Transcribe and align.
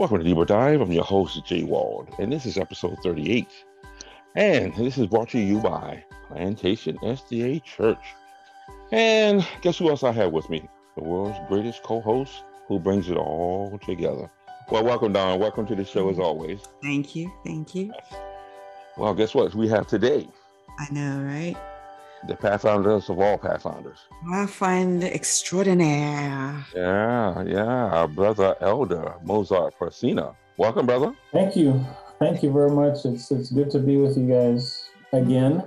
Welcome 0.00 0.16
to 0.16 0.24
Deeper 0.24 0.46
Dive. 0.46 0.80
I'm 0.80 0.90
your 0.90 1.04
host, 1.04 1.44
Jay 1.44 1.62
Wald, 1.62 2.08
and 2.18 2.32
this 2.32 2.46
is 2.46 2.56
episode 2.56 2.96
38. 3.02 3.46
And 4.34 4.74
this 4.74 4.96
is 4.96 5.06
brought 5.06 5.28
to 5.28 5.38
you 5.38 5.58
by 5.58 6.02
Plantation 6.26 6.96
SDA 7.02 7.62
Church. 7.62 7.98
And 8.92 9.46
guess 9.60 9.76
who 9.76 9.90
else 9.90 10.02
I 10.02 10.12
have 10.12 10.32
with 10.32 10.48
me? 10.48 10.66
The 10.96 11.04
world's 11.04 11.38
greatest 11.48 11.82
co 11.82 12.00
host 12.00 12.32
who 12.66 12.78
brings 12.78 13.10
it 13.10 13.18
all 13.18 13.78
together. 13.84 14.30
Well, 14.70 14.84
welcome, 14.84 15.12
Don. 15.12 15.38
Welcome 15.38 15.66
to 15.66 15.74
the 15.74 15.84
show 15.84 16.08
as 16.08 16.18
always. 16.18 16.60
Thank 16.82 17.14
you. 17.14 17.30
Thank 17.44 17.74
you. 17.74 17.92
Well, 18.96 19.12
guess 19.12 19.34
what? 19.34 19.54
We 19.54 19.68
have 19.68 19.86
today 19.86 20.26
I 20.78 20.86
know, 20.92 21.20
right? 21.20 21.56
The 22.26 22.36
Pathfinders 22.36 23.08
of 23.08 23.18
all 23.18 23.38
Pathfinders. 23.38 23.98
Pathfinder 24.30 25.06
extraordinaire. 25.06 26.66
Yeah, 26.74 27.42
yeah. 27.42 27.64
Our 27.64 28.08
brother 28.08 28.56
Elder 28.60 29.14
Mozart 29.22 29.78
Persina. 29.78 30.34
Welcome, 30.56 30.86
brother. 30.86 31.14
Thank 31.32 31.56
you. 31.56 31.84
Thank 32.18 32.42
you 32.42 32.52
very 32.52 32.70
much. 32.70 33.04
It's 33.04 33.30
it's 33.30 33.50
good 33.50 33.70
to 33.70 33.78
be 33.78 33.96
with 33.96 34.16
you 34.18 34.28
guys 34.28 34.90
again. 35.12 35.64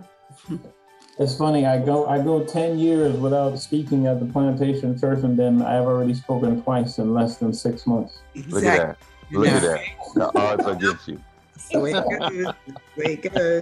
It's 1.20 1.36
funny, 1.36 1.66
I 1.66 1.78
go 1.78 2.08
I 2.08 2.22
go 2.24 2.44
10 2.44 2.80
years 2.80 3.16
without 3.18 3.58
speaking 3.60 4.08
at 4.08 4.20
the 4.20 4.26
plantation 4.26 5.00
church 5.00 5.24
and 5.24 5.38
then 5.38 5.62
I've 5.62 5.86
already 5.86 6.16
spoken 6.16 6.62
twice 6.64 6.98
in 6.98 7.14
less 7.14 7.38
than 7.38 7.54
six 7.54 7.86
months. 7.86 8.20
Look 8.48 8.64
at 8.64 8.78
that. 8.78 8.98
Look 9.32 9.48
at 9.48 9.62
that. 9.62 9.82
The 10.16 10.40
odds 10.40 10.66
against 10.66 11.08
you. 11.08 11.22
That's 11.54 11.70
the 11.70 11.80
way 11.80 11.92
it 11.92 12.20
goes. 12.20 12.44
That's 12.44 12.58
the 12.96 13.04
way 13.04 13.14
it 13.14 13.34
goes. 13.34 13.62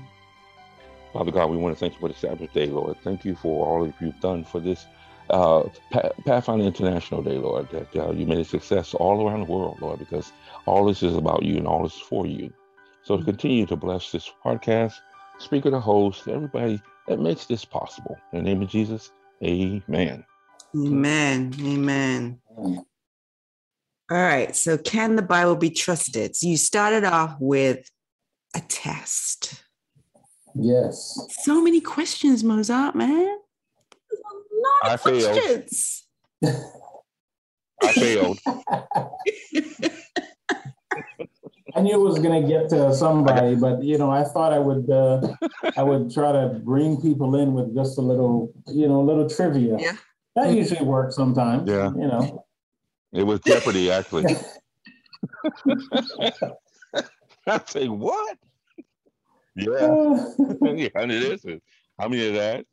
Father 1.11 1.31
God, 1.31 1.49
we 1.49 1.57
want 1.57 1.75
to 1.75 1.79
thank 1.79 1.93
you 1.93 1.99
for 1.99 2.07
the 2.07 2.15
Sabbath 2.15 2.53
day, 2.53 2.67
Lord. 2.67 2.97
Thank 3.03 3.25
you 3.25 3.35
for 3.35 3.65
all 3.65 3.85
that 3.85 3.93
you've 3.99 4.19
done 4.19 4.43
for 4.43 4.59
this 4.59 4.85
uh, 5.29 5.63
Pathfinder 6.25 6.65
International 6.65 7.21
Day, 7.21 7.37
Lord, 7.37 7.69
that 7.69 7.95
uh, 7.95 8.11
you 8.11 8.25
made 8.25 8.39
a 8.39 8.45
success 8.45 8.93
all 8.93 9.27
around 9.27 9.41
the 9.41 9.51
world, 9.51 9.81
Lord, 9.81 9.99
because 9.99 10.31
all 10.65 10.85
this 10.85 11.03
is 11.03 11.15
about 11.15 11.43
you 11.43 11.57
and 11.57 11.67
all 11.67 11.83
this 11.83 11.95
is 11.95 12.01
for 12.01 12.25
you. 12.25 12.51
So 13.03 13.17
to 13.17 13.23
continue 13.23 13.65
to 13.65 13.75
bless 13.75 14.11
this 14.11 14.29
podcast, 14.45 14.93
speaker, 15.37 15.69
the 15.69 15.79
host, 15.79 16.27
everybody 16.27 16.81
that 17.07 17.19
makes 17.19 17.45
this 17.45 17.65
possible. 17.65 18.17
In 18.31 18.43
the 18.43 18.49
name 18.49 18.61
of 18.61 18.69
Jesus, 18.69 19.11
amen. 19.43 20.25
Amen. 20.75 21.53
Amen. 21.59 22.39
All 22.57 24.17
right. 24.17 24.55
So, 24.55 24.77
can 24.77 25.15
the 25.15 25.21
Bible 25.21 25.55
be 25.55 25.69
trusted? 25.69 26.35
So, 26.35 26.47
you 26.47 26.57
started 26.57 27.03
off 27.03 27.35
with 27.39 27.89
a 28.55 28.59
test. 28.61 29.63
Yes. 30.55 31.17
So 31.43 31.61
many 31.61 31.81
questions, 31.81 32.43
Mozart, 32.43 32.95
man. 32.95 33.09
A 33.11 33.25
lot 33.25 34.83
I 34.83 34.93
of 34.93 35.01
failed. 35.01 35.31
questions. 35.31 36.07
I 37.81 37.91
failed. 37.93 38.39
I 41.75 41.81
knew 41.81 41.93
it 41.93 42.07
was 42.07 42.19
gonna 42.19 42.47
get 42.47 42.69
to 42.69 42.93
somebody, 42.93 43.55
but 43.65 43.83
you 43.83 43.97
know, 43.97 44.11
I 44.11 44.23
thought 44.23 44.53
I 44.53 44.59
would 44.59 44.89
uh, 44.89 45.35
I 45.75 45.83
would 45.83 46.13
try 46.13 46.31
to 46.31 46.59
bring 46.63 47.01
people 47.01 47.35
in 47.35 47.53
with 47.53 47.75
just 47.75 47.97
a 47.97 48.01
little, 48.01 48.53
you 48.67 48.87
know, 48.87 49.01
a 49.01 49.05
little 49.05 49.29
trivia. 49.29 49.77
Yeah. 49.79 49.95
That 50.35 50.53
usually 50.53 50.83
works 50.83 51.15
sometimes. 51.15 51.69
Yeah. 51.69 51.91
You 51.91 52.07
know. 52.07 52.45
It 53.11 53.23
was 53.23 53.39
Jeopardy, 53.41 53.91
actually. 53.91 54.25
I 57.45 57.61
say, 57.67 57.87
what? 57.87 58.37
Yeah. 59.55 60.25
yeah, 60.61 60.89
and 60.95 61.11
it 61.11 61.23
is. 61.23 61.45
How 61.99 62.07
many 62.07 62.27
of 62.27 62.33
that? 62.33 62.65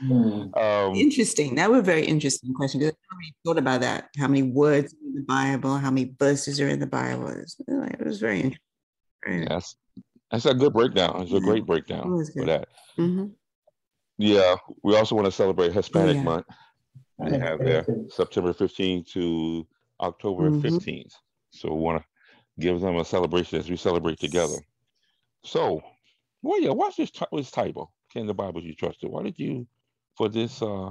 Hmm. 0.00 0.54
um, 0.56 0.94
Interesting. 0.94 1.54
That 1.56 1.70
was 1.70 1.80
a 1.80 1.82
very 1.82 2.04
interesting 2.06 2.54
question. 2.54 2.80
'cause 2.80 2.90
I 2.90 3.14
never 3.14 3.34
thought 3.44 3.58
about 3.58 3.80
that. 3.82 4.08
How 4.16 4.28
many 4.28 4.42
words 4.42 4.94
are 4.94 5.06
in 5.08 5.14
the 5.14 5.22
Bible? 5.22 5.76
How 5.76 5.90
many 5.90 6.14
verses 6.18 6.60
are 6.60 6.68
in 6.68 6.80
the 6.80 6.86
Bible? 6.86 7.28
It 7.28 7.38
was, 7.40 7.56
it 7.68 8.06
was 8.06 8.18
very 8.20 8.36
interesting. 8.38 8.60
Very- 9.26 9.46
That's 9.46 9.76
that's 10.30 10.46
a 10.46 10.54
good 10.54 10.72
breakdown. 10.72 11.20
It's 11.22 11.32
a 11.32 11.40
great 11.40 11.66
breakdown 11.66 12.04
for 12.04 12.24
good. 12.32 12.48
that. 12.48 12.68
Mhm. 12.96 13.32
Yeah, 14.16 14.56
we 14.82 14.96
also 14.96 15.14
want 15.16 15.26
to 15.26 15.32
celebrate 15.32 15.72
Hispanic 15.72 16.16
yeah. 16.16 16.22
Month. 16.22 16.46
We 17.18 17.32
have 17.32 17.58
there 17.58 17.84
September 18.08 18.52
15th 18.54 19.08
to 19.12 19.66
October 20.00 20.50
Mhm. 20.50 20.62
15th. 20.62 21.12
So 21.50 21.74
we 21.74 21.80
want 21.80 22.00
to 22.02 22.08
give 22.60 22.80
them 22.80 22.96
a 22.96 23.04
celebration 23.04 23.58
as 23.58 23.68
we 23.68 23.76
celebrate 23.76 24.18
together. 24.20 24.56
So, 25.44 25.82
well, 26.42 26.60
yeah, 26.60 26.70
what's 26.70 26.96
this, 26.96 27.10
ty- 27.10 27.26
this 27.32 27.50
title? 27.50 27.92
Can 28.12 28.26
the 28.26 28.34
Bible 28.34 28.60
be 28.62 28.74
trusted? 28.74 29.10
Why 29.10 29.22
did 29.24 29.38
you 29.38 29.66
for 30.16 30.28
this 30.28 30.62
uh, 30.62 30.90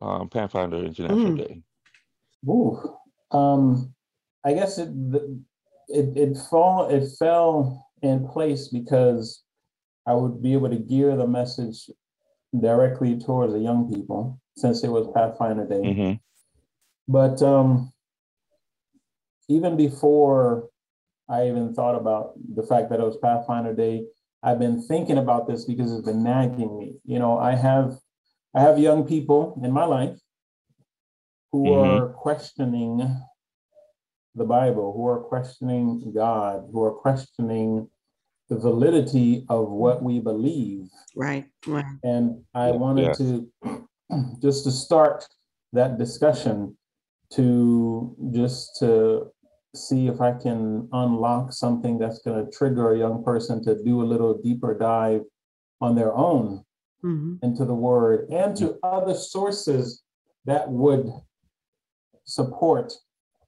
um, 0.00 0.28
Pathfinder 0.28 0.78
International 0.84 1.32
Mm. 1.32 1.38
Day? 1.38 1.62
Ooh. 2.48 2.96
Um, 3.30 3.94
I 4.44 4.54
guess 4.54 4.78
it 4.78 4.90
it 5.88 6.16
it 6.16 6.36
fall 6.50 6.88
it 6.88 7.08
fell 7.18 7.86
in 8.02 8.28
place 8.28 8.68
because 8.68 9.42
I 10.06 10.14
would 10.14 10.40
be 10.42 10.52
able 10.52 10.70
to 10.70 10.76
gear 10.78 11.16
the 11.16 11.26
message 11.26 11.90
directly 12.58 13.18
towards 13.18 13.52
the 13.52 13.58
young 13.58 13.92
people 13.92 14.40
since 14.56 14.84
it 14.84 14.88
was 14.88 15.08
Pathfinder 15.14 15.66
Day. 15.66 15.92
hmm 15.94 16.12
But 17.08 17.42
um, 17.42 17.92
even 19.48 19.76
before 19.76 20.68
I 21.28 21.48
even 21.48 21.74
thought 21.74 21.96
about 21.96 22.34
the 22.54 22.62
fact 22.62 22.90
that 22.90 23.00
it 23.00 23.04
was 23.04 23.16
Pathfinder 23.16 23.74
Day, 23.74 24.06
I've 24.42 24.58
been 24.58 24.80
thinking 24.82 25.18
about 25.18 25.46
this 25.48 25.64
because 25.64 25.92
it's 25.92 26.06
been 26.06 26.22
nagging 26.22 26.78
me. 26.78 26.96
You 27.04 27.18
know, 27.18 27.38
I 27.38 27.54
have 27.54 27.98
I 28.54 28.60
have 28.62 28.78
young 28.78 29.06
people 29.06 29.60
in 29.62 29.70
my 29.70 29.84
life 29.84 30.18
who 31.52 31.64
Mhm. 31.64 32.00
are 32.00 32.08
questioning 32.14 33.02
the 34.34 34.44
Bible, 34.44 34.92
who 34.94 35.06
are 35.06 35.20
questioning 35.20 36.12
God, 36.12 36.68
who 36.72 36.82
are 36.82 36.92
questioning 36.94 37.90
the 38.48 38.56
validity 38.56 39.44
of 39.48 39.70
what 39.70 40.02
we 40.02 40.20
believe. 40.20 40.88
Right. 41.16 41.46
Right. 41.66 41.84
And 42.04 42.44
I 42.54 42.70
wanted 42.70 43.06
yes. 43.06 43.18
to 43.18 43.50
just 44.40 44.64
to 44.64 44.70
start 44.70 45.26
that 45.72 45.98
discussion 45.98 46.76
to 47.32 48.16
just 48.30 48.76
to 48.78 49.32
see 49.76 50.08
if 50.08 50.20
I 50.20 50.32
can 50.32 50.88
unlock 50.92 51.52
something 51.52 51.98
that's 51.98 52.20
going 52.20 52.44
to 52.44 52.50
trigger 52.50 52.92
a 52.92 52.98
young 52.98 53.22
person 53.22 53.62
to 53.64 53.82
do 53.82 54.02
a 54.02 54.04
little 54.06 54.34
deeper 54.40 54.76
dive 54.76 55.22
on 55.80 55.94
their 55.94 56.14
own 56.16 56.64
Mhm. 57.04 57.38
into 57.42 57.64
the 57.64 57.74
word 57.74 58.28
and 58.30 58.56
to 58.56 58.78
other 58.82 59.14
sources 59.14 60.02
that 60.46 60.70
would 60.70 61.12
support 62.24 62.92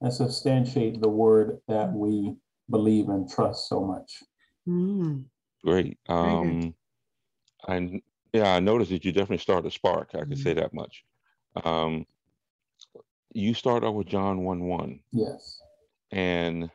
and 0.01 0.13
substantiate 0.13 1.01
the 1.01 1.09
word 1.09 1.59
that 1.67 1.91
we 1.91 2.35
believe 2.69 3.09
and 3.09 3.29
trust 3.29 3.67
so 3.67 3.83
much. 3.83 4.23
Mm. 4.67 5.25
Great. 5.63 5.97
good. 6.07 6.13
Um, 6.13 6.75
and 7.67 8.01
yeah, 8.31 8.53
I 8.55 8.59
noticed 8.59 8.91
that 8.91 9.03
you 9.03 9.11
definitely 9.11 9.39
started 9.39 9.67
a 9.67 9.71
spark. 9.71 10.11
I 10.13 10.19
can 10.23 10.35
say 10.37 10.53
that 10.53 10.73
much. 10.73 11.03
Um, 11.65 12.05
you 13.33 13.53
start 13.53 13.83
out 13.83 13.95
with 13.95 14.07
John 14.07 14.43
1 14.43 14.67
1. 14.67 14.99
Yes. 15.11 15.61
And 16.11 16.69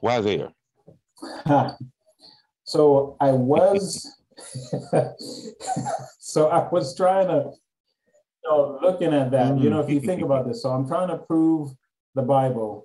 why 0.00 0.18
is 0.18 0.24
there? 0.24 0.52
So 2.68 3.16
I 3.18 3.32
was, 3.32 4.14
so 6.18 6.48
I 6.48 6.68
was 6.68 6.94
trying 6.94 7.28
to, 7.28 7.50
you 8.44 8.50
know, 8.50 8.78
looking 8.82 9.14
at 9.14 9.30
that, 9.30 9.58
you 9.58 9.70
know, 9.70 9.80
if 9.80 9.88
you 9.88 10.00
think 10.00 10.20
about 10.20 10.46
this, 10.46 10.60
so 10.60 10.68
I'm 10.68 10.86
trying 10.86 11.08
to 11.08 11.16
prove 11.16 11.70
the 12.14 12.20
Bible 12.20 12.84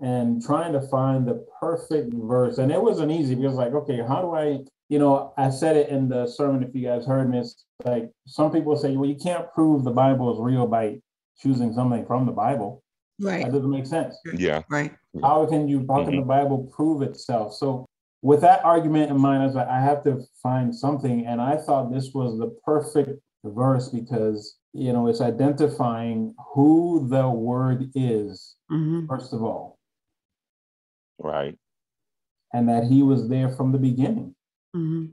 and 0.00 0.44
trying 0.44 0.74
to 0.74 0.82
find 0.82 1.26
the 1.26 1.46
perfect 1.58 2.12
verse. 2.12 2.58
And 2.58 2.70
it 2.70 2.82
wasn't 2.82 3.10
easy 3.10 3.34
because, 3.34 3.54
like, 3.54 3.72
okay, 3.72 4.02
how 4.06 4.20
do 4.20 4.34
I, 4.34 4.58
you 4.90 4.98
know, 4.98 5.32
I 5.38 5.48
said 5.48 5.78
it 5.78 5.88
in 5.88 6.10
the 6.10 6.26
sermon, 6.26 6.62
if 6.62 6.74
you 6.74 6.86
guys 6.86 7.06
heard 7.06 7.30
me, 7.30 7.38
it's 7.38 7.64
like 7.86 8.10
some 8.26 8.52
people 8.52 8.76
say, 8.76 8.94
well, 8.98 9.08
you 9.08 9.16
can't 9.16 9.50
prove 9.54 9.82
the 9.82 9.92
Bible 9.92 10.30
is 10.34 10.38
real 10.38 10.66
by 10.66 11.00
choosing 11.40 11.72
something 11.72 12.04
from 12.04 12.26
the 12.26 12.32
Bible. 12.32 12.82
That 13.18 13.26
Right. 13.26 13.44
doesn't 13.52 13.70
make 13.70 13.86
sense. 13.86 14.16
Yeah. 14.34 14.62
Right. 14.70 14.92
How 15.22 15.46
can 15.46 15.68
you, 15.68 15.86
how 15.88 16.04
can 16.04 16.16
the 16.16 16.22
Bible 16.22 16.70
prove 16.74 17.02
itself? 17.02 17.54
So 17.54 17.86
with 18.22 18.40
that 18.42 18.64
argument 18.64 19.10
in 19.10 19.18
mind, 19.18 19.42
I 19.42 19.46
was 19.46 19.54
like, 19.54 19.68
I 19.68 19.80
have 19.80 20.02
to 20.04 20.22
find 20.42 20.74
something. 20.74 21.26
And 21.26 21.40
I 21.40 21.56
thought 21.56 21.92
this 21.92 22.12
was 22.12 22.38
the 22.38 22.48
perfect 22.64 23.20
verse 23.44 23.88
because, 23.88 24.58
you 24.74 24.92
know, 24.92 25.06
it's 25.06 25.20
identifying 25.22 26.34
who 26.54 27.08
the 27.08 27.28
word 27.30 27.90
is, 27.94 28.56
Mhm. 28.70 29.06
first 29.08 29.32
of 29.32 29.42
all, 29.42 29.78
Right. 31.18 31.58
and 32.52 32.68
that 32.68 32.84
he 32.84 33.02
was 33.02 33.28
there 33.28 33.48
from 33.48 33.72
the 33.72 33.78
beginning. 33.78 34.34
Mhm. 34.74 35.12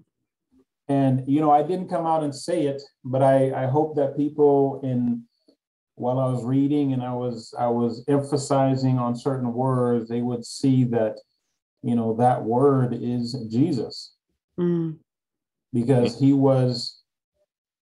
and 0.89 1.23
you 1.25 1.39
know, 1.39 1.49
I 1.51 1.63
didn't 1.63 1.87
come 1.87 2.05
out 2.05 2.23
and 2.25 2.35
say 2.35 2.65
it, 2.65 2.81
but 3.05 3.21
I, 3.23 3.63
I 3.63 3.67
hope 3.67 3.95
that 3.95 4.17
people 4.17 4.81
in 4.83 5.23
while 5.95 6.19
I 6.19 6.31
was 6.31 6.43
reading 6.43 6.93
and 6.93 7.03
I 7.03 7.13
was 7.13 7.53
I 7.57 7.67
was 7.67 8.03
emphasizing 8.07 8.97
on 8.97 9.15
certain 9.15 9.53
words, 9.53 10.09
they 10.09 10.21
would 10.21 10.45
see 10.45 10.83
that, 10.85 11.19
you 11.81 11.95
know, 11.95 12.15
that 12.15 12.43
word 12.43 12.97
is 12.99 13.33
Jesus. 13.49 14.15
Mm. 14.59 14.97
Because 15.71 16.19
he 16.19 16.33
was 16.33 17.01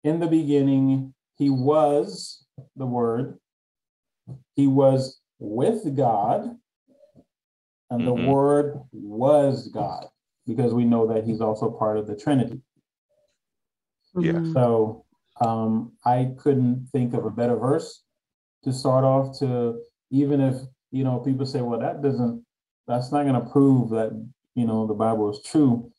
in 0.03 0.19
the 0.19 0.27
beginning, 0.27 1.13
he 1.37 1.49
was 1.49 2.45
the 2.75 2.85
word, 2.85 3.39
he 4.55 4.67
was 4.67 5.19
with 5.39 5.95
God, 5.95 6.55
and 7.89 8.01
mm-hmm. 8.01 8.05
the 8.05 8.31
word 8.31 8.79
was 8.91 9.69
God, 9.69 10.07
because 10.45 10.73
we 10.73 10.85
know 10.85 11.07
that 11.07 11.23
he's 11.23 11.41
also 11.41 11.71
part 11.71 11.97
of 11.97 12.07
the 12.07 12.15
Trinity. 12.15 12.61
Yeah. 14.15 14.33
Mm-hmm. 14.33 14.53
So 14.53 15.05
um, 15.39 15.93
I 16.05 16.31
couldn't 16.37 16.89
think 16.91 17.13
of 17.13 17.25
a 17.25 17.29
better 17.29 17.55
verse 17.55 18.03
to 18.63 18.73
start 18.73 19.03
off 19.03 19.39
to 19.39 19.79
even 20.11 20.41
if 20.41 20.55
you 20.91 21.03
know 21.03 21.19
people 21.19 21.45
say, 21.45 21.61
well, 21.61 21.79
that 21.79 22.01
doesn't 22.01 22.45
that's 22.87 23.11
not 23.11 23.23
going 23.23 23.41
to 23.41 23.49
prove 23.51 23.89
that 23.91 24.11
you 24.55 24.65
know 24.65 24.87
the 24.87 24.93
Bible 24.93 25.29
is 25.29 25.41
true. 25.45 25.91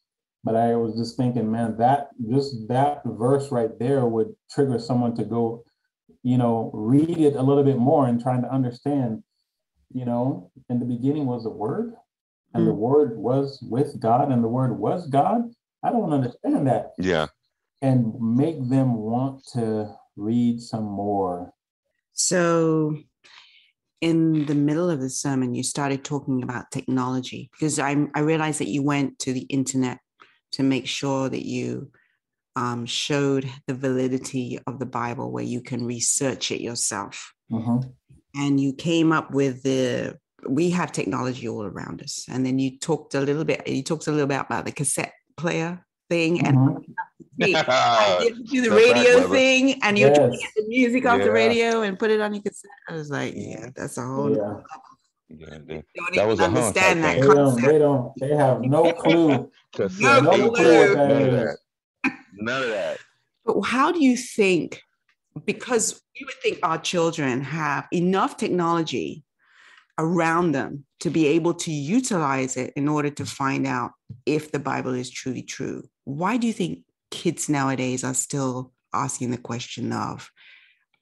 But 0.42 0.56
I 0.56 0.74
was 0.74 0.96
just 0.96 1.16
thinking, 1.16 1.50
man, 1.50 1.76
that 1.78 2.08
just 2.30 2.68
that 2.68 3.02
verse 3.04 3.50
right 3.52 3.78
there 3.78 4.06
would 4.06 4.34
trigger 4.50 4.78
someone 4.78 5.14
to 5.16 5.24
go, 5.24 5.64
you 6.22 6.38
know, 6.38 6.70
read 6.72 7.18
it 7.18 7.36
a 7.36 7.42
little 7.42 7.64
bit 7.64 7.76
more 7.76 8.06
and 8.06 8.20
trying 8.20 8.40
to 8.42 8.50
understand, 8.50 9.22
you 9.92 10.06
know, 10.06 10.50
in 10.70 10.78
the 10.78 10.86
beginning 10.86 11.26
was 11.26 11.44
the 11.44 11.50
word, 11.50 11.92
and 12.54 12.64
mm. 12.64 12.66
the 12.66 12.74
word 12.74 13.18
was 13.18 13.58
with 13.62 14.00
God, 14.00 14.32
and 14.32 14.42
the 14.42 14.48
word 14.48 14.78
was 14.78 15.06
God. 15.08 15.42
I 15.82 15.90
don't 15.90 16.12
understand 16.12 16.66
that. 16.66 16.92
Yeah 16.98 17.26
and 17.82 18.14
make 18.20 18.68
them 18.68 18.94
want 18.94 19.46
to 19.52 19.94
read 20.16 20.60
some 20.60 20.84
more. 20.84 21.52
So, 22.12 22.96
in 24.00 24.46
the 24.46 24.54
middle 24.54 24.90
of 24.90 25.00
the 25.00 25.10
sermon, 25.10 25.54
you 25.54 25.62
started 25.62 26.04
talking 26.04 26.42
about 26.42 26.70
technology 26.70 27.50
because 27.52 27.78
I, 27.78 28.06
I 28.14 28.20
realized 28.20 28.60
that 28.60 28.68
you 28.68 28.82
went 28.82 29.18
to 29.20 29.32
the 29.32 29.42
internet 29.42 29.98
to 30.52 30.62
make 30.62 30.86
sure 30.86 31.28
that 31.28 31.46
you 31.46 31.90
um, 32.56 32.86
showed 32.86 33.48
the 33.66 33.74
validity 33.74 34.58
of 34.66 34.78
the 34.78 34.86
Bible 34.86 35.30
where 35.30 35.44
you 35.44 35.60
can 35.60 35.84
research 35.84 36.50
it 36.50 36.60
yourself. 36.60 37.32
Uh-huh. 37.52 37.80
And 38.34 38.60
you 38.60 38.72
came 38.72 39.12
up 39.12 39.30
with 39.32 39.62
the 39.62 40.18
we 40.48 40.70
have 40.70 40.92
technology 40.92 41.48
all 41.48 41.64
around 41.64 42.02
us. 42.02 42.24
And 42.28 42.44
then 42.46 42.58
you 42.58 42.78
talked 42.78 43.14
a 43.14 43.20
little 43.20 43.44
bit, 43.44 43.66
you 43.68 43.82
talked 43.82 44.06
a 44.06 44.12
little 44.12 44.26
bit 44.26 44.40
about 44.40 44.64
the 44.64 44.72
cassette 44.72 45.12
player 45.36 45.84
thing 46.10 46.46
and 46.46 46.58
uh-huh 46.58 46.80
you 47.40 48.44
do 48.44 48.60
the 48.60 48.70
radio 48.70 49.20
right, 49.20 49.30
thing 49.30 49.82
and 49.82 49.98
you 49.98 50.06
yes. 50.06 50.38
get 50.38 50.50
the 50.56 50.68
music 50.68 51.06
off 51.06 51.18
yeah. 51.18 51.24
the 51.24 51.32
radio 51.32 51.82
and 51.82 51.98
put 51.98 52.10
it 52.10 52.20
on 52.20 52.34
your 52.34 52.42
cassette. 52.42 52.70
I 52.86 52.92
was 52.92 53.10
like, 53.10 53.32
yeah, 53.34 53.70
that's 53.74 53.96
a 53.96 54.02
whole 54.02 54.36
yeah. 54.36 54.60
Yeah, 55.32 55.58
they, 55.64 55.84
that 56.16 56.26
was 56.26 56.40
a 56.40 56.44
understand 56.44 57.04
that 57.04 57.20
they 57.20 57.26
don't, 57.26 57.62
they 57.62 57.78
don't. 57.78 58.12
They 58.18 58.34
have 58.34 58.60
no 58.60 58.92
clue. 59.02 59.28
no, 60.00 60.20
no 60.20 60.50
clue. 60.50 60.94
None 60.96 61.10
of 61.10 61.32
that. 61.32 61.56
None 62.34 62.62
of 62.64 62.68
that. 62.68 62.98
But 63.46 63.62
how 63.62 63.92
do 63.92 64.04
you 64.04 64.16
think? 64.16 64.82
Because 65.46 66.02
you 66.14 66.26
would 66.26 66.34
think 66.42 66.58
our 66.64 66.78
children 66.78 67.42
have 67.42 67.86
enough 67.92 68.36
technology 68.36 69.22
around 69.98 70.52
them 70.52 70.84
to 70.98 71.10
be 71.10 71.28
able 71.28 71.54
to 71.54 71.70
utilize 71.70 72.56
it 72.56 72.72
in 72.74 72.88
order 72.88 73.10
to 73.10 73.24
find 73.24 73.66
out 73.66 73.92
if 74.26 74.50
the 74.50 74.58
Bible 74.58 74.94
is 74.94 75.08
truly 75.08 75.42
true. 75.42 75.84
Why 76.16 76.36
do 76.36 76.46
you 76.46 76.52
think 76.52 76.80
kids 77.10 77.48
nowadays 77.48 78.04
are 78.04 78.14
still 78.14 78.72
asking 78.92 79.30
the 79.30 79.38
question 79.38 79.92
of, 79.92 80.30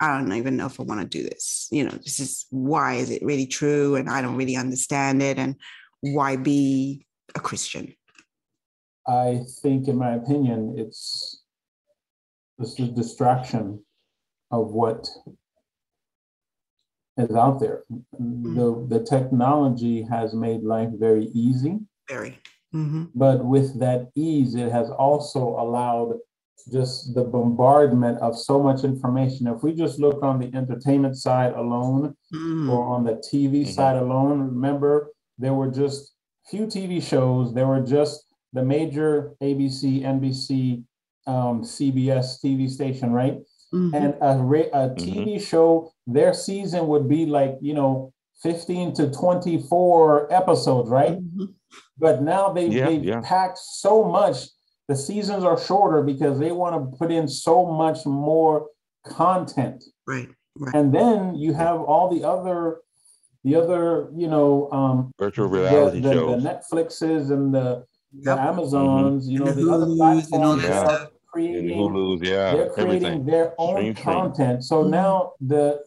I 0.01 0.17
don't 0.17 0.33
even 0.33 0.57
know 0.57 0.67
if 0.67 0.79
I 0.79 0.85
want 0.85 1.01
to 1.01 1.07
do 1.07 1.29
this. 1.29 1.67
You 1.71 1.85
know, 1.85 1.91
this 1.91 2.21
is 2.21 2.47
why 2.51 2.95
is 2.95 3.11
it 3.11 3.23
really 3.23 3.47
true? 3.47 3.97
And 3.97 4.09
I 4.09 4.23
don't 4.23 4.37
really 4.37 4.57
understand 4.57 5.23
it. 5.23 5.39
And 5.39 5.57
why 6.01 6.37
be 6.37 7.07
a 7.35 7.41
Christian? 7.41 7.95
I 9.07 9.41
think, 9.63 9.89
in 9.89 9.97
my 9.97 10.15
opinion, 10.15 10.75
it's 10.77 11.43
this 12.59 12.79
is 12.79 12.91
distraction 12.91 13.85
of 14.51 14.69
what 14.69 15.09
is 17.17 17.35
out 17.35 17.59
there. 17.59 17.85
Mm-hmm. 17.91 18.55
The 18.55 18.99
the 18.99 19.05
technology 19.05 20.03
has 20.03 20.35
made 20.35 20.63
life 20.63 20.91
very 20.93 21.27
easy. 21.35 21.79
Very. 22.09 22.39
Mm-hmm. 22.75 23.05
But 23.15 23.45
with 23.45 23.79
that 23.81 24.11
ease, 24.15 24.55
it 24.55 24.71
has 24.71 24.91
also 24.91 25.41
allowed 25.41 26.15
just 26.71 27.15
the 27.15 27.25
bombardment 27.25 28.19
of 28.21 28.39
so 28.39 28.63
much 28.63 28.85
information. 28.85 29.47
If 29.47 29.63
we 29.63 29.73
just 29.73 29.99
look 29.99 30.23
on 30.23 30.39
the 30.39 30.51
entertainment 30.55 31.17
side 31.17 31.55
alone 31.55 32.15
mm. 32.33 32.71
or 32.71 32.95
on 32.95 33.05
the 33.05 33.15
TV 33.15 33.63
mm-hmm. 33.63 33.71
side 33.71 33.97
alone, 33.97 34.41
remember 34.41 35.11
there 35.39 35.55
were 35.55 35.71
just 35.71 36.15
few 36.51 36.67
TV 36.67 37.03
shows. 37.03 37.55
There 37.55 37.67
were 37.67 37.81
just 37.81 38.25
the 38.53 38.63
major 38.63 39.35
ABC, 39.43 40.03
NBC, 40.03 40.83
um, 41.27 41.63
CBS 41.63 42.43
TV 42.45 42.69
station, 42.69 43.13
right? 43.13 43.39
Mm-hmm. 43.73 43.95
And 43.95 44.15
a, 44.21 44.31
a 44.31 44.91
TV 44.95 45.27
mm-hmm. 45.27 45.45
show, 45.45 45.93
their 46.07 46.33
season 46.33 46.87
would 46.89 47.09
be 47.09 47.27
like, 47.27 47.57
you 47.61 47.75
know, 47.75 48.13
15 48.43 48.95
to 48.95 49.11
24 49.11 50.33
episodes, 50.33 50.89
right? 50.89 51.19
But 51.99 52.23
now 52.23 52.53
they, 52.53 52.67
yeah, 52.67 52.87
they've 52.87 53.05
yeah. 53.05 53.21
packed 53.21 53.59
so 53.59 54.05
much. 54.05 54.47
The 54.89 54.97
seasons 54.97 55.45
are 55.45 55.59
shorter 55.59 56.03
because 56.03 56.39
they 56.39 56.53
want 56.53 56.75
to 56.75 56.97
put 56.97 57.11
in 57.11 57.29
so 57.29 57.67
much 57.67 58.07
more 58.07 58.69
content. 59.05 59.85
Right. 60.07 60.29
right. 60.57 60.75
And 60.75 60.95
then 60.95 61.35
you 61.35 61.53
have 61.55 61.81
all 61.81 62.09
the 62.09 62.27
other, 62.27 62.79
the 63.45 63.57
other, 63.57 64.09
you 64.17 64.29
know, 64.29 64.71
um, 64.71 65.13
virtual 65.19 65.49
reality 65.49 66.01
the, 66.01 66.09
the, 66.09 66.15
shows, 66.15 66.43
the 66.43 66.49
Netflixes 66.49 67.31
and 67.31 67.55
the, 67.55 67.85
the 68.23 68.31
yep. 68.31 68.39
Amazons, 68.39 69.25
mm-hmm. 69.25 69.33
you 69.33 69.39
know, 69.41 69.53
the, 69.53 69.65
the 69.65 69.71
other 69.71 69.87
platforms 69.87 70.63
yeah. 70.63 70.87
are 70.87 71.09
creating, 71.27 71.77
Hulu's, 71.77 72.27
yeah, 72.27 72.55
they're 72.55 72.71
creating 72.71 73.05
everything. 73.05 73.27
their 73.27 73.55
own 73.59 73.77
stream, 73.77 73.95
content. 73.95 74.65
So 74.65 74.83
mm-hmm. 74.83 74.91
now 74.91 75.33
the 75.41 75.83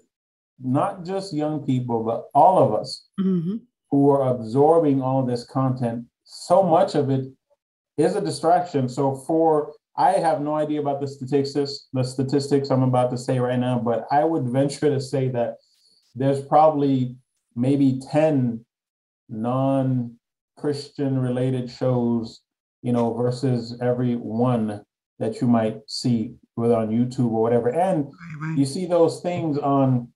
not 0.63 1.03
just 1.03 1.33
young 1.33 1.65
people, 1.65 2.03
but 2.03 2.29
all 2.35 2.59
of 2.63 2.79
us 2.79 3.07
mm-hmm. 3.19 3.57
Who 3.91 4.09
are 4.09 4.33
absorbing 4.33 5.01
all 5.01 5.23
this 5.23 5.45
content, 5.45 6.05
so 6.23 6.63
much 6.63 6.95
of 6.95 7.09
it 7.09 7.25
is 7.97 8.15
a 8.15 8.21
distraction. 8.21 8.87
So 8.89 9.15
for 9.15 9.73
I 9.97 10.11
have 10.13 10.41
no 10.41 10.55
idea 10.55 10.79
about 10.79 11.01
the 11.01 11.07
statistics, 11.07 11.87
the 11.91 12.03
statistics 12.03 12.71
I'm 12.71 12.83
about 12.83 13.11
to 13.11 13.17
say 13.17 13.39
right 13.39 13.59
now, 13.59 13.77
but 13.77 14.07
I 14.09 14.23
would 14.23 14.47
venture 14.47 14.89
to 14.89 15.01
say 15.01 15.27
that 15.29 15.57
there's 16.15 16.41
probably 16.41 17.17
maybe 17.55 18.01
10 18.09 18.65
non-Christian 19.27 21.19
related 21.19 21.69
shows, 21.69 22.41
you 22.81 22.93
know, 22.93 23.13
versus 23.13 23.77
every 23.81 24.15
one 24.15 24.81
that 25.19 25.41
you 25.41 25.47
might 25.47 25.81
see 25.87 26.35
whether 26.55 26.75
on 26.75 26.89
YouTube 26.89 27.31
or 27.31 27.41
whatever. 27.41 27.69
And 27.69 28.11
you 28.57 28.65
see 28.65 28.85
those 28.85 29.21
things 29.21 29.57
on 29.57 30.07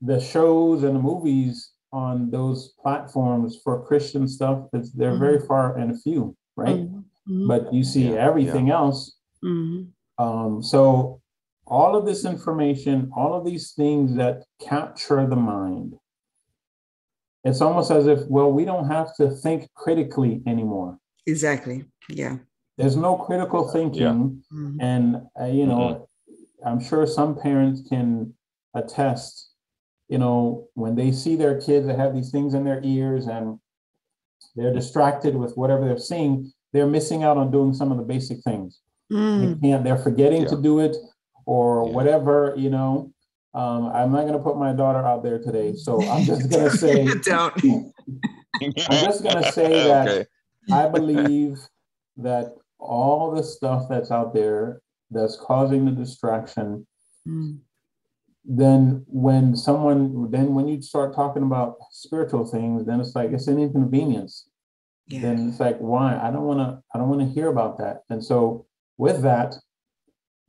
the 0.00 0.20
shows 0.20 0.84
and 0.84 0.94
the 0.94 1.00
movies 1.00 1.72
on 1.92 2.30
those 2.30 2.74
platforms 2.82 3.58
for 3.62 3.84
Christian 3.84 4.28
stuff, 4.28 4.66
it's, 4.72 4.92
they're 4.92 5.12
mm-hmm. 5.12 5.20
very 5.20 5.40
far 5.46 5.76
and 5.76 5.90
a 5.90 5.98
few, 5.98 6.36
right? 6.56 6.76
Mm-hmm. 6.76 7.48
But 7.48 7.72
you 7.72 7.84
see 7.84 8.10
yeah, 8.10 8.16
everything 8.16 8.68
yeah. 8.68 8.74
else. 8.74 9.16
Mm-hmm. 9.44 10.22
Um, 10.22 10.62
so 10.62 11.20
all 11.66 11.96
of 11.96 12.06
this 12.06 12.24
information, 12.24 13.10
all 13.16 13.34
of 13.34 13.44
these 13.44 13.72
things 13.72 14.16
that 14.16 14.44
capture 14.60 15.26
the 15.26 15.36
mind, 15.36 15.94
it's 17.44 17.60
almost 17.60 17.90
as 17.90 18.06
if, 18.06 18.20
well, 18.28 18.50
we 18.50 18.64
don't 18.64 18.88
have 18.88 19.14
to 19.16 19.30
think 19.30 19.68
critically 19.74 20.42
anymore. 20.46 20.98
Exactly. 21.26 21.84
Yeah. 22.08 22.38
There's 22.76 22.96
no 22.96 23.16
critical 23.16 23.70
thinking. 23.70 24.02
Yeah. 24.02 24.58
Mm-hmm. 24.58 24.80
And, 24.80 25.16
uh, 25.40 25.46
you 25.46 25.66
know, 25.66 26.08
mm-hmm. 26.30 26.68
I'm 26.68 26.80
sure 26.80 27.06
some 27.06 27.38
parents 27.38 27.82
can 27.88 28.34
attest 28.74 29.47
you 30.08 30.18
know, 30.18 30.68
when 30.74 30.94
they 30.94 31.12
see 31.12 31.36
their 31.36 31.60
kids 31.60 31.86
that 31.86 31.98
have 31.98 32.14
these 32.14 32.30
things 32.30 32.54
in 32.54 32.64
their 32.64 32.80
ears 32.82 33.26
and 33.26 33.58
they're 34.56 34.72
distracted 34.72 35.34
with 35.34 35.56
whatever 35.56 35.84
they're 35.84 35.98
seeing, 35.98 36.50
they're 36.72 36.86
missing 36.86 37.22
out 37.22 37.36
on 37.36 37.50
doing 37.50 37.74
some 37.74 37.92
of 37.92 37.98
the 37.98 38.04
basic 38.04 38.42
things. 38.42 38.80
Mm. 39.12 39.60
They 39.60 39.68
can't, 39.68 39.84
they're 39.84 39.98
forgetting 39.98 40.42
yeah. 40.42 40.48
to 40.48 40.62
do 40.62 40.80
it 40.80 40.96
or 41.46 41.86
yeah. 41.86 41.94
whatever, 41.94 42.54
you 42.56 42.70
know. 42.70 43.12
Um, 43.54 43.86
I'm 43.86 44.12
not 44.12 44.26
gonna 44.26 44.38
put 44.38 44.58
my 44.58 44.72
daughter 44.72 45.04
out 45.06 45.22
there 45.22 45.38
today. 45.38 45.74
So 45.74 46.02
I'm 46.06 46.24
just 46.24 46.50
gonna 46.50 46.70
say 46.84 47.06
don't 47.22 47.54
I'm 48.62 48.72
just 48.74 49.22
gonna 49.22 49.50
say 49.52 49.68
that 49.88 50.08
okay. 50.08 50.26
I 50.72 50.88
believe 50.88 51.58
that 52.18 52.54
all 52.78 53.34
the 53.34 53.42
stuff 53.42 53.86
that's 53.88 54.10
out 54.10 54.34
there 54.34 54.80
that's 55.10 55.36
causing 55.36 55.84
the 55.84 55.92
distraction 55.92 56.86
mm 57.26 57.58
then 58.50 59.04
when 59.06 59.54
someone 59.54 60.30
then 60.30 60.54
when 60.54 60.66
you 60.66 60.80
start 60.80 61.14
talking 61.14 61.42
about 61.42 61.76
spiritual 61.90 62.46
things 62.46 62.86
then 62.86 62.98
it's 62.98 63.14
like 63.14 63.30
it's 63.30 63.46
an 63.46 63.60
inconvenience. 63.60 64.48
Yeah. 65.06 65.20
then 65.20 65.48
it's 65.48 65.60
like 65.60 65.78
why? 65.78 66.18
I 66.18 66.30
don't 66.30 66.44
want 66.44 66.60
to 66.60 66.82
i 66.94 66.98
don't 66.98 67.10
want 67.10 67.20
to 67.20 67.26
hear 67.26 67.48
about 67.48 67.76
that. 67.78 68.04
And 68.08 68.24
so 68.24 68.66
with 68.96 69.20
that 69.22 69.54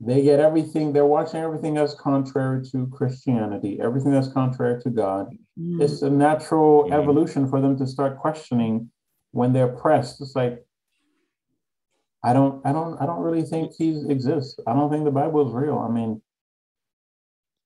they 0.00 0.22
get 0.22 0.40
everything 0.40 0.94
they're 0.94 1.04
watching 1.04 1.40
everything 1.40 1.74
that's 1.74 1.92
contrary 1.92 2.64
to 2.64 2.86
christianity 2.90 3.78
everything 3.82 4.12
that's 4.12 4.32
contrary 4.32 4.80
to 4.80 4.88
god. 4.88 5.26
Mm. 5.58 5.82
it's 5.82 6.00
a 6.00 6.08
natural 6.08 6.84
mm. 6.84 6.94
evolution 6.94 7.46
for 7.46 7.60
them 7.60 7.76
to 7.76 7.86
start 7.86 8.18
questioning 8.18 8.90
when 9.32 9.52
they're 9.52 9.68
pressed. 9.68 10.22
It's 10.22 10.34
like 10.34 10.64
i 12.24 12.32
don't 12.32 12.64
i 12.66 12.72
don't 12.72 12.98
i 12.98 13.04
don't 13.04 13.20
really 13.20 13.42
think 13.42 13.74
he 13.76 13.90
exists. 14.08 14.58
I 14.66 14.72
don't 14.72 14.90
think 14.90 15.04
the 15.04 15.10
bible 15.10 15.46
is 15.46 15.52
real. 15.52 15.78
I 15.78 15.92
mean 15.92 16.22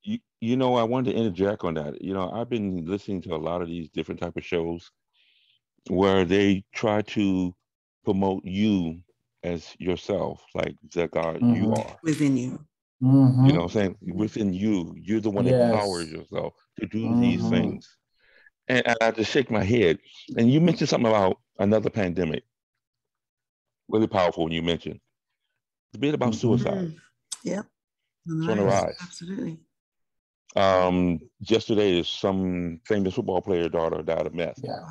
you, 0.04 0.18
you 0.40 0.56
know 0.56 0.76
i 0.76 0.82
wanted 0.82 1.12
to 1.12 1.16
interject 1.16 1.64
on 1.64 1.74
that 1.74 2.00
you 2.02 2.14
know 2.14 2.30
i've 2.32 2.50
been 2.50 2.86
listening 2.86 3.20
to 3.20 3.34
a 3.34 3.36
lot 3.36 3.62
of 3.62 3.68
these 3.68 3.88
different 3.90 4.20
type 4.20 4.36
of 4.36 4.44
shows 4.44 4.90
where 5.88 6.24
they 6.24 6.64
try 6.72 7.02
to 7.02 7.54
promote 8.04 8.44
you 8.44 9.00
as 9.42 9.74
yourself, 9.78 10.42
like 10.54 10.74
the 10.92 11.06
God 11.08 11.36
mm-hmm. 11.36 11.54
you 11.54 11.72
are 11.74 11.96
within 12.02 12.36
you. 12.36 12.58
Mm-hmm. 13.02 13.46
You 13.46 13.52
know, 13.52 13.58
what 13.60 13.64
I'm 13.64 13.70
saying 13.70 13.96
within 14.00 14.54
you, 14.54 14.94
you're 14.98 15.20
the 15.20 15.30
one 15.30 15.44
yes. 15.44 15.52
that 15.52 15.70
empowers 15.70 16.10
yourself 16.10 16.54
to 16.80 16.86
do 16.86 17.04
mm-hmm. 17.04 17.20
these 17.20 17.48
things. 17.48 17.96
And, 18.68 18.86
and 18.86 18.96
I 19.02 19.10
just 19.10 19.30
shake 19.30 19.50
my 19.50 19.62
head. 19.62 19.98
And 20.38 20.50
you 20.50 20.60
mentioned 20.60 20.88
something 20.88 21.10
about 21.10 21.38
another 21.58 21.90
pandemic. 21.90 22.44
Really 23.88 24.06
powerful 24.06 24.44
when 24.44 24.54
you 24.54 24.62
mentioned 24.62 25.00
the 25.92 25.98
bit 25.98 26.14
about 26.14 26.34
suicide. 26.34 26.72
Mm-hmm. 26.72 26.96
Yeah. 27.42 27.62
It's 28.26 28.48
on 28.48 28.56
the 28.56 28.64
rise. 28.64 28.96
Absolutely. 29.02 29.58
Um, 30.56 31.18
yesterday, 31.40 32.02
some 32.02 32.80
famous 32.84 33.14
football 33.14 33.42
player 33.42 33.68
daughter 33.68 34.02
died 34.02 34.26
of 34.26 34.34
meth. 34.34 34.60
Yeah. 34.62 34.84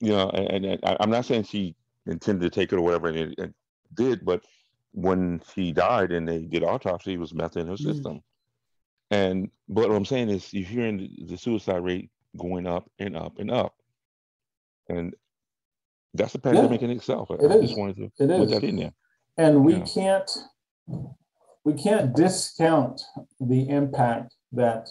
You 0.00 0.10
know, 0.10 0.28
and, 0.30 0.64
and, 0.64 0.80
and 0.82 0.96
I'm 1.00 1.10
not 1.10 1.24
saying 1.24 1.44
she 1.44 1.74
intended 2.06 2.52
to 2.52 2.60
take 2.60 2.72
it 2.72 2.76
or 2.76 2.82
whatever, 2.82 3.08
and 3.08 3.16
it, 3.16 3.34
it 3.38 3.54
did. 3.94 4.24
But 4.24 4.44
when 4.92 5.40
she 5.54 5.72
died 5.72 6.12
and 6.12 6.28
they 6.28 6.40
did 6.40 6.62
autopsy, 6.62 7.14
it 7.14 7.20
was 7.20 7.32
meth 7.32 7.56
in 7.56 7.66
her 7.66 7.74
mm. 7.74 7.82
system. 7.82 8.22
And 9.10 9.50
but 9.68 9.88
what 9.88 9.96
I'm 9.96 10.04
saying 10.04 10.28
is, 10.28 10.52
you're 10.52 10.64
hearing 10.64 11.08
the 11.26 11.38
suicide 11.38 11.82
rate 11.82 12.10
going 12.36 12.66
up 12.66 12.90
and 12.98 13.16
up 13.16 13.38
and 13.38 13.50
up, 13.50 13.74
and 14.88 15.14
that's 16.12 16.34
a 16.34 16.38
pandemic 16.38 16.80
yeah, 16.82 16.88
in 16.88 16.96
itself. 16.96 17.30
It 17.30 17.40
I 17.40 17.54
is. 17.54 17.68
just 17.68 17.78
wanted 17.78 17.96
to 17.96 18.04
it 18.04 18.28
put 18.28 18.40
is. 18.42 18.50
that 18.50 18.64
in 18.64 18.76
there. 18.76 18.92
And 19.38 19.64
we 19.64 19.80
can't 19.80 20.30
we 21.66 21.74
can't 21.74 22.14
discount 22.14 23.02
the 23.40 23.68
impact 23.68 24.36
that 24.52 24.88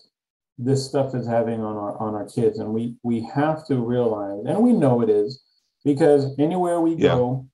this 0.57 0.85
stuff 0.85 1.15
is 1.15 1.25
having 1.25 1.61
on 1.61 1.77
our 1.77 1.97
on 1.97 2.13
our 2.15 2.27
kids, 2.27 2.59
and 2.59 2.73
we 2.73 2.95
we 3.01 3.21
have 3.21 3.65
to 3.67 3.77
realize, 3.77 4.43
and 4.45 4.59
we 4.59 4.73
know 4.73 5.01
it 5.01 5.09
is, 5.09 5.41
because 5.85 6.35
anywhere 6.37 6.81
we 6.81 6.95
yeah. 6.95 7.15
go, 7.15 7.47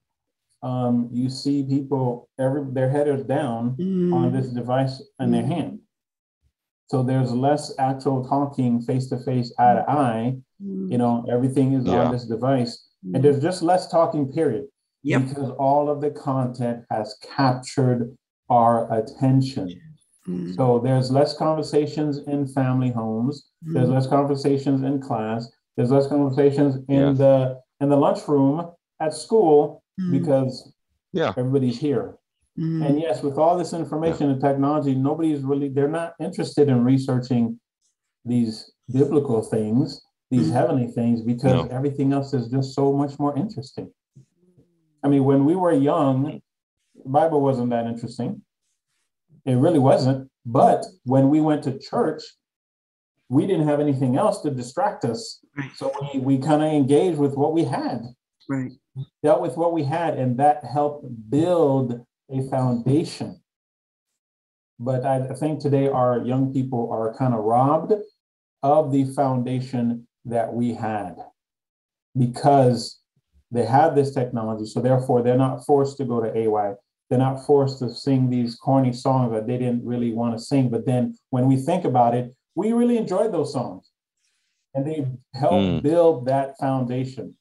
um, 0.64 1.08
you 1.14 1.30
see 1.30 1.64
people 1.64 2.30
every 2.40 2.64
their 2.74 2.90
head 2.90 3.08
is 3.08 3.24
down 3.24 3.76
mm. 3.78 4.12
on 4.12 4.34
this 4.34 4.48
device 4.48 5.04
in 5.20 5.30
mm. 5.30 5.34
their 5.34 5.46
hand. 5.46 5.80
So 6.90 7.04
there's 7.04 7.32
less 7.32 7.74
actual 7.78 8.28
talking 8.28 8.82
face 8.82 9.08
to 9.10 9.20
face, 9.20 9.54
eye 9.60 9.76
to 9.76 9.86
eye. 9.88 10.36
You 10.60 10.98
know, 10.98 11.26
everything 11.32 11.74
is 11.74 11.86
yeah. 11.86 12.06
on 12.06 12.12
this 12.12 12.26
device, 12.26 12.88
and 13.04 13.16
mm. 13.16 13.22
there's 13.22 13.42
just 13.42 13.62
less 13.62 13.88
talking. 13.88 14.34
Period. 14.34 14.66
Yep. 15.04 15.30
Because 15.30 15.50
all 15.52 15.90
of 15.90 16.02
the 16.02 16.12
content 16.12 16.86
has 16.92 17.18
captured 17.36 18.16
our 18.52 18.94
attention. 18.94 19.82
Mm. 20.28 20.56
So 20.56 20.80
there's 20.84 21.10
less 21.10 21.36
conversations 21.36 22.20
in 22.28 22.46
family 22.46 22.92
homes. 22.92 23.50
There's 23.64 23.88
mm. 23.88 23.94
less 23.94 24.06
conversations 24.06 24.84
in 24.84 25.02
class. 25.02 25.50
There's 25.76 25.90
less 25.90 26.08
conversations 26.08 26.76
in 26.90 27.08
yes. 27.08 27.18
the 27.18 27.62
in 27.80 27.90
the 27.90 27.98
lunchroom 27.98 28.72
at 29.00 29.14
school 29.14 29.84
mm. 30.00 30.12
because 30.12 30.72
yeah 31.12 31.34
everybody's 31.38 31.80
here 31.80 32.16
mm. 32.58 32.86
and 32.86 33.00
yes 33.00 33.22
with 33.22 33.38
all 33.38 33.58
this 33.58 33.74
information 33.74 34.28
yeah. 34.28 34.34
and 34.34 34.42
technology 34.42 34.96
nobody's 34.96 35.42
really 35.42 35.68
they're 35.68 35.88
not 35.88 36.14
interested 36.20 36.70
in 36.70 36.84
researching 36.84 37.60
these 38.24 38.72
biblical 38.92 39.42
things 39.42 40.02
these 40.30 40.50
mm. 40.50 40.54
heavenly 40.54 40.88
things 40.88 41.22
because 41.22 41.66
no. 41.66 41.76
everything 41.76 42.14
else 42.14 42.34
is 42.34 42.48
just 42.48 42.74
so 42.76 42.94
much 42.94 43.18
more 43.20 43.36
interesting 43.36 43.92
i 45.04 45.08
mean 45.08 45.24
when 45.24 45.44
we 45.44 45.56
were 45.56 45.74
young 45.74 46.40
bible 47.06 47.42
wasn't 47.42 47.70
that 47.70 47.86
interesting 47.86 48.42
it 49.46 49.56
really 49.56 49.80
wasn't 49.80 50.30
but 50.46 50.86
when 51.04 51.30
we 51.30 51.42
went 51.42 51.64
to 51.64 51.78
church 51.80 52.24
we 53.32 53.48
didn't 53.48 53.66
have 53.66 53.80
anything 53.80 54.18
else 54.18 54.42
to 54.42 54.52
distract 54.52 55.06
us. 55.06 55.40
Right. 55.58 55.72
So 55.78 55.94
we, 56.14 56.20
we 56.20 56.38
kind 56.38 56.62
of 56.62 56.68
engaged 56.68 57.18
with 57.18 57.36
what 57.36 57.54
we 57.54 57.64
had. 57.64 58.02
Right. 58.50 58.74
Dealt 59.24 59.42
with 59.42 59.56
what 59.56 59.72
we 59.72 59.86
had, 59.86 60.20
and 60.20 60.38
that 60.38 60.66
helped 60.66 61.06
build 61.30 62.06
a 62.30 62.42
foundation. 62.50 63.42
But 64.78 65.06
I, 65.06 65.30
I 65.30 65.34
think 65.34 65.62
today 65.62 65.88
our 65.88 66.20
young 66.20 66.52
people 66.52 66.92
are 66.92 67.14
kind 67.14 67.34
of 67.34 67.46
robbed 67.46 67.94
of 68.64 68.92
the 68.92 69.06
foundation 69.14 70.06
that 70.26 70.54
we 70.54 70.74
had 70.74 71.16
because 72.18 73.00
they 73.50 73.66
have 73.66 73.96
this 73.96 74.14
technology. 74.14 74.66
So 74.66 74.82
therefore, 74.82 75.24
they're 75.24 75.38
not 75.38 75.66
forced 75.66 75.96
to 75.98 76.06
go 76.06 76.22
to 76.22 76.38
AY. 76.38 76.74
They're 77.12 77.20
not 77.20 77.46
forced 77.46 77.80
to 77.80 77.94
sing 77.94 78.30
these 78.30 78.56
corny 78.56 78.94
songs 78.94 79.34
that 79.34 79.46
they 79.46 79.58
didn't 79.58 79.86
really 79.86 80.14
want 80.14 80.34
to 80.34 80.42
sing. 80.42 80.70
But 80.70 80.86
then 80.86 81.18
when 81.30 81.46
we 81.46 81.58
think 81.58 81.84
about 81.84 82.16
it, 82.16 82.34
we 82.56 82.72
really 82.72 82.98
enjoyed 82.98 83.34
those 83.34 83.52
songs 83.52 83.92
and 84.74 84.88
they 84.88 85.06
helped 85.34 85.56
mm. 85.56 85.84
build 85.84 86.28
that 86.28 86.58
foundation. 86.58 87.36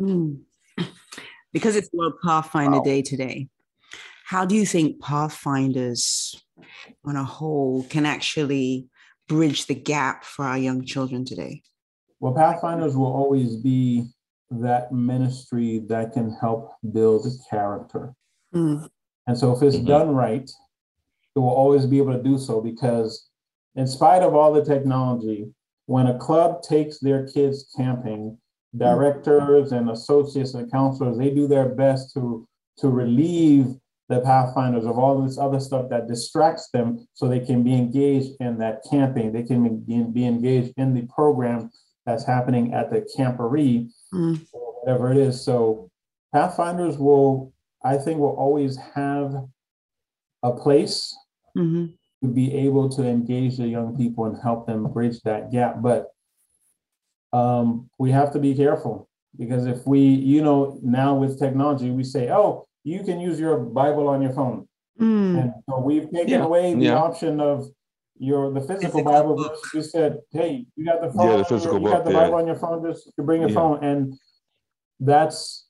Mm. 0.00 0.42
Because 1.52 1.74
it's 1.74 1.90
World 1.92 2.12
Pathfinder 2.24 2.76
wow. 2.76 2.84
Day 2.84 3.02
today, 3.02 3.48
how 4.24 4.44
do 4.44 4.54
you 4.54 4.64
think 4.64 5.00
Pathfinders 5.00 6.40
on 7.04 7.16
a 7.16 7.24
whole 7.24 7.82
can 7.90 8.06
actually 8.06 8.86
bridge 9.26 9.66
the 9.66 9.74
gap 9.74 10.22
for 10.22 10.44
our 10.44 10.56
young 10.56 10.84
children 10.84 11.24
today? 11.24 11.62
Well, 12.20 12.34
Pathfinders 12.34 12.96
will 12.96 13.12
always 13.12 13.56
be 13.56 14.12
that 14.52 14.92
ministry 14.92 15.82
that 15.88 16.12
can 16.12 16.36
help 16.40 16.70
build 16.92 17.26
character. 17.50 18.14
Mm. 18.54 18.88
And 19.26 19.38
so 19.38 19.54
if 19.54 19.62
it's 19.62 19.76
mm-hmm. 19.76 19.86
done 19.86 20.14
right, 20.14 20.50
it 21.36 21.38
will 21.38 21.48
always 21.48 21.86
be 21.86 21.98
able 21.98 22.12
to 22.12 22.22
do 22.22 22.38
so 22.38 22.60
because 22.60 23.28
in 23.76 23.86
spite 23.86 24.22
of 24.22 24.34
all 24.34 24.52
the 24.52 24.64
technology, 24.64 25.52
when 25.86 26.06
a 26.06 26.18
club 26.18 26.62
takes 26.62 26.98
their 26.98 27.26
kids 27.26 27.72
camping, 27.76 28.38
directors 28.76 29.72
and 29.72 29.90
associates 29.90 30.54
and 30.54 30.70
counselors, 30.70 31.18
they 31.18 31.30
do 31.30 31.48
their 31.48 31.68
best 31.68 32.12
to, 32.14 32.46
to 32.78 32.88
relieve 32.88 33.74
the 34.08 34.20
pathfinders 34.20 34.84
of 34.84 34.98
all 34.98 35.22
this 35.22 35.38
other 35.38 35.60
stuff 35.60 35.88
that 35.88 36.08
distracts 36.08 36.68
them 36.72 37.06
so 37.14 37.28
they 37.28 37.40
can 37.40 37.62
be 37.62 37.74
engaged 37.74 38.32
in 38.40 38.58
that 38.58 38.82
camping. 38.90 39.32
They 39.32 39.44
can 39.44 39.78
be, 39.78 40.02
be 40.02 40.26
engaged 40.26 40.74
in 40.76 40.94
the 40.94 41.02
program 41.14 41.70
that's 42.06 42.26
happening 42.26 42.74
at 42.74 42.90
the 42.90 43.06
camporee, 43.16 43.88
mm. 44.12 44.46
or 44.52 44.82
whatever 44.82 45.12
it 45.12 45.16
is. 45.16 45.44
So 45.44 45.90
pathfinders 46.32 46.98
will, 46.98 47.52
I 47.84 47.96
think, 47.96 48.18
will 48.18 48.36
always 48.36 48.76
have 48.94 49.34
a 50.42 50.52
place 50.52 51.16
mm-hmm 51.56 51.86
to 52.22 52.28
be 52.28 52.54
able 52.54 52.88
to 52.88 53.06
engage 53.06 53.56
the 53.56 53.66
young 53.66 53.96
people 53.96 54.26
and 54.26 54.36
help 54.42 54.66
them 54.66 54.86
bridge 54.92 55.20
that 55.22 55.50
gap. 55.50 55.80
But 55.80 56.08
um, 57.32 57.88
we 57.98 58.10
have 58.10 58.32
to 58.32 58.38
be 58.38 58.54
careful 58.54 59.08
because 59.38 59.66
if 59.66 59.86
we, 59.86 60.00
you 60.00 60.42
know, 60.42 60.78
now 60.82 61.14
with 61.14 61.38
technology, 61.38 61.90
we 61.90 62.04
say, 62.04 62.30
oh, 62.30 62.66
you 62.84 63.02
can 63.04 63.20
use 63.20 63.38
your 63.38 63.58
Bible 63.58 64.08
on 64.08 64.20
your 64.20 64.32
phone. 64.32 64.68
Mm. 65.00 65.40
And 65.40 65.52
so 65.68 65.80
we've 65.80 66.10
taken 66.10 66.28
yeah. 66.28 66.44
away 66.44 66.74
the 66.74 66.86
yeah. 66.86 66.96
option 66.96 67.40
of 67.40 67.66
your 68.18 68.52
the 68.52 68.60
physical, 68.60 68.90
physical 68.90 69.04
Bible. 69.04 69.36
Book. 69.36 69.58
We 69.72 69.82
said, 69.82 70.18
hey, 70.32 70.66
you 70.76 70.84
got 70.84 71.00
the 71.00 71.10
phone, 71.10 71.30
yeah, 71.30 71.36
the 71.38 71.44
physical 71.44 71.78
you 71.78 71.84
book, 71.84 71.92
got 71.92 72.04
the 72.04 72.12
Bible 72.12 72.34
on 72.34 72.46
your 72.46 72.56
phone, 72.56 72.84
just 72.86 73.10
to 73.16 73.22
bring 73.22 73.40
your 73.40 73.50
phone. 73.50 73.82
And 73.82 74.18
that's 74.98 75.66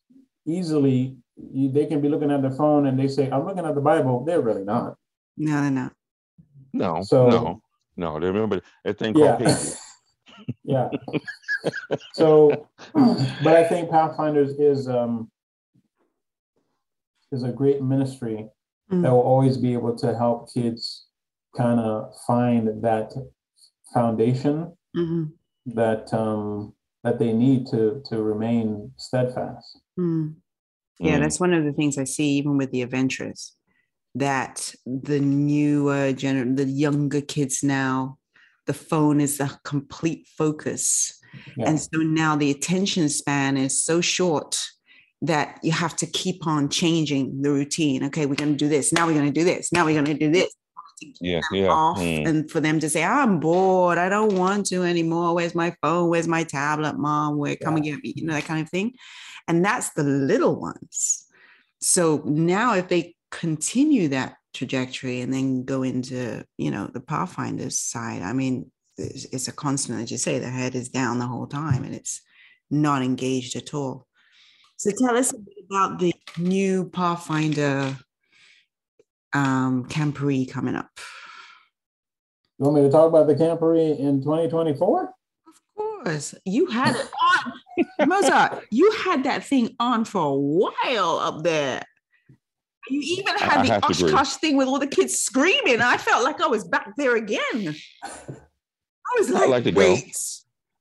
easily 0.46 1.16
they 1.52 1.86
can 1.86 2.00
be 2.00 2.08
looking 2.08 2.30
at 2.30 2.42
their 2.42 2.50
phone 2.50 2.86
and 2.86 2.98
they 2.98 3.08
say, 3.08 3.30
I'm 3.30 3.46
looking 3.46 3.64
at 3.64 3.74
the 3.74 3.80
Bible. 3.80 4.24
They're 4.24 4.40
really 4.40 4.64
not. 4.64 4.96
No, 5.36 5.60
they're 5.60 5.70
not. 5.70 5.92
No, 6.72 7.02
so, 7.02 7.28
no, 7.28 7.62
no. 7.96 8.20
They 8.20 8.26
remember 8.26 8.60
that 8.84 8.98
thing 8.98 9.14
called 9.14 9.40
yeah. 9.40 9.56
yeah. 10.64 10.88
So, 12.12 12.68
but 12.94 13.56
I 13.56 13.64
think 13.64 13.90
Pathfinders 13.90 14.52
is 14.58 14.88
um, 14.88 15.30
is 17.32 17.42
a 17.42 17.50
great 17.50 17.82
ministry 17.82 18.48
mm-hmm. 18.90 19.02
that 19.02 19.10
will 19.10 19.20
always 19.20 19.56
be 19.56 19.72
able 19.72 19.96
to 19.96 20.16
help 20.16 20.52
kids 20.52 21.06
kind 21.56 21.80
of 21.80 22.12
find 22.26 22.82
that 22.82 23.12
foundation 23.92 24.72
mm-hmm. 24.96 25.24
that 25.74 26.12
um, 26.14 26.72
that 27.02 27.18
they 27.18 27.32
need 27.32 27.66
to 27.68 28.02
to 28.08 28.22
remain 28.22 28.92
steadfast. 28.96 29.80
Mm. 29.98 30.34
Yeah, 31.00 31.16
mm. 31.16 31.20
that's 31.20 31.40
one 31.40 31.52
of 31.52 31.64
the 31.64 31.72
things 31.72 31.98
I 31.98 32.04
see 32.04 32.28
even 32.32 32.56
with 32.56 32.70
the 32.70 32.82
adventurers 32.82 33.56
that 34.16 34.74
the 34.84 35.20
newer 35.20 36.12
gener 36.12 36.56
the 36.56 36.64
younger 36.64 37.20
kids 37.20 37.62
now 37.62 38.18
the 38.70 38.74
phone 38.74 39.20
is 39.20 39.38
the 39.38 39.50
complete 39.64 40.28
focus. 40.38 41.20
Yeah. 41.56 41.70
And 41.70 41.80
so 41.80 41.98
now 41.98 42.36
the 42.36 42.52
attention 42.52 43.08
span 43.08 43.56
is 43.56 43.82
so 43.82 44.00
short 44.00 44.60
that 45.22 45.58
you 45.64 45.72
have 45.72 45.96
to 45.96 46.06
keep 46.06 46.46
on 46.46 46.68
changing 46.68 47.42
the 47.42 47.50
routine. 47.50 48.04
Okay, 48.04 48.26
we're 48.26 48.36
going 48.36 48.52
to 48.52 48.56
do 48.56 48.68
this. 48.68 48.92
Now 48.92 49.06
we're 49.06 49.14
going 49.14 49.32
to 49.32 49.40
do 49.40 49.44
this. 49.44 49.72
Now 49.72 49.84
we're 49.84 49.94
going 49.94 50.04
to 50.04 50.14
do 50.14 50.30
this. 50.30 50.54
Yeah, 51.20 51.40
yeah. 51.50 51.68
Off 51.68 51.98
mm. 51.98 52.28
and 52.28 52.50
for 52.50 52.60
them 52.60 52.78
to 52.78 52.88
say, 52.88 53.02
I'm 53.02 53.40
bored. 53.40 53.98
I 53.98 54.08
don't 54.08 54.36
want 54.36 54.66
to 54.66 54.84
anymore. 54.84 55.34
Where's 55.34 55.54
my 55.54 55.74
phone? 55.82 56.08
Where's 56.08 56.28
my 56.28 56.44
tablet, 56.44 56.96
mom? 56.96 57.38
Where 57.38 57.56
come 57.56 57.76
and 57.76 57.84
get 57.84 58.02
me? 58.02 58.12
You 58.14 58.26
know, 58.26 58.34
that 58.34 58.44
kind 58.44 58.62
of 58.62 58.68
thing. 58.68 58.92
And 59.48 59.64
that's 59.64 59.90
the 59.90 60.02
little 60.02 60.60
ones. 60.60 61.26
So 61.80 62.22
now 62.24 62.74
if 62.74 62.88
they 62.88 63.14
continue 63.30 64.08
that 64.08 64.36
trajectory 64.52 65.20
and 65.20 65.32
then 65.32 65.64
go 65.64 65.82
into, 65.82 66.44
you 66.58 66.70
know, 66.70 66.88
the 66.92 67.00
Pathfinders 67.00 67.78
side, 67.78 68.22
I 68.22 68.32
mean, 68.32 68.70
it's, 68.96 69.24
it's 69.26 69.48
a 69.48 69.52
constant, 69.52 70.00
as 70.02 70.10
you 70.10 70.18
say, 70.18 70.38
the 70.38 70.50
head 70.50 70.74
is 70.74 70.88
down 70.88 71.18
the 71.18 71.26
whole 71.26 71.46
time 71.46 71.84
and 71.84 71.94
it's 71.94 72.20
not 72.70 73.02
engaged 73.02 73.56
at 73.56 73.74
all. 73.74 74.06
So 74.76 74.90
tell 74.98 75.16
us 75.16 75.34
about 75.68 75.98
the 75.98 76.14
new 76.38 76.88
Pathfinder 76.88 77.96
um, 79.32 79.84
Camporee 79.86 80.50
coming 80.50 80.74
up. 80.74 80.90
You 82.58 82.66
want 82.66 82.76
me 82.76 82.82
to 82.82 82.90
talk 82.90 83.08
about 83.08 83.26
the 83.26 83.34
Camporee 83.34 83.98
in 83.98 84.22
2024? 84.22 85.02
Of 85.04 85.14
course. 85.76 86.34
You 86.44 86.66
had 86.66 86.96
it. 86.96 87.10
Mozart, 88.06 88.64
you 88.70 88.90
had 89.04 89.24
that 89.24 89.44
thing 89.44 89.76
on 89.78 90.04
for 90.04 90.22
a 90.22 90.34
while 90.34 91.18
up 91.18 91.42
there. 91.42 91.82
You 92.88 93.00
even 93.18 93.36
had 93.36 93.58
I, 93.60 93.78
the 93.78 93.86
Oshkosh 93.86 94.34
thing 94.36 94.56
with 94.56 94.66
all 94.66 94.78
the 94.78 94.86
kids 94.86 95.16
screaming. 95.18 95.80
I 95.80 95.96
felt 95.96 96.24
like 96.24 96.40
I 96.40 96.46
was 96.46 96.64
back 96.64 96.96
there 96.96 97.16
again. 97.16 97.74
I 98.04 99.18
was 99.18 99.30
like, 99.30 99.44
I 99.44 99.46
like 99.46 99.64
to 99.64 99.72
wait. 99.72 100.04
Go. 100.04 100.10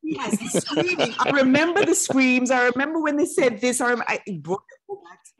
Yes, 0.01 0.63
screaming. 0.63 1.13
I 1.19 1.29
remember 1.31 1.85
the 1.85 1.93
screams. 1.93 2.51
I 2.51 2.67
remember 2.67 3.01
when 3.01 3.17
they 3.17 3.25
said 3.25 3.61
this. 3.61 3.81
I, 3.81 3.93
I 4.07 4.19
brought 4.41 4.61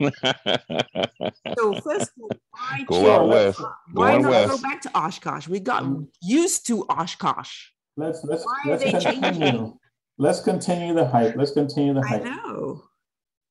so 0.00 1.74
first 1.82 2.10
of 2.10 2.22
all, 2.22 2.30
why, 2.50 2.84
go 2.86 3.10
out 3.12 3.28
west. 3.28 3.60
why 3.92 4.16
not 4.16 4.30
west. 4.30 4.50
go 4.50 4.62
back 4.62 4.80
to 4.80 4.90
Oshkosh? 4.98 5.46
We 5.46 5.60
got 5.60 5.82
mm. 5.82 6.06
used 6.22 6.66
to 6.68 6.86
Oshkosh. 6.88 7.68
Let's 7.96 8.24
let's 8.24 8.44
why 8.44 8.78
let's 8.78 9.04
continue. 9.04 9.76
Let's 10.20 10.40
continue 10.40 10.92
the 10.92 11.06
hype. 11.06 11.34
Let's 11.34 11.52
continue 11.52 11.94
the 11.94 12.06
hype. 12.06 12.20
I 12.20 12.28
know. 12.28 12.84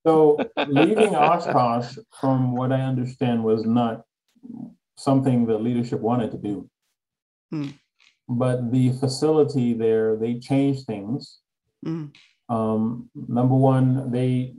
So 0.06 0.38
leaving 0.68 1.16
Oshkosh, 1.16 1.98
from 2.22 2.56
what 2.56 2.72
I 2.72 2.82
understand, 2.82 3.44
was 3.44 3.66
not 3.66 4.04
something 4.96 5.48
the 5.48 5.58
leadership 5.58 6.00
wanted 6.00 6.30
to 6.30 6.38
do. 6.38 6.70
Hmm. 7.50 7.70
But 8.28 8.72
the 8.72 8.92
facility 8.92 9.74
there, 9.74 10.16
they 10.16 10.38
changed 10.38 10.86
things. 10.86 11.40
Hmm. 11.84 12.06
Um, 12.50 13.10
number 13.16 13.56
one, 13.56 14.12
they 14.12 14.54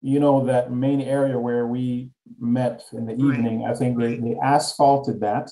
you 0.00 0.20
know 0.20 0.46
that 0.46 0.72
main 0.72 1.02
area 1.02 1.38
where 1.38 1.66
we 1.66 2.08
met 2.40 2.82
in 2.92 3.06
the 3.06 3.12
evening 3.12 3.64
i 3.68 3.72
think 3.72 3.96
they, 3.96 4.16
they 4.16 4.36
asphalted 4.42 5.20
that 5.20 5.48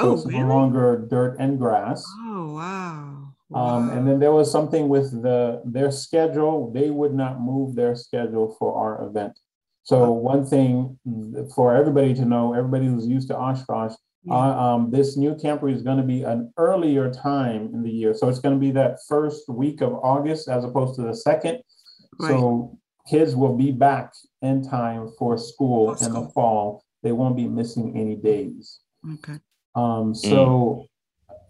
so 0.00 0.08
oh, 0.08 0.14
it's 0.14 0.24
really? 0.24 0.38
no 0.38 0.48
longer 0.48 1.06
dirt 1.10 1.36
and 1.38 1.58
grass 1.58 2.02
oh 2.20 2.54
wow 2.54 3.23
um, 3.54 3.90
and 3.90 4.08
then 4.08 4.18
there 4.18 4.32
was 4.32 4.50
something 4.50 4.88
with 4.88 5.10
the 5.22 5.60
their 5.64 5.90
schedule 5.90 6.72
they 6.72 6.90
would 6.90 7.14
not 7.14 7.40
move 7.40 7.74
their 7.74 7.94
schedule 7.94 8.54
for 8.58 8.74
our 8.74 9.06
event 9.06 9.38
so 9.82 10.10
one 10.10 10.46
thing 10.46 10.98
for 11.54 11.74
everybody 11.74 12.14
to 12.14 12.24
know 12.24 12.54
everybody 12.54 12.86
who's 12.86 13.06
used 13.06 13.28
to 13.28 13.36
oshkosh 13.36 13.92
yeah. 14.24 14.34
uh, 14.34 14.36
um, 14.36 14.90
this 14.90 15.16
new 15.16 15.34
camporee 15.34 15.74
is 15.74 15.82
going 15.82 15.98
to 15.98 16.04
be 16.04 16.22
an 16.22 16.52
earlier 16.56 17.12
time 17.12 17.70
in 17.74 17.82
the 17.82 17.90
year 17.90 18.14
so 18.14 18.28
it's 18.28 18.40
going 18.40 18.54
to 18.54 18.60
be 18.60 18.70
that 18.70 18.98
first 19.08 19.48
week 19.48 19.82
of 19.82 19.92
august 19.94 20.48
as 20.48 20.64
opposed 20.64 20.94
to 20.94 21.02
the 21.02 21.14
second 21.14 21.60
right. 22.18 22.30
so 22.30 22.78
kids 23.08 23.36
will 23.36 23.56
be 23.56 23.70
back 23.70 24.12
in 24.42 24.62
time 24.62 25.10
for 25.18 25.36
school 25.36 25.94
in 25.94 26.12
the 26.12 26.28
fall. 26.34 26.84
They 27.02 27.12
won't 27.12 27.36
be 27.36 27.46
missing 27.46 27.98
any 27.98 28.16
days. 28.16 28.80
Okay. 29.14 29.38
Um, 29.74 30.14
so, 30.14 30.28
mm. 30.28 30.86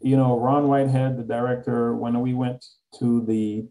You 0.05 0.19
know, 0.19 0.39
Ron 0.39 0.69
Whitehead, 0.69 1.17
the 1.17 1.23
director, 1.23 1.97
when 1.97 2.21
we 2.21 2.35
went 2.35 2.63
to 2.99 3.25
the 3.25 3.67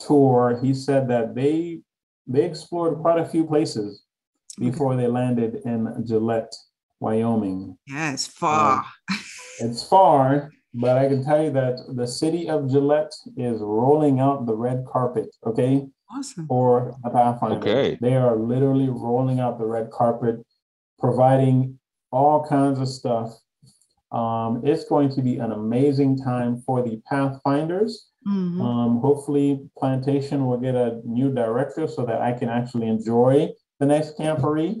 tour, 0.00 0.58
he 0.62 0.72
said 0.72 1.06
that 1.08 1.34
they 1.34 1.82
they 2.26 2.44
explored 2.44 2.98
quite 2.98 3.20
a 3.20 3.26
few 3.26 3.44
places 3.44 4.02
before 4.58 4.94
okay. 4.94 5.02
they 5.02 5.08
landed 5.08 5.60
in 5.66 6.02
Gillette, 6.06 6.52
Wyoming. 6.98 7.76
Yeah, 7.86 8.14
it's 8.14 8.26
far. 8.26 8.86
Uh, 9.10 9.16
it's 9.60 9.86
far, 9.86 10.50
but 10.72 10.96
I 10.96 11.08
can 11.08 11.22
tell 11.22 11.44
you 11.44 11.50
that 11.52 11.76
the 11.94 12.06
city 12.06 12.48
of 12.48 12.70
Gillette 12.70 13.12
is 13.36 13.60
rolling 13.60 14.18
out 14.18 14.46
the 14.46 14.56
red 14.56 14.86
carpet. 14.90 15.28
Okay, 15.46 15.86
awesome. 16.10 16.46
for 16.46 16.96
the 17.04 17.10
Pathfinder. 17.10 17.58
Okay. 17.58 17.98
They 18.00 18.16
are 18.16 18.36
literally 18.36 18.88
rolling 18.88 19.40
out 19.40 19.58
the 19.58 19.66
red 19.66 19.90
carpet, 19.90 20.36
providing 20.98 21.78
all 22.10 22.46
kinds 22.48 22.80
of 22.80 22.88
stuff. 22.88 23.38
Um, 24.16 24.62
it's 24.64 24.84
going 24.84 25.10
to 25.10 25.20
be 25.20 25.36
an 25.36 25.52
amazing 25.52 26.16
time 26.16 26.62
for 26.64 26.82
the 26.82 27.02
Pathfinders. 27.06 28.08
Mm-hmm. 28.26 28.62
Um, 28.62 28.98
hopefully, 29.00 29.68
Plantation 29.76 30.46
will 30.46 30.56
get 30.56 30.74
a 30.74 31.02
new 31.04 31.30
director 31.30 31.86
so 31.86 32.06
that 32.06 32.22
I 32.22 32.32
can 32.32 32.48
actually 32.48 32.88
enjoy 32.88 33.50
the 33.78 33.84
next 33.84 34.16
camporee. 34.18 34.80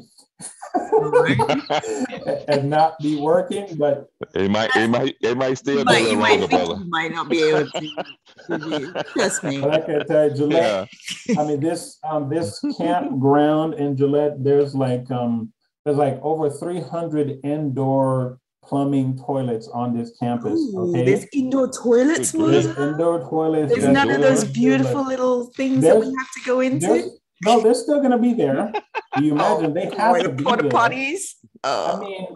and 2.48 2.68
not 2.68 2.98
be 2.98 3.18
working, 3.18 3.76
but 3.76 4.08
it 4.34 4.50
might, 4.50 4.68
it 4.76 4.88
might, 4.88 5.16
it 5.22 5.36
might 5.36 5.54
still 5.54 5.82
be 5.84 6.10
you 6.10 6.16
might, 6.18 6.40
you 6.40 6.84
might 6.88 7.10
not 7.10 7.28
be 7.28 7.42
able 7.42 7.70
to. 7.70 9.04
Trust 9.14 9.44
me. 9.44 9.60
But 9.60 9.70
I 9.70 9.80
can 9.80 10.06
tell 10.06 10.28
you, 10.28 10.36
Gillette. 10.36 10.88
Yeah. 11.26 11.40
I 11.40 11.46
mean, 11.46 11.60
this 11.60 11.98
um 12.04 12.28
this 12.28 12.62
campground 12.76 13.74
in 13.74 13.96
Gillette, 13.96 14.44
there's 14.44 14.74
like 14.74 15.10
um 15.10 15.52
there's 15.86 15.96
like 15.96 16.20
over 16.22 16.50
300 16.50 17.38
indoor 17.42 18.38
plumbing 18.66 19.18
toilets 19.24 19.68
on 19.68 19.96
this 19.96 20.16
campus. 20.18 20.58
Ooh, 20.58 20.90
okay, 20.90 21.04
there's 21.04 21.26
indoor 21.32 21.70
toilets. 21.70 22.32
There's 22.32 22.66
indoor 22.66 23.20
toilets. 23.28 23.72
There's 23.72 23.88
none 23.88 24.10
of 24.10 24.20
those 24.20 24.44
beautiful 24.44 25.06
little 25.06 25.46
things 25.56 25.82
there's, 25.82 25.94
that 25.94 26.00
we 26.00 26.14
have 26.16 26.32
to 26.32 26.40
go 26.44 26.60
into. 26.60 27.10
No, 27.44 27.60
they're 27.60 27.74
still 27.74 27.98
going 27.98 28.12
to 28.12 28.18
be 28.18 28.32
there. 28.32 28.72
You 29.20 29.32
imagine 29.32 29.74
they 29.74 29.86
have 29.96 30.22
to 30.22 30.30
be 30.30 30.44
porta 30.44 30.64
potties. 30.64 31.34
I 31.62 31.98
mean, 32.00 32.26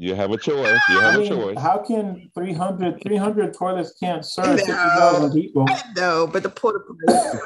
you 0.00 0.14
have 0.14 0.30
a 0.30 0.38
choice. 0.38 0.80
You 0.88 1.00
have 1.00 1.14
I 1.14 1.18
mean, 1.18 1.32
a 1.32 1.36
choice. 1.36 1.58
How 1.58 1.78
can 1.78 2.30
300, 2.34 3.02
300 3.02 3.52
toilets 3.52 3.92
can't 4.00 4.24
serve 4.24 4.58
50,000 4.58 5.32
people? 5.32 5.66
No, 5.94 6.26
but 6.26 6.42
the 6.42 6.48
porta 6.48 6.78
potties. 6.78 7.38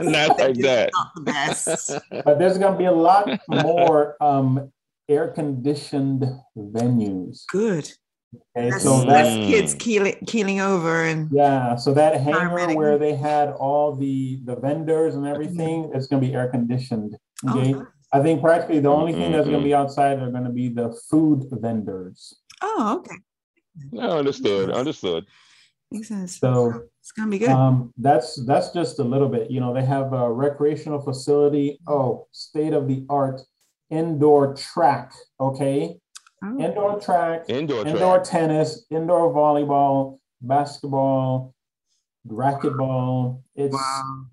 not 0.00 0.28
like 0.38 0.56
that. 0.56 0.90
Not 0.92 1.12
the 1.14 1.20
best. 1.20 1.92
But 2.10 2.40
there's 2.40 2.58
going 2.58 2.72
to 2.72 2.78
be 2.78 2.86
a 2.86 2.92
lot 2.92 3.28
more 3.48 4.16
um, 4.20 4.72
air 5.08 5.28
conditioned 5.28 6.24
venues. 6.56 7.44
Good. 7.50 7.90
Okay, 8.56 8.70
that's, 8.70 8.82
so 8.82 9.04
that's 9.04 9.28
kids 9.46 9.74
keeling, 9.74 10.16
keeling 10.26 10.60
over 10.60 11.04
and 11.04 11.30
yeah. 11.30 11.76
So 11.76 11.92
that 11.92 12.18
hangar 12.18 12.74
where 12.74 12.96
they 12.96 13.14
had 13.14 13.50
all 13.50 13.94
the 13.94 14.40
the 14.44 14.56
vendors 14.56 15.14
and 15.14 15.26
everything, 15.26 15.90
it's 15.94 16.06
going 16.06 16.22
to 16.22 16.28
be 16.28 16.34
air 16.34 16.48
conditioned. 16.48 17.16
Oh, 17.46 17.58
okay. 17.58 17.74
Oh, 17.74 17.86
I 18.12 18.22
think 18.22 18.40
practically 18.40 18.80
the 18.80 18.88
only 18.88 19.12
thing 19.12 19.32
that's 19.32 19.46
going 19.46 19.60
to 19.60 19.64
be 19.64 19.74
outside 19.74 20.18
are 20.20 20.30
going 20.30 20.44
to 20.44 20.50
be 20.50 20.68
the 20.68 20.98
food 21.10 21.44
vendors. 21.50 22.34
Oh, 22.62 22.98
okay. 23.00 23.16
No, 23.90 24.18
understood. 24.18 24.70
Understood. 24.70 25.26
Makes 25.90 26.08
sense. 26.08 26.38
So 26.38 26.84
it's 27.00 27.12
gonna 27.12 27.30
be 27.30 27.38
good. 27.38 27.50
Um, 27.50 27.92
that's 27.98 28.42
that's 28.46 28.70
just 28.70 28.98
a 28.98 29.04
little 29.04 29.28
bit. 29.28 29.50
You 29.50 29.60
know, 29.60 29.74
they 29.74 29.84
have 29.84 30.14
a 30.14 30.32
recreational 30.32 31.00
facility. 31.00 31.78
Oh, 31.86 32.28
state 32.32 32.72
of 32.72 32.88
the 32.88 33.04
art 33.10 33.42
indoor 33.92 34.54
track. 34.54 35.12
Okay, 35.38 36.00
Oh. 36.44 36.58
Indoor 36.58 36.98
track, 37.00 37.44
indoor, 37.48 37.86
indoor 37.86 38.16
track. 38.16 38.24
tennis, 38.24 38.84
indoor 38.90 39.32
volleyball, 39.32 40.18
basketball, 40.40 41.54
racquetball. 42.26 43.40
It's 43.54 43.72
wow. 43.72 44.24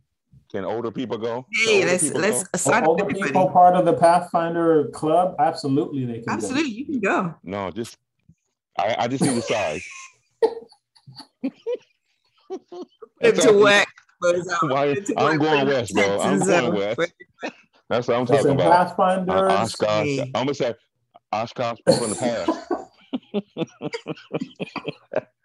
Can 0.51 0.65
older 0.65 0.89
people 0.89 1.19
go? 1.19 1.45
Hey, 1.53 1.85
let's 1.85 2.11
let's 2.13 2.41
go? 2.43 2.49
assign 2.55 2.85
older 2.85 3.03
everybody. 3.03 3.27
people 3.27 3.49
part 3.51 3.75
of 3.75 3.85
the 3.85 3.93
Pathfinder 3.93 4.87
club. 4.87 5.35
Absolutely, 5.37 6.05
they 6.05 6.21
can. 6.21 6.29
Absolutely, 6.29 6.71
go. 6.71 6.77
you 6.77 6.85
can 6.85 6.99
go. 6.99 7.35
No, 7.43 7.69
just 7.69 7.95
I, 8.79 8.95
I 9.01 9.07
just 9.07 9.23
need 9.23 9.35
the 9.35 9.41
size. 9.43 9.87
Put 13.21 13.35
to 13.35 13.53
work. 13.53 13.87
I'm 15.15 15.37
going 15.37 15.67
west, 15.67 15.93
bro. 15.93 16.19
I'm 16.21 16.39
going 16.39 16.73
west. 16.73 17.13
That's 17.89 18.07
what 18.07 18.17
I'm 18.17 18.25
talking 18.25 18.51
about. 18.51 18.71
Pathfinder. 18.71 19.49
Uh, 19.49 19.63
Oshkosh. 19.63 20.19
I'm 20.19 20.31
gonna 20.31 20.53
say 20.53 20.73
Oshkosh 21.31 21.79
people 21.85 22.05
in 22.05 22.09
the 22.11 22.15
past. 22.15 22.71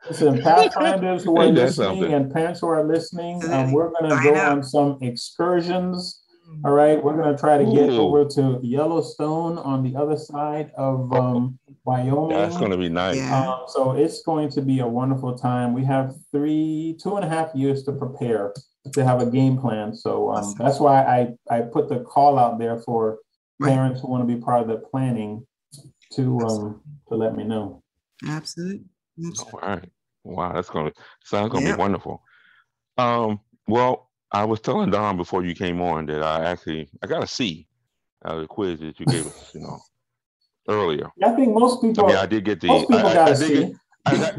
Listen, 0.08 0.40
Pathfinders 0.42 1.24
who 1.24 1.36
are 1.38 1.46
listening 1.46 2.12
and 2.12 2.32
parents 2.32 2.60
who 2.60 2.68
are 2.68 2.84
listening, 2.84 3.42
um, 3.50 3.72
we're 3.72 3.90
going 3.90 4.10
to 4.10 4.22
go 4.22 4.34
on 4.34 4.62
some 4.62 4.98
excursions. 5.00 6.20
All 6.62 6.72
right, 6.72 7.02
we're 7.02 7.16
going 7.16 7.34
to 7.34 7.40
try 7.40 7.56
to 7.56 7.64
get 7.64 7.88
Ooh. 7.88 8.02
over 8.02 8.26
to 8.26 8.60
Yellowstone 8.62 9.56
on 9.58 9.82
the 9.82 9.96
other 9.96 10.16
side 10.16 10.72
of 10.76 11.10
um, 11.14 11.58
Wyoming. 11.84 12.36
That's 12.36 12.58
going 12.58 12.70
to 12.70 12.76
be 12.76 12.90
nice. 12.90 13.16
Yeah. 13.16 13.48
Um, 13.48 13.64
so 13.66 13.92
it's 13.92 14.22
going 14.22 14.50
to 14.50 14.60
be 14.60 14.80
a 14.80 14.86
wonderful 14.86 15.38
time. 15.38 15.72
We 15.72 15.84
have 15.84 16.14
three, 16.30 16.98
two 17.02 17.16
and 17.16 17.24
a 17.24 17.28
half 17.28 17.54
years 17.54 17.82
to 17.84 17.92
prepare 17.92 18.52
to 18.92 19.04
have 19.04 19.20
a 19.22 19.26
game 19.26 19.56
plan. 19.58 19.94
So 19.94 20.30
um, 20.30 20.36
Awesome. 20.36 20.58
that's 20.58 20.78
why 20.80 21.02
I, 21.02 21.34
I 21.54 21.60
put 21.62 21.88
the 21.88 22.00
call 22.00 22.38
out 22.38 22.58
there 22.58 22.78
for 22.80 23.18
Right. 23.60 23.70
parents 23.70 24.00
who 24.00 24.08
want 24.08 24.26
to 24.28 24.34
be 24.34 24.40
part 24.40 24.62
of 24.62 24.66
the 24.68 24.78
planning 24.78 25.46
to 26.14 26.38
um, 26.40 26.80
to 27.08 27.14
let 27.14 27.36
me 27.36 27.44
know. 27.44 27.82
Absolutely. 28.28 28.80
All 29.52 29.60
right. 29.62 29.88
Wow, 30.24 30.52
that's 30.54 30.68
gonna 30.70 30.90
sounds 31.24 31.52
gonna 31.52 31.64
Yep. 31.64 31.76
be 31.76 31.78
wonderful. 31.78 32.20
Um, 32.98 33.38
well, 33.68 34.10
I 34.32 34.44
was 34.44 34.60
telling 34.60 34.90
Don 34.90 35.16
before 35.16 35.44
you 35.44 35.54
came 35.54 35.80
on 35.80 36.06
that 36.06 36.20
I 36.22 36.44
actually 36.44 36.88
I 37.00 37.06
got 37.06 37.22
a 37.22 37.28
C 37.28 37.68
out 38.24 38.34
of 38.36 38.40
the 38.40 38.48
quiz 38.48 38.80
that 38.80 38.98
you 38.98 39.06
gave 39.06 39.24
us, 39.26 39.50
you 39.54 39.60
know, 39.60 39.78
earlier. 40.68 41.08
I 41.22 41.30
think 41.36 41.54
most 41.54 41.78
I 41.84 41.86
people 41.86 42.06
mean, 42.06 42.16
I 42.16 42.26
did 42.26 42.44
get 42.44 42.60
the. 42.60 42.66
most 42.66 42.88
people 42.88 43.06
I, 43.06 43.10
I- 43.10 43.14
got 43.14 43.28
I 43.28 43.32
to 43.34 43.38
did 43.38 43.46
see. 43.48 43.54
get- 43.66 43.72
I 44.06 44.16
got, 44.18 44.34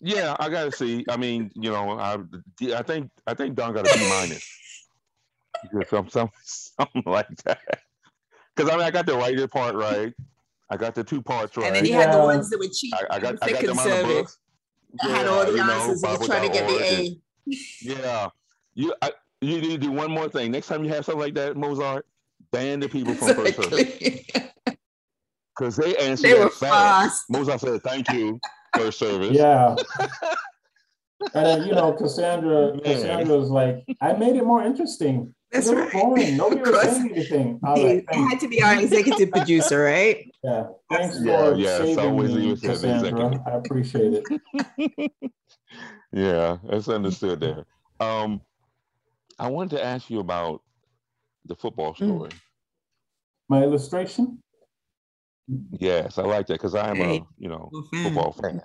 yeah, 0.00 0.36
I 0.38 0.48
got 0.48 0.64
to 0.64 0.72
see. 0.72 1.04
I 1.08 1.16
mean, 1.16 1.50
you 1.54 1.70
know, 1.70 1.98
I, 1.98 2.18
I 2.74 2.82
think 2.82 3.10
I 3.26 3.34
think 3.34 3.54
Don 3.54 3.74
got 3.74 3.88
a 3.88 3.98
B 3.98 4.08
minus. 4.08 4.46
Because 5.72 5.90
some, 5.90 6.08
some, 6.08 6.30
something 6.44 7.02
like 7.04 7.26
that. 7.44 7.58
Because 8.54 8.70
I 8.70 8.76
mean, 8.76 8.86
I 8.86 8.92
got 8.92 9.06
the 9.06 9.16
writer 9.16 9.48
part 9.48 9.74
right. 9.74 10.12
I 10.70 10.76
got 10.76 10.94
the 10.94 11.02
two 11.02 11.20
parts 11.20 11.56
right. 11.56 11.66
And 11.66 11.74
then 11.74 11.84
you 11.84 11.94
had 11.94 12.12
the 12.12 12.18
ones 12.18 12.48
that 12.50 12.60
were 12.60 12.68
cheap. 12.72 12.94
I, 12.94 13.16
I 13.16 13.18
got 13.18 13.34
I 13.42 13.48
the 13.48 13.52
got 13.54 13.62
them 13.62 13.70
on 13.70 13.76
the 13.76 13.82
conservative. 13.82 14.16
books. 14.18 14.38
I 15.02 15.08
had 15.08 15.26
all 15.26 15.44
the 15.44 15.50
you 15.50 15.56
know, 15.58 15.72
answers 15.72 16.02
and 16.02 16.18
you're 16.18 16.26
trying 16.28 16.48
to 16.50 16.52
get 16.56 16.68
the 16.68 16.84
A. 16.84 17.20
Yeah, 17.82 18.28
you 18.74 18.94
I, 19.02 19.12
you 19.40 19.60
need 19.60 19.70
to 19.70 19.78
do 19.78 19.90
one 19.90 20.10
more 20.10 20.28
thing. 20.28 20.50
Next 20.50 20.68
time 20.68 20.84
you 20.84 20.90
have 20.90 21.04
something 21.04 21.20
like 21.20 21.34
that, 21.34 21.56
Mozart, 21.56 22.06
ban 22.52 22.80
the 22.80 22.88
people 22.88 23.14
from 23.14 23.34
first 23.34 23.56
service 23.56 24.22
because 25.56 25.76
they 25.76 25.96
answered 25.96 26.30
they 26.30 26.34
were 26.34 26.44
that 26.44 26.52
fast. 26.54 26.70
fast. 26.70 27.24
Mozart 27.30 27.60
said, 27.60 27.82
"Thank 27.82 28.10
you, 28.12 28.38
first 28.76 28.98
service." 28.98 29.30
Yeah. 29.32 29.76
and 31.34 31.46
then 31.46 31.66
you 31.66 31.74
know, 31.74 31.92
Cassandra, 31.92 32.72
Man. 32.72 32.80
Cassandra 32.80 33.36
was 33.36 33.50
like, 33.50 33.84
I 34.00 34.12
made 34.14 34.36
it 34.36 34.44
more 34.44 34.62
interesting. 34.62 35.34
That's 35.50 35.66
it 35.68 35.74
was 35.74 35.84
right. 35.84 35.92
boring. 35.92 36.36
Nobody 36.36 36.60
was 36.60 36.82
saying 36.82 37.10
anything. 37.12 37.60
I 37.64 37.70
was 37.72 37.80
He 37.80 37.86
like, 37.94 38.06
thanks. 38.10 38.32
had 38.32 38.40
to 38.40 38.48
be 38.48 38.62
our 38.62 38.78
executive 38.80 39.30
producer, 39.30 39.82
right? 39.82 40.24
Yeah. 40.44 40.66
Thanks 40.90 41.18
Yeah, 41.20 41.50
for 41.50 41.56
yeah, 41.56 41.78
saving 41.78 42.16
me, 42.16 42.46
you 42.46 42.52
as 42.52 42.60
the 42.60 42.68
Cassandra. 42.68 43.42
I 43.46 43.50
appreciate 43.56 44.22
it. 44.78 45.10
yeah, 46.12 46.58
that's 46.68 46.88
understood 46.88 47.40
there. 47.40 47.64
Um, 47.98 48.40
I 49.38 49.48
wanted 49.48 49.76
to 49.78 49.84
ask 49.84 50.08
you 50.10 50.20
about 50.20 50.62
the 51.46 51.56
football 51.56 51.92
Mm. 51.94 51.96
story. 51.96 52.30
My 53.48 53.62
illustration? 53.64 54.40
Yes, 55.78 56.18
I 56.18 56.22
like 56.22 56.46
that 56.48 56.54
because 56.54 56.74
I 56.74 56.90
am 56.90 57.00
a 57.00 57.26
you 57.38 57.48
know 57.48 57.70
football 58.02 58.32
fan. 58.32 58.60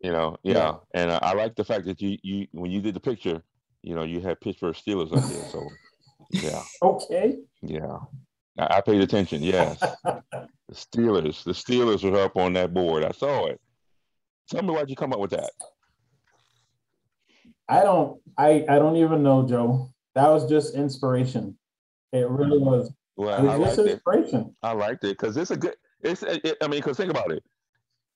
You 0.00 0.12
know, 0.12 0.36
yeah, 0.42 0.54
Yeah. 0.54 0.76
and 0.94 1.10
I, 1.12 1.18
I 1.22 1.32
like 1.34 1.56
the 1.56 1.64
fact 1.64 1.86
that 1.86 2.00
you 2.00 2.16
you 2.22 2.46
when 2.52 2.70
you 2.70 2.80
did 2.80 2.94
the 2.94 3.00
picture, 3.00 3.42
you 3.82 3.94
know, 3.94 4.02
you 4.04 4.20
had 4.20 4.40
Pittsburgh 4.40 4.74
Steelers 4.74 5.12
up 5.16 5.28
there. 5.28 5.44
So, 5.50 5.72
yeah, 6.30 6.62
Okay. 6.82 7.38
yeah, 7.62 7.98
I, 8.58 8.76
I 8.76 8.80
paid 8.82 9.00
attention. 9.00 9.42
Yes, 9.42 9.80
the 10.04 10.74
Steelers, 10.74 11.42
the 11.44 11.52
Steelers 11.52 12.08
were 12.08 12.20
up 12.20 12.36
on 12.36 12.52
that 12.52 12.74
board. 12.74 13.04
I 13.04 13.12
saw 13.12 13.46
it. 13.46 13.60
Tell 14.50 14.62
me 14.62 14.74
why'd 14.74 14.90
you 14.90 14.96
come 14.96 15.12
up 15.12 15.18
with 15.18 15.30
that? 15.30 15.50
I 17.68 17.82
don't 17.82 18.20
I 18.38 18.64
I 18.68 18.78
don't 18.78 18.96
even 18.96 19.22
know, 19.22 19.46
Joe. 19.48 19.90
That 20.14 20.28
was 20.28 20.48
just 20.48 20.74
inspiration. 20.74 21.58
It 22.12 22.28
really 22.28 22.58
was. 22.58 22.92
Well, 23.16 23.30
It 23.44 23.48
I 23.48 23.56
was 23.56 23.68
just 23.68 23.78
liked 23.78 23.88
it. 23.88 23.92
inspiration. 23.94 24.56
I 24.62 24.72
liked 24.72 25.04
it 25.04 25.18
because 25.18 25.36
it's 25.36 25.50
a 25.50 25.56
good. 25.56 25.74
It's. 26.02 26.22
It, 26.22 26.56
I 26.60 26.68
mean, 26.68 26.80
because 26.80 26.96
think 26.96 27.10
about 27.10 27.32
it. 27.32 27.42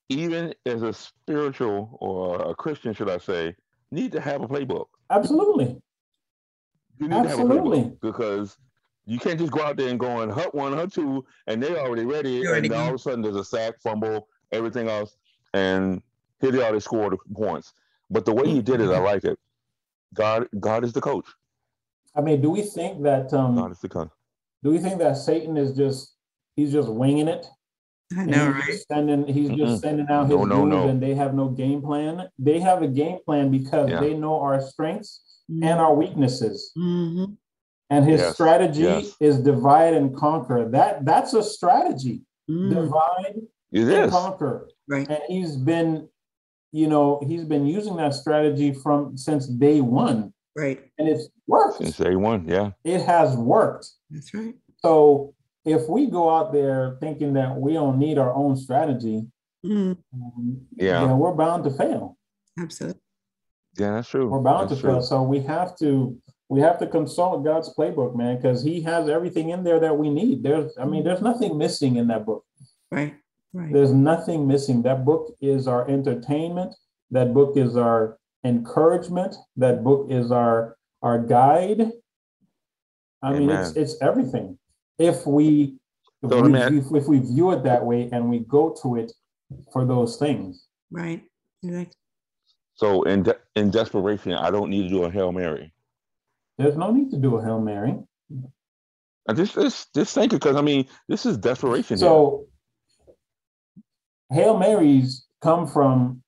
Even 0.08 0.54
as 0.66 0.82
a 0.82 0.92
spiritual 0.92 1.96
or 2.00 2.50
a 2.50 2.54
Christian, 2.54 2.92
should 2.92 3.08
I 3.08 3.18
say, 3.18 3.54
need 3.90 4.12
to 4.12 4.20
have 4.20 4.42
a 4.42 4.48
playbook. 4.48 4.86
Absolutely. 5.10 5.80
You 6.98 7.08
need 7.08 7.22
to 7.22 7.28
have 7.28 7.38
a 7.38 7.42
Absolutely. 7.42 7.78
playbook 7.78 8.00
because 8.00 8.56
you 9.06 9.18
can't 9.18 9.38
just 9.38 9.52
go 9.52 9.62
out 9.62 9.76
there 9.76 9.88
and 9.88 9.98
go 9.98 10.20
and 10.20 10.30
hut 10.30 10.54
one, 10.54 10.72
hut 10.72 10.92
two, 10.92 11.24
and 11.46 11.62
they're 11.62 11.78
already 11.78 12.04
ready, 12.04 12.40
They're 12.40 12.50
already 12.50 12.68
and 12.68 12.76
all 12.76 12.88
of 12.88 12.94
a 12.94 12.98
sudden 12.98 13.22
there's 13.22 13.36
a 13.36 13.44
sack, 13.44 13.80
fumble, 13.80 14.28
everything 14.52 14.88
else, 14.88 15.16
and 15.54 16.02
here 16.40 16.52
they 16.52 16.62
are. 16.62 16.72
They 16.72 16.80
scored 16.80 17.16
points. 17.34 17.72
But 18.10 18.24
the 18.24 18.32
way 18.32 18.50
you 18.50 18.62
did 18.62 18.80
it, 18.80 18.90
I 18.90 18.98
like 18.98 19.24
it. 19.24 19.38
God, 20.14 20.48
God 20.58 20.84
is 20.84 20.92
the 20.92 21.00
coach. 21.00 21.26
I 22.14 22.20
mean, 22.20 22.40
do 22.40 22.50
we 22.50 22.62
think 22.62 23.02
that 23.04 23.30
God 23.30 23.58
um 23.58 23.72
is 23.72 23.80
the 23.80 23.88
coach. 23.88 24.10
do 24.62 24.70
we 24.70 24.78
think 24.78 24.98
that 24.98 25.16
Satan 25.16 25.56
is 25.56 25.76
just 25.76 26.16
he's 26.56 26.72
just 26.72 26.88
winging 26.88 27.28
it? 27.28 27.46
I 28.16 28.22
And 28.22 28.30
know, 28.30 28.46
he's 28.46 28.54
right? 28.54 28.66
just 28.66 28.88
sending 28.88 29.26
he's 29.26 29.50
Mm-mm. 29.50 29.56
just 29.56 29.82
sending 29.82 30.06
out 30.08 30.24
his 30.26 30.30
No, 30.36 30.44
no, 30.44 30.64
moves 30.64 30.70
no. 30.70 30.88
and 30.88 31.00
they 31.02 31.14
have 31.14 31.34
no 31.34 31.48
game 31.48 31.80
plan. 31.80 32.28
They 32.38 32.58
have 32.60 32.82
a 32.82 32.88
game 32.88 33.18
plan 33.24 33.50
because 33.50 33.88
Yeah. 33.90 34.00
they 34.00 34.14
know 34.14 34.40
our 34.40 34.60
strengths 34.60 35.22
and 35.48 35.80
our 35.80 35.94
weaknesses. 35.94 36.72
Mhm. 36.76 37.36
And 37.90 38.04
his 38.04 38.20
Yes, 38.20 38.34
strategy 38.34 38.82
yes. 38.82 39.16
is 39.20 39.38
divide 39.40 39.94
and 39.94 40.14
conquer. 40.16 40.68
That 40.68 41.04
that's 41.04 41.34
a 41.34 41.42
strategy. 41.42 42.22
Mm, 42.50 42.70
Divide 42.70 43.42
It 43.72 43.82
and 43.88 44.06
is. 44.06 44.10
conquer. 44.10 44.68
Right. 44.88 45.08
And 45.08 45.20
he's 45.28 45.56
been, 45.56 46.08
you 46.72 46.88
know, 46.88 47.20
he's 47.24 47.44
been 47.44 47.64
using 47.66 47.96
that 47.96 48.14
strategy 48.14 48.72
from 48.72 49.16
since 49.16 49.46
day 49.46 49.80
one. 49.80 50.32
Right. 50.56 50.80
And 50.98 51.08
it's 51.08 51.28
worked. 51.46 51.78
Since 51.78 51.96
day 51.96 52.16
one, 52.16 52.44
yeah. 52.48 52.72
It 52.82 53.02
has 53.02 53.36
worked. 53.36 53.88
That's 54.10 54.34
right. 54.34 54.54
So 54.78 55.32
if 55.64 55.88
we 55.88 56.06
go 56.06 56.30
out 56.34 56.52
there 56.52 56.96
thinking 57.00 57.34
that 57.34 57.56
we 57.56 57.74
don't 57.74 57.98
need 57.98 58.18
our 58.18 58.32
own 58.32 58.56
strategy, 58.56 59.26
Mm, 59.64 59.98
um, 60.14 60.66
Yeah. 60.76 61.06
then 61.06 61.18
we're 61.18 61.34
bound 61.34 61.64
to 61.64 61.70
fail. 61.70 62.16
absolutely. 62.58 63.00
Yeah, 63.78 63.92
that's 63.92 64.08
true. 64.08 64.28
We're 64.28 64.40
bound 64.40 64.70
That's 64.70 64.80
to 64.80 64.86
fail. 64.86 65.02
So 65.02 65.22
we 65.22 65.40
have 65.40 65.76
to 65.78 66.16
we 66.48 66.60
have 66.60 66.78
to 66.80 66.86
consult 66.86 67.44
God's 67.44 67.72
playbook, 67.76 68.16
man, 68.16 68.36
because 68.36 68.62
He 68.62 68.80
has 68.80 69.08
everything 69.08 69.50
in 69.50 69.62
there 69.62 69.78
that 69.78 69.96
we 69.96 70.10
need. 70.10 70.42
There's, 70.42 70.76
I 70.76 70.84
mean, 70.84 71.04
there's 71.04 71.22
nothing 71.22 71.56
missing 71.56 71.94
in 71.96 72.08
that 72.08 72.26
book. 72.26 72.44
Right. 72.90 73.14
Right. 73.52 73.72
There's 73.72 73.92
nothing 73.92 74.48
missing. 74.48 74.82
That 74.82 75.04
book 75.04 75.36
is 75.40 75.68
our 75.68 75.88
entertainment. 75.88 76.74
That 77.12 77.32
book 77.34 77.56
is 77.56 77.76
our 77.76 78.18
encouragement. 78.44 79.36
That 79.56 79.84
book 79.84 80.10
is 80.10 80.32
our 80.32 80.76
our 81.02 81.18
guide. 81.22 81.92
I 83.22 83.32
mean, 83.34 83.50
it's 83.50 83.76
it's 83.76 84.00
everything. 84.02 84.58
If 85.00 85.26
we 85.26 85.76
if, 86.22 86.30
So, 86.30 86.42
we, 86.42 86.54
if, 86.54 86.84
if 86.94 87.06
we 87.08 87.18
view 87.18 87.50
it 87.52 87.62
that 87.64 87.84
way 87.84 88.10
and 88.12 88.28
we 88.28 88.40
go 88.40 88.76
to 88.82 88.96
it 88.96 89.10
for 89.72 89.84
those 89.86 90.16
things, 90.18 90.66
Right. 90.90 91.22
Exactly. 91.62 91.94
So 92.74 93.02
in 93.04 93.22
de- 93.22 93.38
in 93.56 93.70
desperation, 93.70 94.32
I 94.32 94.50
don't 94.50 94.70
need 94.70 94.84
to 94.84 94.88
do 94.88 95.04
a 95.04 95.10
hail 95.10 95.32
mary. 95.32 95.72
there's 96.58 96.76
no 96.76 96.90
need 96.90 97.10
to 97.12 97.16
do 97.16 97.36
a 97.36 97.42
hail 97.42 97.60
mary. 97.60 97.94
I 99.28 99.32
just 99.32 99.54
just 99.54 99.94
just 99.94 100.14
think 100.14 100.32
because 100.32 100.56
I 100.56 100.60
mean 100.62 100.86
this 101.08 101.24
is 101.26 101.36
desperation. 101.38 101.96
here. 101.98 102.06
So, 102.06 102.46
Hail 104.32 104.58
Marys 104.58 105.26
come 105.42 105.66
from 105.66 106.22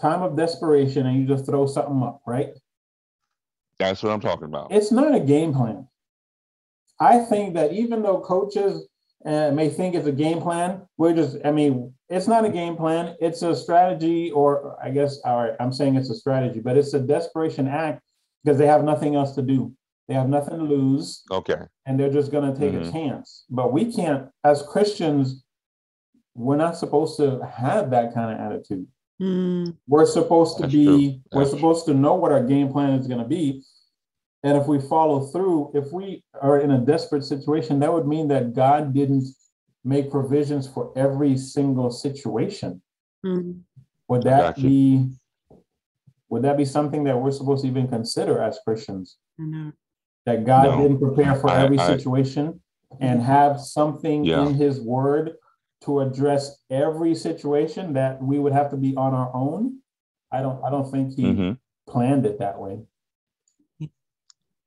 time 0.00 0.22
of 0.22 0.36
desperation 0.36 1.06
and 1.06 1.16
you 1.20 1.26
just 1.26 1.46
throw 1.46 1.66
something 1.66 2.02
up, 2.02 2.20
right? 2.26 2.50
that's 3.78 4.02
what 4.02 4.12
I'm 4.12 4.20
talking 4.20 4.44
about. 4.44 4.70
It's 4.72 4.92
not 4.92 5.14
a 5.14 5.20
game 5.20 5.54
plan. 5.54 5.88
I 7.00 7.18
think 7.18 7.54
that 7.54 7.72
even 7.72 8.02
though 8.02 8.20
coaches 8.20 8.86
uh, 9.24 9.50
may 9.52 9.68
think 9.68 9.94
it's 9.94 10.06
a 10.06 10.12
game 10.12 10.40
plan, 10.40 10.82
we're 10.98 11.14
just, 11.14 11.38
I 11.44 11.50
mean, 11.50 11.92
it's 12.08 12.28
not 12.28 12.44
a 12.44 12.50
game 12.50 12.76
plan. 12.76 13.16
It's 13.20 13.42
a 13.42 13.54
strategy, 13.56 14.30
or 14.30 14.76
I 14.82 14.90
guess, 14.90 15.18
all 15.24 15.38
right, 15.42 15.54
I'm 15.60 15.72
saying 15.72 15.96
it's 15.96 16.10
a 16.10 16.14
strategy, 16.14 16.60
but 16.60 16.76
it's 16.76 16.94
a 16.94 17.00
desperation 17.00 17.66
act 17.68 18.02
because 18.44 18.58
they 18.58 18.66
have 18.66 18.84
nothing 18.84 19.14
else 19.16 19.34
to 19.34 19.42
do. 19.42 19.72
They 20.08 20.14
have 20.14 20.28
nothing 20.28 20.58
to 20.58 20.64
lose 20.64 21.22
Okay. 21.30 21.58
and 21.86 21.98
they're 21.98 22.10
just 22.12 22.32
going 22.32 22.52
to 22.52 22.58
take 22.58 22.74
a 22.74 22.78
Mhm. 22.84 22.92
chance. 22.92 23.44
But 23.48 23.72
we 23.72 23.92
can't, 23.92 24.28
as 24.44 24.62
Christians, 24.62 25.44
we're 26.34 26.56
not 26.56 26.76
supposed 26.76 27.16
to 27.18 27.40
have 27.46 27.90
that 27.90 28.12
kind 28.14 28.32
of 28.34 28.40
attitude. 28.52 28.86
Mm, 29.22 29.76
We're 29.86 30.06
supposed 30.06 30.56
to 30.56 30.62
That's 30.62 30.72
be, 30.72 30.84
true. 30.86 31.20
we're 31.32 31.44
That's- 31.44 31.50
supposed 31.50 31.84
to 31.86 31.94
know 31.94 32.14
what 32.14 32.32
our 32.32 32.42
game 32.42 32.70
plan 32.72 32.94
is 32.98 33.06
going 33.06 33.20
to 33.20 33.28
be. 33.28 33.62
And 34.42 34.56
if 34.56 34.66
we 34.66 34.80
follow 34.80 35.20
through, 35.26 35.72
if 35.74 35.92
we 35.92 36.24
are 36.40 36.58
in 36.60 36.70
a 36.70 36.78
desperate 36.78 37.24
situation, 37.24 37.78
that 37.80 37.92
would 37.92 38.06
mean 38.06 38.28
that 38.28 38.54
God 38.54 38.94
didn't 38.94 39.24
make 39.84 40.10
provisions 40.10 40.66
for 40.66 40.92
every 40.96 41.36
single 41.36 41.90
situation. 41.90 42.82
mm, 43.24 43.60
Would 44.08 44.22
that 44.22 44.40
Gotcha. 44.56 44.62
be, 44.62 45.10
would 46.30 46.42
that 46.42 46.56
be 46.56 46.64
something 46.64 47.04
that 47.04 47.20
we're 47.20 47.30
supposed 47.30 47.62
to 47.64 47.68
even 47.68 47.86
consider 47.86 48.40
as 48.42 48.58
Christians? 48.64 49.18
I 49.38 49.42
know. 49.44 49.72
That 50.26 50.44
God 50.44 50.64
No. 50.64 50.82
didn't 50.82 50.98
prepare 51.00 51.34
for 51.34 51.50
I- 51.50 51.62
every 51.64 51.78
I- 51.78 51.86
situation 51.86 52.60
and 52.98 53.20
have 53.22 53.60
something 53.60 54.24
Yeah. 54.24 54.46
in 54.46 54.54
his 54.54 54.80
word 54.80 55.36
to 55.82 56.00
address 56.00 56.58
every 56.70 57.14
situation 57.14 57.92
that 57.94 58.22
we 58.22 58.38
would 58.38 58.52
have 58.52 58.70
to 58.70 58.76
be 58.76 58.96
on 58.96 59.14
our 59.14 59.30
own? 59.34 59.78
I 60.32 60.40
don't, 60.42 60.62
I 60.64 60.70
don't 60.70 60.90
think 60.90 61.12
he 61.12 61.32
hmm 61.34 61.52
planned 61.86 62.24
it 62.26 62.38
that 62.38 62.60
way. 62.60 62.86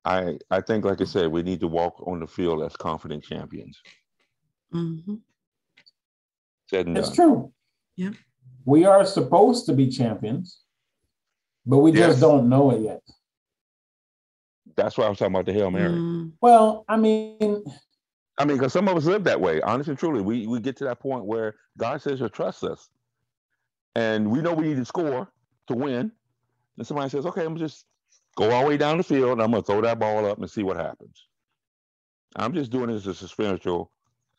I 0.06 0.38
I 0.52 0.62
think 0.62 0.86
like 0.86 1.02
I 1.02 1.06
said, 1.06 1.32
we 1.32 1.44
need 1.44 1.60
to 1.62 1.68
walk 1.68 2.06
on 2.08 2.20
the 2.20 2.28
field 2.28 2.64
as 2.64 2.76
confident 2.76 3.24
champions. 3.24 3.82
Mhm. 4.74 5.22
Said 6.70 6.88
and 6.88 6.98
It's 6.98 7.10
done. 7.10 7.16
true. 7.16 7.54
Yeah. 7.96 8.12
We 8.66 8.86
are 8.86 9.06
supposed 9.06 9.66
to 9.68 9.74
be 9.74 9.90
champions, 9.90 10.62
but 11.66 11.78
we 11.80 11.92
Yes. 11.92 12.12
just 12.12 12.22
don't 12.22 12.50
know 12.50 12.72
it 12.72 12.82
yet. 12.82 13.02
That's 14.76 14.98
why 14.98 15.06
I 15.06 15.10
was 15.10 15.20
talking 15.20 15.34
about 15.36 15.46
the 15.46 15.54
Hail 15.54 15.70
Mary. 15.72 16.00
Mm, 16.00 16.34
Well, 16.42 16.84
I 16.88 16.98
mean, 16.98 17.64
I 18.40 18.46
mean, 18.46 18.58
because 18.58 18.74
some 18.74 18.88
of 18.88 18.98
us 18.98 19.06
live 19.06 19.24
that 19.26 19.40
way. 19.40 19.62
Honestly 19.62 19.92
and 19.92 20.00
truly, 20.00 20.22
we 20.22 20.48
we 20.48 20.60
get 20.60 20.76
to 20.78 20.86
that 20.86 21.00
point 21.00 21.26
where 21.26 21.56
God 21.78 22.02
says 22.02 22.20
to 22.20 22.30
trust 22.30 22.64
us, 22.64 22.90
and 23.96 24.32
we 24.32 24.42
know 24.42 24.54
we 24.54 24.68
need 24.70 24.78
to 24.78 24.86
score 24.86 25.32
to 25.68 25.76
win. 25.76 26.12
And 26.78 26.88
somebody 26.88 27.10
says, 27.10 27.28
"Okay, 27.28 27.46
I'm 27.46 27.56
just 27.58 27.86
go 28.36 28.52
all 28.52 28.64
the 28.64 28.70
way 28.70 28.78
down 28.78 28.98
the 28.98 29.04
field. 29.04 29.34
And 29.34 29.42
I'm 29.42 29.52
gonna 29.52 29.64
throw 29.64 29.82
that 29.82 30.00
ball 30.00 30.26
up 30.26 30.38
and 30.40 30.50
see 30.50 30.64
what 30.64 30.78
happens." 30.78 31.28
I'm 32.36 32.54
just 32.54 32.72
doing 32.72 32.88
this 32.88 33.06
as 33.06 33.22
a 33.22 33.28
spiritual 33.28 33.92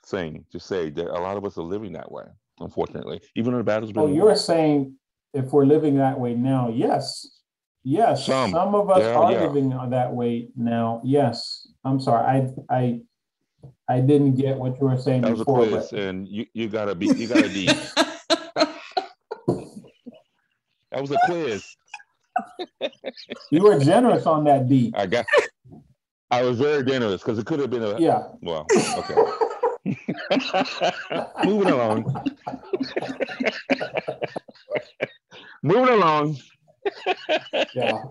thing 0.06 0.44
to 0.50 0.60
say 0.60 0.90
that 0.90 1.06
a 1.06 1.20
lot 1.20 1.36
of 1.36 1.44
us 1.44 1.56
are 1.58 1.62
living 1.62 1.92
that 1.92 2.10
way. 2.10 2.24
Unfortunately, 2.60 3.20
even 3.36 3.52
in 3.54 3.58
the 3.58 3.64
battle's 3.64 3.92
been 3.92 4.02
oh, 4.02 4.06
won. 4.06 4.14
you're 4.14 4.36
saying 4.36 4.94
if 5.32 5.52
we're 5.52 5.66
living 5.66 5.96
that 5.96 6.18
way 6.18 6.34
now, 6.34 6.68
yes. 6.68 7.40
Yes, 7.86 8.24
Some. 8.24 8.52
some, 8.52 8.74
of 8.74 8.88
us 8.88 9.00
Yeah, 9.00 9.14
are 9.14 9.32
yeah. 9.32 9.40
living 9.42 9.68
that 9.90 10.12
way 10.12 10.48
now. 10.56 11.02
Yes. 11.04 11.68
I'm 11.84 12.00
sorry. 12.00 12.24
I 12.24 12.74
I 12.74 13.00
I 13.88 14.00
didn't 14.00 14.36
get 14.36 14.56
what 14.56 14.80
you 14.80 14.86
were 14.86 14.96
saying 14.96 15.22
that 15.22 15.32
was 15.32 15.40
a 15.40 15.44
quiz, 15.44 15.90
but 15.90 15.92
and 15.92 16.26
you 16.26 16.46
you 16.54 16.68
gotta 16.68 16.94
be 16.94 17.06
you 17.06 17.28
gotta 17.28 17.48
be. 17.48 17.68
That 20.94 21.00
was 21.00 21.10
a 21.10 21.18
quiz. 21.24 21.76
You 23.50 23.62
were 23.62 23.78
generous 23.78 24.26
on 24.26 24.44
that 24.44 24.68
D. 24.68 24.92
I 24.94 25.06
got. 25.06 25.26
I 26.30 26.42
was 26.42 26.58
very 26.58 26.84
generous 26.84 27.22
because 27.22 27.38
it 27.38 27.46
could 27.46 27.60
have 27.60 27.70
been 27.70 27.82
a 27.82 27.98
Yeah. 28.00 28.22
well. 28.40 28.66
Okay. 28.98 29.14
Moving 31.44 31.68
along. 31.70 32.24
Moving 35.62 35.94
along. 35.94 36.36
Yeah. 37.74 38.02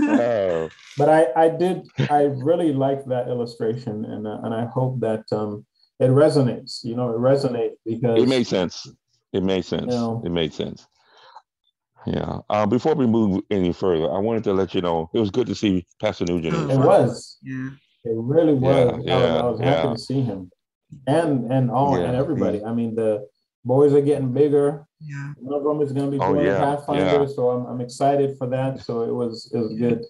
Oh, 0.00 0.68
but 0.96 1.08
I, 1.08 1.26
I 1.36 1.48
did 1.50 1.86
I 2.10 2.22
really 2.22 2.72
like 2.72 3.04
that 3.06 3.28
illustration 3.28 4.04
and 4.04 4.26
uh, 4.26 4.38
and 4.42 4.52
I 4.54 4.64
hope 4.66 4.98
that 5.00 5.24
um 5.32 5.64
it 6.00 6.10
resonates 6.10 6.82
you 6.84 6.96
know 6.96 7.10
it 7.10 7.18
resonates 7.18 7.76
because 7.84 8.20
it 8.22 8.28
made 8.28 8.46
sense. 8.46 8.88
It 9.32 9.42
made 9.42 9.64
sense. 9.64 9.86
No. 9.92 10.22
It 10.24 10.30
made 10.30 10.52
sense. 10.54 10.86
Yeah. 12.12 12.38
Uh, 12.48 12.66
before 12.66 12.94
we 12.94 13.06
move 13.06 13.42
any 13.50 13.72
further, 13.72 14.10
I 14.10 14.18
wanted 14.18 14.44
to 14.44 14.52
let 14.52 14.74
you 14.74 14.80
know 14.80 15.10
it 15.12 15.18
was 15.18 15.30
good 15.30 15.46
to 15.48 15.54
see 15.54 15.86
Pastor 16.00 16.24
Nugent. 16.24 16.70
It 16.70 16.78
was 16.78 17.38
yeah. 17.42 17.70
it 18.04 18.14
really 18.16 18.54
was 18.54 18.76
Yeah, 18.76 18.82
I, 18.82 18.96
was- 18.96 19.04
yeah, 19.04 19.36
I 19.36 19.44
was 19.50 19.60
happy 19.60 19.88
yeah. 19.88 19.92
to 19.94 19.98
see 19.98 20.20
him 20.22 20.50
and 21.06 21.52
and 21.52 21.70
all 21.70 21.94
and 21.96 22.12
Yeah, 22.14 22.18
everybody 22.18 22.64
I 22.64 22.72
mean 22.72 22.94
the 22.94 23.28
boys 23.64 23.92
are 23.92 24.00
getting 24.00 24.32
bigger 24.32 24.86
Yeah. 25.00 25.32
one 25.36 25.54
of 25.58 25.62
them 25.64 25.82
is 25.82 25.92
going 25.92 26.06
to 26.10 26.10
be 26.16 26.22
Oh, 26.22 26.32
going 26.32 26.46
yeah, 26.46 26.58
Pathfinder 26.64 27.20
yeah. 27.22 27.26
so 27.26 27.50
I'm, 27.50 27.66
I'm 27.66 27.80
excited 27.82 28.38
for 28.38 28.46
that 28.48 28.80
so 28.80 29.02
it 29.02 29.12
was 29.12 29.50
it 29.52 29.58
was 29.58 29.74
good 29.74 30.06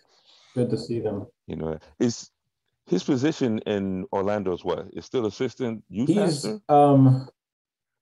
good 0.55 0.71
to 0.71 0.79
see 0.79 1.01
them 1.01 1.27
You 1.49 1.57
know, 1.57 1.79
is 1.99 2.31
his 2.87 3.03
position 3.03 3.59
in 3.67 4.07
Orlando 4.13 4.55
is 4.55 4.65
what? 4.65 4.87
Is 4.93 5.05
still 5.05 5.27
assistant 5.27 5.83
youth 5.91 6.09
he's 6.09 6.17
pastor, 6.47 6.61
um 6.69 7.29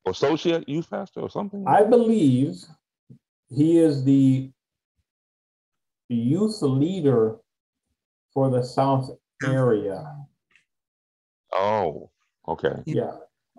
associate 0.07 0.69
youth 0.69 0.89
pastor, 0.91 1.21
or 1.21 1.31
something? 1.31 1.65
I 1.67 1.83
believe 1.85 2.63
he 3.49 3.79
is 3.79 4.05
the 4.05 4.51
youth 6.09 6.61
leader 6.63 7.37
for 8.33 8.51
the 8.51 8.63
South 8.63 9.11
area. 9.45 10.17
oh, 11.53 12.11
okay. 12.49 12.75
Yeah. 12.87 13.13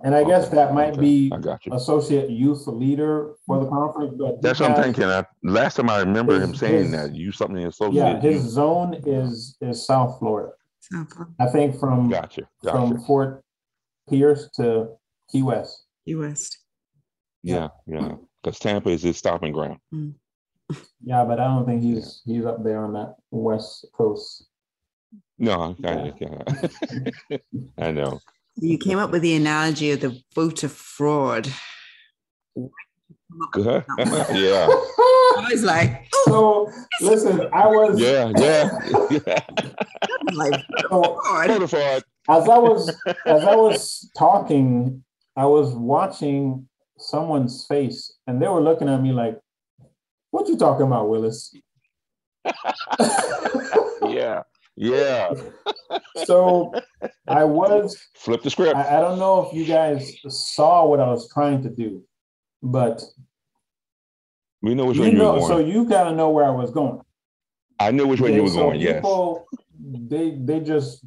And 0.04 0.14
I 0.14 0.24
guess 0.24 0.50
that 0.50 0.76
might 0.76 0.92
okay. 0.94 1.02
be 1.02 1.32
I 1.34 1.40
got 1.40 1.66
you. 1.66 1.74
associate 1.74 2.30
youth 2.30 2.68
leader 2.68 3.34
for 3.48 3.60
the 3.64 3.68
conference. 3.68 4.14
But 4.16 4.42
That's 4.44 4.60
what 4.60 4.70
I'm 4.72 4.84
thinking. 4.84 5.06
I, 5.06 5.26
last 5.44 5.76
time 5.76 5.90
I 5.90 6.00
remember 6.02 6.40
him 6.40 6.54
saying 6.54 6.84
his- 6.84 6.92
that 6.92 7.16
you 7.16 7.32
something 7.32 7.66
associate. 7.66 7.96
Yeah, 7.96 8.20
his 8.20 8.44
youth. 8.44 8.52
zone 8.52 8.94
is 9.08 9.58
is 9.60 9.84
South 9.86 10.20
Florida. 10.20 10.52
So 10.82 11.04
far, 11.06 11.30
I 11.40 11.48
think 11.48 11.80
from 11.80 12.10
Gotcha. 12.10 12.48
Gotcha. 12.64 12.78
from 12.78 13.00
Fort 13.06 13.44
Pierce 14.08 14.48
to 14.58 14.90
Key 15.32 15.42
West. 15.42 15.86
US. 16.06 16.52
yeah, 17.42 17.70
yeah. 17.88 18.16
Because 18.44 18.60
Tampa 18.60 18.90
is 18.90 19.04
his 19.04 19.18
stopping 19.18 19.52
ground. 19.52 19.80
Hmm. 19.92 20.12
Yeah, 21.04 21.24
but 21.24 21.40
I 21.40 21.46
don't 21.46 21.66
think 21.66 21.82
he's 21.82 22.22
he's 22.26 22.46
up 22.46 22.64
there 22.64 22.84
on 22.84 22.94
that 22.94 23.16
west 23.32 23.86
coast. 23.94 24.46
No, 25.40 25.76
I, 25.84 25.90
I, 25.90 27.40
I 27.88 27.92
know. 27.92 28.20
You 28.56 28.78
came 28.78 28.98
up 28.98 29.12
with 29.12 29.22
the 29.22 29.36
analogy 29.36 29.92
of 29.92 30.02
the 30.02 30.20
voter 30.34 30.68
fraud. 30.68 31.48
yeah, 33.56 33.84
I 33.88 35.48
was 35.52 35.64
like, 35.64 36.08
oh, 36.28 36.72
So 37.00 37.06
listen, 37.06 37.42
I 37.54 37.68
was 37.68 38.00
yeah, 38.00 38.32
yeah. 38.38 38.70
yeah. 39.26 39.40
like 40.34 40.66
so. 40.90 41.20
Voter 41.46 41.68
fraud. 41.68 42.04
as 42.30 42.50
I 42.50 42.58
was 42.58 42.90
as 43.26 43.44
I 43.44 43.56
was 43.56 44.10
talking, 44.18 45.04
I 45.36 45.46
was 45.46 45.74
watching 45.74 46.68
someone's 46.98 47.66
face, 47.68 48.14
and 48.28 48.42
they 48.42 48.48
were 48.48 48.62
looking 48.62 48.90
at 48.90 49.02
me 49.02 49.12
like, 49.12 49.40
"What 50.32 50.48
you 50.48 50.58
talking 50.58 50.88
about, 50.88 51.10
Willis?" 51.10 51.54
Yeah, 54.08 54.44
yeah. 54.76 55.34
so 56.26 56.72
I 57.28 57.44
was. 57.44 57.98
Flip 58.16 58.42
the 58.42 58.50
script. 58.50 58.76
I, 58.76 58.98
I 58.98 59.02
don't 59.02 59.20
know 59.20 59.46
if 59.48 59.54
you 59.54 59.66
guys 59.66 60.14
saw 60.30 60.86
what 60.86 61.00
I 61.00 61.08
was 61.08 61.30
trying 61.34 61.62
to 61.64 61.70
do, 61.70 62.04
but 62.64 63.04
we 64.62 64.76
know 64.76 64.86
which 64.86 64.98
you 64.98 65.04
way 65.04 65.12
you 65.12 65.18
were 65.18 65.24
know, 65.24 65.36
going. 65.40 65.48
so 65.48 65.58
you 65.60 65.86
gotta 65.86 66.16
know 66.16 66.30
where 66.30 66.46
I 66.46 66.50
was 66.52 66.72
going. 66.72 67.02
I 67.80 67.92
knew 67.92 68.08
which 68.08 68.22
way 68.22 68.34
you 68.34 68.44
were 68.44 68.50
so 68.50 68.56
going. 68.56 68.80
Yes. 68.80 68.96
People, 68.96 69.48
they 69.80 70.38
they 70.40 70.60
just 70.62 71.06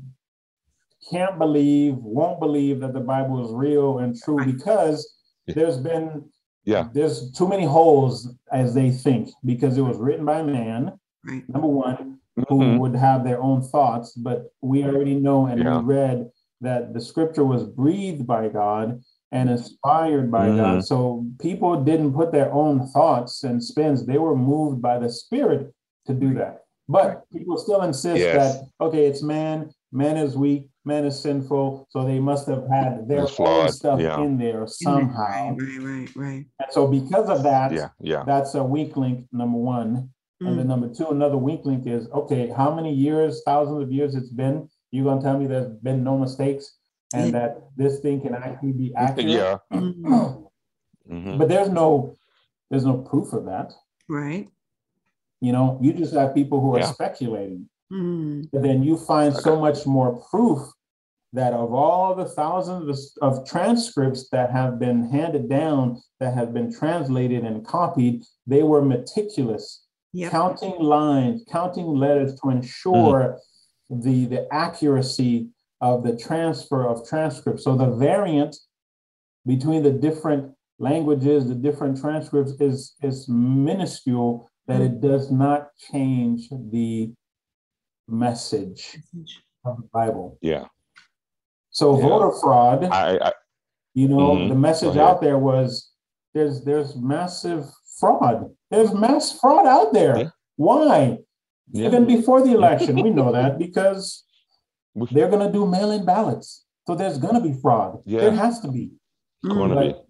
can't 1.11 1.39
believe, 1.39 1.95
won't 1.97 2.39
believe 2.39 2.81
that 2.81 2.93
the 2.93 3.01
Bible 3.01 3.45
is 3.45 3.53
real 3.53 3.99
and 3.99 4.15
true 4.21 4.45
because 4.45 4.99
Yeah. 5.01 5.20
There's 5.55 5.79
been 5.79 6.25
Yeah. 6.65 6.89
there's 6.93 7.33
too 7.33 7.49
many 7.49 7.65
holes 7.65 8.35
as 8.53 8.75
they 8.75 8.91
think 8.91 9.31
because 9.45 9.77
it 9.79 9.83
was 9.83 9.97
written 9.99 10.25
by 10.25 10.43
man. 10.43 10.93
Right. 11.27 11.49
Number 11.49 11.69
one, 11.69 12.19
who 12.49 12.59
Mhm. 12.61 12.79
would 12.81 12.95
have 12.95 13.25
their 13.25 13.41
own 13.43 13.61
thoughts, 13.63 14.15
but 14.15 14.51
we 14.63 14.85
already 14.85 15.15
know 15.19 15.47
and 15.47 15.61
Yeah. 15.63 15.79
we 15.81 15.85
read 15.85 16.31
that 16.61 16.93
the 16.95 17.01
scripture 17.01 17.45
was 17.45 17.65
breathed 17.65 18.27
by 18.27 18.49
God 18.49 19.01
and 19.33 19.49
inspired 19.51 20.31
by 20.31 20.49
Mhm. 20.49 20.57
God. 20.57 20.85
So 20.85 21.25
people 21.39 21.83
didn't 21.83 22.13
put 22.15 22.33
their 22.33 22.53
own 22.53 22.87
thoughts 22.89 23.45
and 23.45 23.63
spins, 23.63 24.07
they 24.07 24.19
were 24.19 24.37
moved 24.37 24.81
by 24.83 24.99
the 24.99 25.09
spirit 25.09 25.73
to 26.07 26.15
do 26.15 26.35
that. 26.35 26.63
But 26.89 27.25
people 27.31 27.57
still 27.57 27.83
insist 27.83 28.19
Yes. 28.21 28.59
that 28.59 28.67
okay, 28.81 29.07
it's 29.07 29.23
man, 29.23 29.71
man 29.93 30.17
is 30.17 30.37
weak, 30.37 30.69
man 30.85 31.05
is 31.05 31.21
sinful, 31.21 31.87
so 31.91 32.05
they 32.05 32.19
must 32.19 32.49
have 32.49 32.65
had 32.71 33.07
their 33.09 33.25
It's 33.25 33.39
own 33.39 33.69
stuff 33.71 34.01
yeah. 34.01 34.21
in 34.23 34.39
there 34.39 34.67
somehow. 34.67 35.55
Right, 35.55 35.57
right, 35.59 35.79
right, 35.81 36.17
right. 36.17 36.47
And 36.59 36.73
so 36.73 36.87
because 36.87 37.29
of 37.29 37.43
that, 37.43 37.73
Yeah, 37.73 37.89
yeah. 38.01 38.25
that's 38.27 38.55
a 38.55 38.65
weak 38.65 38.97
link, 38.97 39.27
number 39.33 39.59
one. 39.59 40.11
And 40.43 40.59
then 40.59 40.65
Mm, 40.67 40.69
number 40.69 40.89
two, 40.89 41.09
another 41.09 41.37
weak 41.37 41.67
link 41.67 41.87
is 41.87 42.09
okay, 42.13 42.49
how 42.49 42.75
many 42.75 42.95
years, 42.95 43.43
thousands 43.45 43.83
of 43.83 43.93
years 43.93 44.15
it's 44.15 44.31
been? 44.31 44.71
You're 44.91 45.05
gonna 45.05 45.21
tell 45.21 45.39
me 45.39 45.47
there's 45.47 45.69
been 45.83 46.03
no 46.03 46.17
mistakes 46.17 46.79
and 47.13 47.35
that 47.35 47.59
this 47.77 48.01
thing 48.01 48.23
can 48.23 48.35
actually 48.35 48.73
be 48.73 48.95
accurate? 48.97 49.29
Yeah. 49.29 49.59
mm, 49.73 50.49
mhm. 51.11 51.39
But 51.39 51.49
there's 51.49 51.69
no 51.69 52.17
there's 52.71 52.87
no 52.87 52.99
proof 52.99 53.33
of 53.35 53.45
that. 53.47 53.73
right. 54.09 54.49
You 55.43 55.53
know, 55.53 55.79
you 55.81 55.93
just 55.95 56.13
have 56.15 56.35
people 56.35 56.61
who 56.61 56.75
are 56.77 56.81
Yeah. 56.81 56.93
speculating. 56.93 57.69
Mm, 57.93 58.49
But 58.53 58.63
then 58.63 58.83
you 58.83 58.97
find 58.97 59.35
so 59.35 59.59
much 59.59 59.87
more 59.87 60.23
proof 60.31 60.61
that 61.33 61.53
of 61.53 61.73
all 61.73 62.15
the 62.15 62.25
thousands 62.25 63.17
of, 63.21 63.39
of 63.39 63.49
transcripts 63.49 64.29
that 64.31 64.51
have 64.51 64.79
been 64.79 65.09
handed 65.11 65.49
down, 65.49 66.01
that 66.19 66.35
have 66.35 66.53
been 66.53 66.73
translated 66.73 67.45
and 67.45 67.65
copied, 67.65 68.25
they 68.47 68.63
were 68.63 68.83
meticulous, 68.83 69.87
yep. 70.13 70.31
counting 70.31 70.79
lines, 70.81 71.45
counting 71.51 71.87
letters 71.87 72.39
to 72.41 72.51
ensure 72.51 73.39
the, 73.89 74.27
the 74.27 74.53
accuracy 74.53 75.49
of 75.81 76.03
the 76.03 76.17
transfer 76.17 76.87
of 76.87 77.09
transcripts. 77.09 77.65
So 77.65 77.77
the 77.77 77.91
variant 77.91 78.57
between 79.47 79.83
the 79.83 79.93
different 79.93 80.53
languages, 80.79 81.47
the 81.47 81.55
different 81.55 82.01
transcripts 82.01 82.53
is, 82.61 82.95
is 83.03 83.29
minuscule, 83.29 84.49
that 84.67 84.81
it 84.81 85.01
does 85.01 85.31
not 85.31 85.69
change 85.93 86.49
the 86.51 87.13
message 88.11 88.99
of 89.65 89.77
the 89.79 89.89
Bible. 89.93 90.39
Yeah. 90.41 90.67
So 91.71 91.97
Yeah. 91.97 92.03
voter 92.09 92.33
fraud, 92.41 92.85
I, 92.85 93.19
I 93.29 93.33
you 93.95 94.09
know, 94.09 94.31
Mhm. 94.37 94.49
the 94.49 94.55
message 94.55 94.97
out 94.97 95.21
there 95.21 95.39
was 95.39 95.93
there's 96.35 96.65
there's 96.65 96.97
massive 96.97 97.65
fraud. 97.99 98.51
There's 98.71 98.93
mass 98.95 99.39
fraud 99.39 99.67
out 99.67 99.93
there. 99.93 100.17
Yeah. 100.19 100.29
Why? 100.57 101.19
yeah. 101.73 101.87
Even 101.87 102.07
before 102.07 102.43
the 102.43 102.53
election, 102.53 102.97
we 102.97 103.11
know 103.11 103.33
that 103.33 103.59
because 103.59 104.25
they're 105.13 105.29
going 105.29 105.47
to 105.47 105.53
do 105.53 105.67
mail-in 105.67 106.05
ballots. 106.05 106.65
So 106.87 106.95
there's 106.95 107.19
going 107.19 107.35
to 107.35 107.41
be 107.41 107.53
fraud. 107.61 108.03
Yeah. 108.05 108.21
There 108.21 108.33
has 108.33 108.61
to 108.61 108.69
be. 108.71 108.91
Gonna 109.47 109.75
But 109.75 110.07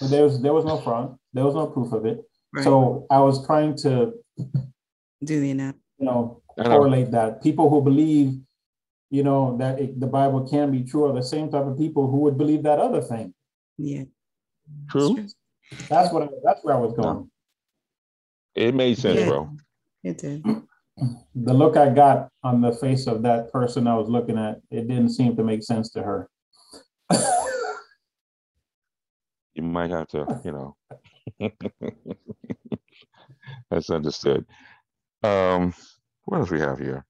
be. 0.00 0.06
there 0.08 0.24
was 0.24 0.40
there 0.40 0.52
was 0.54 0.64
no 0.64 0.76
fraud. 0.78 1.16
There 1.32 1.44
was 1.44 1.54
no 1.54 1.66
proof 1.66 1.92
of 1.92 2.06
it. 2.06 2.18
Right. 2.52 2.64
So 2.64 3.06
I 3.10 3.20
was 3.20 3.44
trying 3.46 3.76
to 3.84 4.12
do 5.24 5.40
the 5.40 5.52
net. 5.54 5.74
You 5.98 6.06
know, 6.06 6.42
correlate 6.64 7.10
that 7.12 7.42
people 7.42 7.70
who 7.70 7.82
believe, 7.82 8.38
you 9.10 9.22
know, 9.22 9.56
that 9.58 9.80
it, 9.80 10.00
the 10.00 10.06
Bible 10.06 10.48
can 10.48 10.70
be 10.70 10.82
true 10.82 11.04
are 11.04 11.12
the 11.12 11.22
same 11.22 11.50
type 11.50 11.66
of 11.66 11.78
people 11.78 12.10
who 12.10 12.18
would 12.18 12.38
believe 12.38 12.62
that 12.64 12.78
other 12.78 13.00
thing. 13.00 13.34
Yeah. 13.78 14.04
True. 14.90 15.26
That's 15.88 16.12
what. 16.12 16.24
I, 16.24 16.28
that's 16.44 16.64
where 16.64 16.74
I 16.74 16.78
was 16.78 16.92
going. 16.92 17.30
It 18.54 18.74
made 18.74 18.98
sense, 18.98 19.20
yeah. 19.20 19.28
bro. 19.28 19.50
It 20.02 20.18
did. 20.18 20.44
The 21.34 21.54
look 21.54 21.78
I 21.78 21.88
got 21.88 22.28
on 22.42 22.60
the 22.60 22.72
face 22.72 23.06
of 23.06 23.22
that 23.22 23.50
person 23.50 23.86
I 23.86 23.96
was 23.96 24.10
looking 24.10 24.36
at, 24.36 24.60
it 24.70 24.86
didn't 24.86 25.08
seem 25.10 25.34
to 25.34 25.42
make 25.42 25.62
sense 25.62 25.90
to 25.92 26.02
her. 26.02 26.28
you 29.54 29.62
might 29.62 29.90
have 29.90 30.08
to, 30.08 30.40
you 30.44 30.52
know. 30.52 30.76
That's 33.70 33.88
understood. 33.88 34.44
Um, 35.22 35.72
what 36.30 36.38
else 36.38 36.50
we 36.50 36.60
have 36.60 36.78
here? 36.78 37.04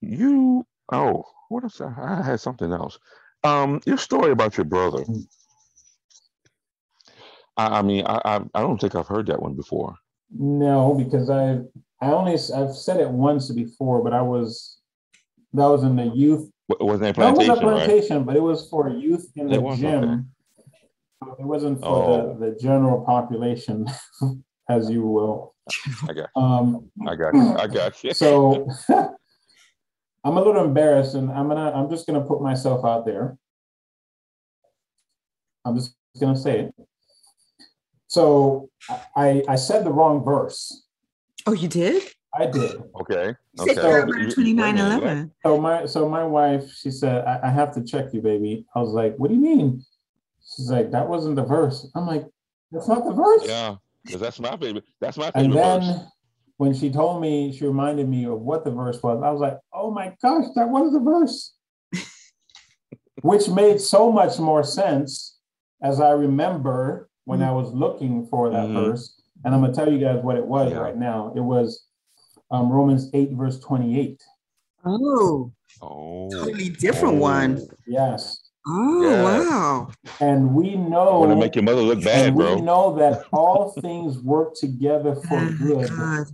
You 0.00 0.64
oh, 0.92 1.24
what 1.48 1.64
else? 1.64 1.80
I 1.80 2.22
had 2.22 2.38
something 2.38 2.72
else. 2.72 2.96
Um, 3.42 3.80
your 3.84 3.98
story 3.98 4.30
about 4.30 4.56
your 4.56 4.64
brother. 4.64 5.04
I, 7.56 7.80
I 7.80 7.82
mean, 7.82 8.06
I, 8.06 8.20
I 8.24 8.40
I 8.54 8.60
don't 8.60 8.80
think 8.80 8.94
I've 8.94 9.08
heard 9.08 9.26
that 9.26 9.42
one 9.42 9.54
before. 9.54 9.96
No, 10.30 10.94
because 10.94 11.30
I 11.30 11.58
I 12.00 12.12
only 12.12 12.34
I've 12.34 12.76
said 12.76 13.00
it 13.00 13.10
once 13.10 13.50
before, 13.50 14.04
but 14.04 14.12
I 14.12 14.22
was 14.22 14.78
that 15.52 15.66
was 15.66 15.82
in 15.82 15.96
the 15.96 16.06
youth. 16.14 16.48
Was 16.78 17.00
that 17.00 17.16
plantation? 17.16 17.48
That 17.48 17.50
was 17.50 17.58
a 17.58 17.60
plantation, 17.60 18.16
right? 18.18 18.26
but 18.26 18.36
it 18.36 18.42
was 18.42 18.68
for 18.68 18.88
youth 18.88 19.32
in 19.34 19.48
the 19.48 19.76
gym. 19.76 20.30
It 21.40 21.44
wasn't 21.44 21.80
for 21.80 21.86
oh. 21.86 22.38
the, 22.38 22.50
the 22.52 22.58
general 22.60 23.04
population, 23.04 23.86
as 24.70 24.90
you 24.90 25.06
will. 25.06 25.54
I 26.08 26.12
got. 26.12 26.30
Um, 26.36 26.90
I 27.06 27.14
got. 27.16 27.34
You. 27.34 27.56
I 27.56 27.66
got 27.66 28.04
you. 28.04 28.14
so 28.14 28.68
I'm 30.24 30.36
a 30.36 30.42
little 30.42 30.64
embarrassed, 30.64 31.14
and 31.14 31.30
I'm 31.30 31.48
gonna. 31.48 31.72
I'm 31.72 31.90
just 31.90 32.06
gonna 32.06 32.20
put 32.20 32.40
myself 32.40 32.84
out 32.84 33.04
there. 33.04 33.36
I'm 35.64 35.76
just 35.76 35.94
gonna 36.20 36.36
say 36.36 36.60
it. 36.60 36.74
So 38.06 38.70
I 39.16 39.42
I 39.48 39.56
said 39.56 39.84
the 39.84 39.92
wrong 39.92 40.24
verse. 40.24 40.84
Oh, 41.46 41.52
you 41.52 41.68
did? 41.68 42.02
I 42.34 42.46
did. 42.46 42.76
Okay. 43.00 43.34
Okay. 43.58 43.74
So, 43.74 44.06
29 44.06 44.78
11. 44.78 45.32
So 45.44 45.60
my 45.60 45.86
so 45.86 46.08
my 46.08 46.24
wife, 46.24 46.70
she 46.72 46.90
said, 46.90 47.24
I, 47.24 47.48
I, 47.48 47.50
have 47.50 47.74
to 47.74 47.82
check 47.82 48.12
you, 48.12 48.20
baby. 48.20 48.64
I 48.74 48.80
was 48.80 48.90
like, 48.90 49.16
what 49.16 49.28
do 49.28 49.34
you 49.34 49.40
mean? 49.40 49.84
She's 50.54 50.70
like, 50.70 50.92
that 50.92 51.08
wasn't 51.08 51.36
the 51.36 51.44
verse. 51.44 51.88
I'm 51.94 52.06
like, 52.06 52.24
that's 52.70 52.86
not 52.86 53.04
the 53.04 53.12
verse. 53.12 53.42
Yeah, 53.44 53.76
because 54.04 54.20
that's 54.20 54.40
my 54.40 54.56
favorite. 54.56 54.84
That's 55.00 55.16
my 55.16 55.30
favorite. 55.30 55.44
And 55.44 55.54
then 55.54 55.80
verse. 55.80 56.00
when 56.56 56.74
she 56.74 56.90
told 56.90 57.20
me, 57.20 57.52
she 57.56 57.66
reminded 57.66 58.08
me 58.08 58.24
of 58.26 58.40
what 58.40 58.64
the 58.64 58.70
verse 58.70 59.02
was. 59.02 59.22
I 59.22 59.30
was 59.30 59.40
like, 59.40 59.58
oh 59.72 59.90
my 59.90 60.14
gosh, 60.22 60.46
that 60.54 60.68
was 60.68 60.92
the 60.92 61.00
verse. 61.00 61.54
Which 63.22 63.48
made 63.48 63.80
so 63.80 64.10
much 64.10 64.38
more 64.38 64.62
sense 64.62 65.38
as 65.82 66.00
I 66.00 66.10
remember 66.10 67.08
when 67.24 67.40
mm-hmm. 67.40 67.48
I 67.48 67.52
was 67.52 67.72
looking 67.72 68.26
for 68.26 68.50
that 68.50 68.66
mm-hmm. 68.66 68.90
verse 68.90 69.20
and 69.44 69.54
I'm 69.54 69.60
gonna 69.60 69.72
tell 69.72 69.90
you 69.90 69.98
guys 69.98 70.22
what 70.22 70.36
it 70.36 70.46
was 70.46 70.72
yeah. 70.72 70.78
right 70.78 70.96
now. 70.96 71.32
It 71.34 71.40
was 71.40 71.86
um, 72.50 72.70
Romans 72.70 73.08
8, 73.14 73.32
verse 73.32 73.58
28. 73.60 74.22
Oh, 74.84 75.52
oh, 75.82 76.30
totally 76.30 76.70
different 76.70 77.16
oh. 77.16 77.20
one. 77.20 77.66
Yes. 77.86 78.49
Oh 78.66 79.02
yes. 79.02 79.24
wow! 79.24 79.90
And 80.20 80.54
we 80.54 80.76
know 80.76 81.20
want 81.20 81.32
to 81.32 81.36
make 81.36 81.54
your 81.54 81.64
mother 81.64 81.80
look 81.80 82.04
bad, 82.04 82.34
bro. 82.34 82.56
We 82.56 82.60
know 82.60 82.94
that 82.96 83.24
all 83.32 83.72
things 83.80 84.18
work 84.18 84.54
together 84.54 85.14
for 85.14 85.38
oh, 85.38 85.56
good. 85.58 85.88
God. 85.88 86.26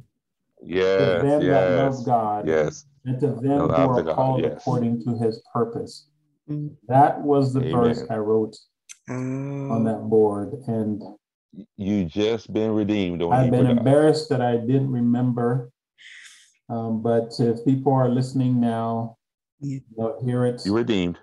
Yes, 0.62 1.22
to 1.22 1.26
them 1.26 1.42
yes, 1.42 1.50
that 1.50 1.76
love 1.76 2.04
God. 2.04 2.48
Yes. 2.48 2.84
And 3.04 3.20
to 3.20 3.28
them 3.28 3.60
who 3.60 3.70
are 3.70 4.02
God, 4.02 4.14
called 4.16 4.42
yes. 4.42 4.54
according 4.56 5.04
to 5.04 5.16
His 5.16 5.40
purpose. 5.52 6.08
Mm. 6.50 6.74
That 6.88 7.20
was 7.20 7.54
the 7.54 7.60
Amen. 7.60 7.72
verse 7.72 8.02
I 8.10 8.16
wrote 8.16 8.56
oh. 9.08 9.14
on 9.14 9.84
that 9.84 10.00
board, 10.08 10.52
and 10.66 11.00
you 11.76 12.04
just 12.04 12.52
been 12.52 12.72
redeemed. 12.72 13.22
I've 13.22 13.52
been 13.52 13.66
embarrassed 13.66 14.28
that 14.30 14.42
I 14.42 14.56
didn't 14.56 14.90
remember. 14.90 15.70
Um, 16.68 17.02
but 17.02 17.32
if 17.38 17.64
people 17.64 17.92
are 17.92 18.08
listening 18.08 18.60
now, 18.60 19.16
yeah. 19.60 19.78
they'll 19.96 20.20
hear 20.24 20.44
it. 20.44 20.62
You 20.64 20.74
redeemed. 20.74 21.18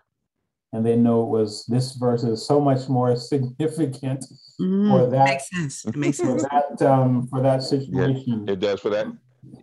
And 0.74 0.86
they 0.86 0.96
know 0.96 1.22
it 1.24 1.30
was 1.30 1.66
this 1.68 1.94
verse 1.94 2.24
is 2.24 2.46
so 2.46 2.60
much 2.60 2.90
more 2.90 3.16
significant 3.32 4.26
mm, 4.60 4.90
for 4.90 5.10
that. 5.10 5.26
Makes 5.26 5.50
sense. 5.50 5.86
It 5.86 5.96
makes 5.96 6.18
sense. 6.18 6.44
For 6.44 6.50
that, 6.50 6.82
um, 6.90 7.28
for 7.28 7.42
that 7.42 7.64
situation. 7.64 8.46
Yeah, 8.48 8.54
it 8.54 8.60
does 8.60 8.80
for 8.80 8.90
that. 8.90 9.08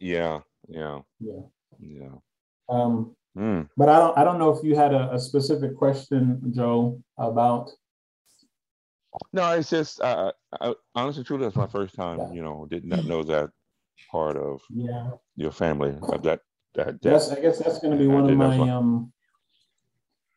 Yeah. 0.01 0.40
Yeah. 0.68 1.01
Yeah. 1.18 1.40
Yeah. 1.81 2.14
Um, 2.68 3.16
mm. 3.37 3.68
But 3.77 3.88
I 3.88 3.99
don't. 3.99 4.18
I 4.18 4.25
don't 4.25 4.38
know 4.38 4.51
if 4.51 4.62
you 4.64 4.77
had 4.77 4.94
a, 4.94 5.12
a 5.12 5.18
specific 5.18 5.77
question, 5.77 6.53
Joe, 6.55 7.03
about 7.18 7.70
no, 9.33 9.53
it's 9.53 9.70
just 9.70 10.01
uh, 10.01 10.33
I, 10.61 10.75
honestly, 10.94 11.25
truly, 11.25 11.44
that's 11.44 11.57
my 11.57 11.66
first 11.66 11.94
time. 11.94 12.33
You 12.33 12.42
know, 12.42 12.66
did 12.70 12.85
not 12.85 13.05
know 13.05 13.23
that 13.25 13.51
part 14.11 14.37
of 14.37 14.61
yeah 14.70 15.11
your 15.37 15.53
family 15.53 15.94
of 16.03 16.23
that 16.23 16.40
that. 16.75 16.99
Yes, 17.03 17.31
I 17.31 17.40
guess 17.40 17.59
that's 17.59 17.81
going 17.81 17.92
to 17.92 17.99
be 17.99 18.07
one 18.07 18.29
of 18.29 18.37
my 18.37 18.59
um. 18.70 19.12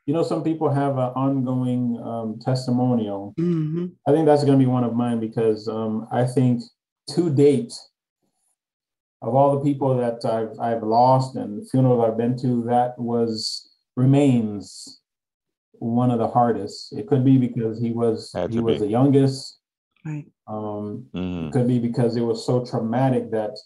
You 0.05 0.13
know, 0.13 0.23
some 0.23 0.43
people 0.43 0.69
have 0.69 0.97
an 0.97 1.11
ongoing 1.15 1.99
um, 2.03 2.39
testimonial. 2.39 3.33
Mm-hmm. 3.39 3.87
I 4.07 4.11
think 4.11 4.25
that's 4.25 4.43
going 4.43 4.59
to 4.59 4.63
be 4.63 4.69
one 4.69 4.83
of 4.83 4.93
mine 4.93 5.19
because 5.19 5.67
um, 5.67 6.07
I 6.11 6.25
think 6.25 6.61
to 7.11 7.29
date, 7.29 7.73
of 9.21 9.33
all 9.33 9.57
the 9.57 9.63
people 9.63 9.95
that 9.97 10.25
I've 10.25 10.59
I've 10.59 10.83
lost 10.83 11.35
and 11.35 11.69
funerals 11.69 12.03
I've 12.05 12.17
been 12.17 12.37
to, 12.39 12.63
that 12.63 12.99
was 12.99 13.69
remains 13.95 14.99
one 15.71 16.11
of 16.11 16.19
the 16.19 16.27
hardest. 16.27 16.93
It 16.93 17.07
could 17.07 17.23
be 17.23 17.37
because 17.37 17.79
he 17.79 17.91
was 17.91 18.35
he 18.49 18.59
was 18.59 18.79
be. 18.79 18.85
the 18.85 18.91
youngest. 18.91 19.59
Right. 20.05 20.25
Um, 20.47 21.07
mm-hmm. 21.15 21.47
It 21.47 21.53
could 21.53 21.67
be 21.67 21.79
because 21.79 22.17
it 22.17 22.21
was 22.21 22.45
so 22.45 22.65
traumatic 22.65 23.31
that 23.31 23.57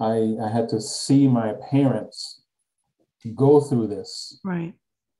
I 0.00 0.36
I 0.42 0.50
had 0.50 0.68
to 0.70 0.80
see 0.80 1.28
my 1.28 1.54
parents 1.70 2.42
go 3.34 3.60
through 3.60 3.88
this. 3.88 4.40
Right. 4.44 4.74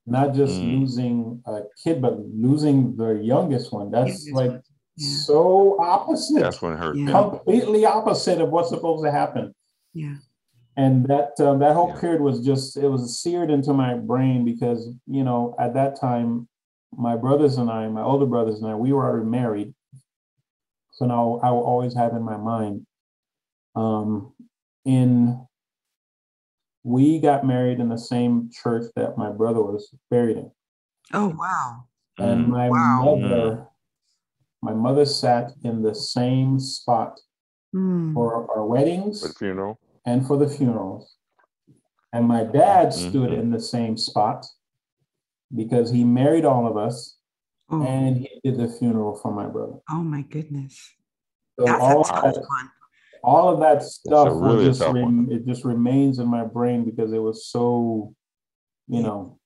Not 0.07 0.35
just 0.35 0.55
mm. 0.55 0.81
losing 0.81 1.43
a 1.47 1.61
kid, 1.83 2.03
but 2.03 2.19
losing 2.19 2.97
the 2.97 3.13
youngest 3.13 3.73
one. 3.73 3.91
That's 3.91 4.29
like 4.31 4.51
yeah. 4.97 5.09
so 5.09 5.77
opposite. 5.81 6.41
That's 6.41 6.61
when 6.61 6.73
it 6.73 6.79
hurt. 6.79 6.97
Yeah. 6.97 7.13
Completely 7.13 7.85
opposite 7.87 8.41
of 8.41 8.51
what's 8.51 8.71
supposed 8.71 9.05
to 9.05 9.13
happen. 9.13 9.55
Yeah 9.95 10.17
and 10.77 11.07
that 11.07 11.39
um, 11.41 11.59
that 11.59 11.75
whole 11.75 11.91
yeah. 11.91 12.01
period 12.01 12.21
was 12.21 12.45
just 12.45 12.77
it 12.77 12.89
was 12.89 13.21
seared 13.21 13.51
into 13.51 13.73
my 13.73 13.95
brain 13.95 14.45
because 14.45 14.89
you 15.07 15.25
know 15.25 15.55
at 15.59 15.75
that 15.75 15.99
time 16.01 16.49
my 16.97 17.17
brothers 17.17 17.59
and 17.59 17.71
i 17.71 17.87
my 17.89 18.03
older 18.03 18.27
brothers 18.27 18.61
and 18.61 18.71
i 18.71 18.75
we 18.75 18.93
were 18.93 19.05
already 19.05 19.29
married 19.29 19.75
so 20.93 21.05
now 21.05 21.41
i 21.43 21.51
will 21.51 21.63
always 21.63 21.95
have 21.95 22.13
in 22.13 22.23
my 22.23 22.37
mind 22.37 22.87
um 23.77 24.33
in 24.85 25.47
we 26.85 27.21
got 27.21 27.47
married 27.47 27.81
in 27.81 27.89
the 27.89 27.99
same 27.99 28.51
church 28.53 28.91
that 28.97 29.17
my 29.17 29.31
brother 29.31 29.63
was 29.63 29.95
buried 30.11 30.37
in 30.37 30.51
oh 31.13 31.35
wow 31.39 31.85
and 32.19 32.49
my 32.49 32.69
wow. 32.69 33.17
mother 33.17 33.67
my 34.63 34.73
mother 34.73 35.05
sat 35.05 35.53
in 35.65 35.83
the 35.83 35.95
same 35.95 36.61
spot 36.61 37.19
mm. 37.75 38.15
for 38.15 38.51
our 38.51 38.65
weddings 38.65 39.21
for 39.21 39.29
the 39.29 39.35
funeral 39.35 39.79
and 40.07 40.27
for 40.27 40.37
the 40.37 40.49
funerals. 40.49 41.17
And 42.13 42.27
my 42.27 42.45
dad 42.45 42.89
mm-hmm. 42.89 43.09
stood 43.09 43.33
in 43.33 43.51
the 43.51 43.61
same 43.61 43.97
spot 43.97 44.47
because 45.55 45.91
he 45.91 46.05
married 46.05 46.45
all 46.45 46.67
of 46.67 46.77
us 46.77 47.17
oh. 47.71 47.83
and 47.83 48.19
he 48.19 48.41
did 48.45 48.59
the 48.59 48.69
funeral 48.69 49.17
for 49.17 49.33
my 49.33 49.47
brother. 49.47 49.79
Oh 49.91 50.03
my 50.03 50.23
goodness. 50.23 50.79
So 51.59 51.67
That's 51.67 51.81
all, 51.81 52.05
that, 52.05 52.35
one. 52.35 52.71
All 53.23 53.53
of 53.53 53.61
that 53.61 53.83
stuff 53.83 54.29
really 54.33 54.67
just 54.67 54.81
rem- 54.81 55.29
it 55.31 55.47
just 55.47 55.65
remains 55.65 56.19
in 56.19 56.27
my 56.27 56.45
brain 56.45 56.85
because 56.85 57.13
it 57.13 57.19
was 57.19 57.47
so, 57.47 58.15
you 58.89 59.03
know, 59.03 59.39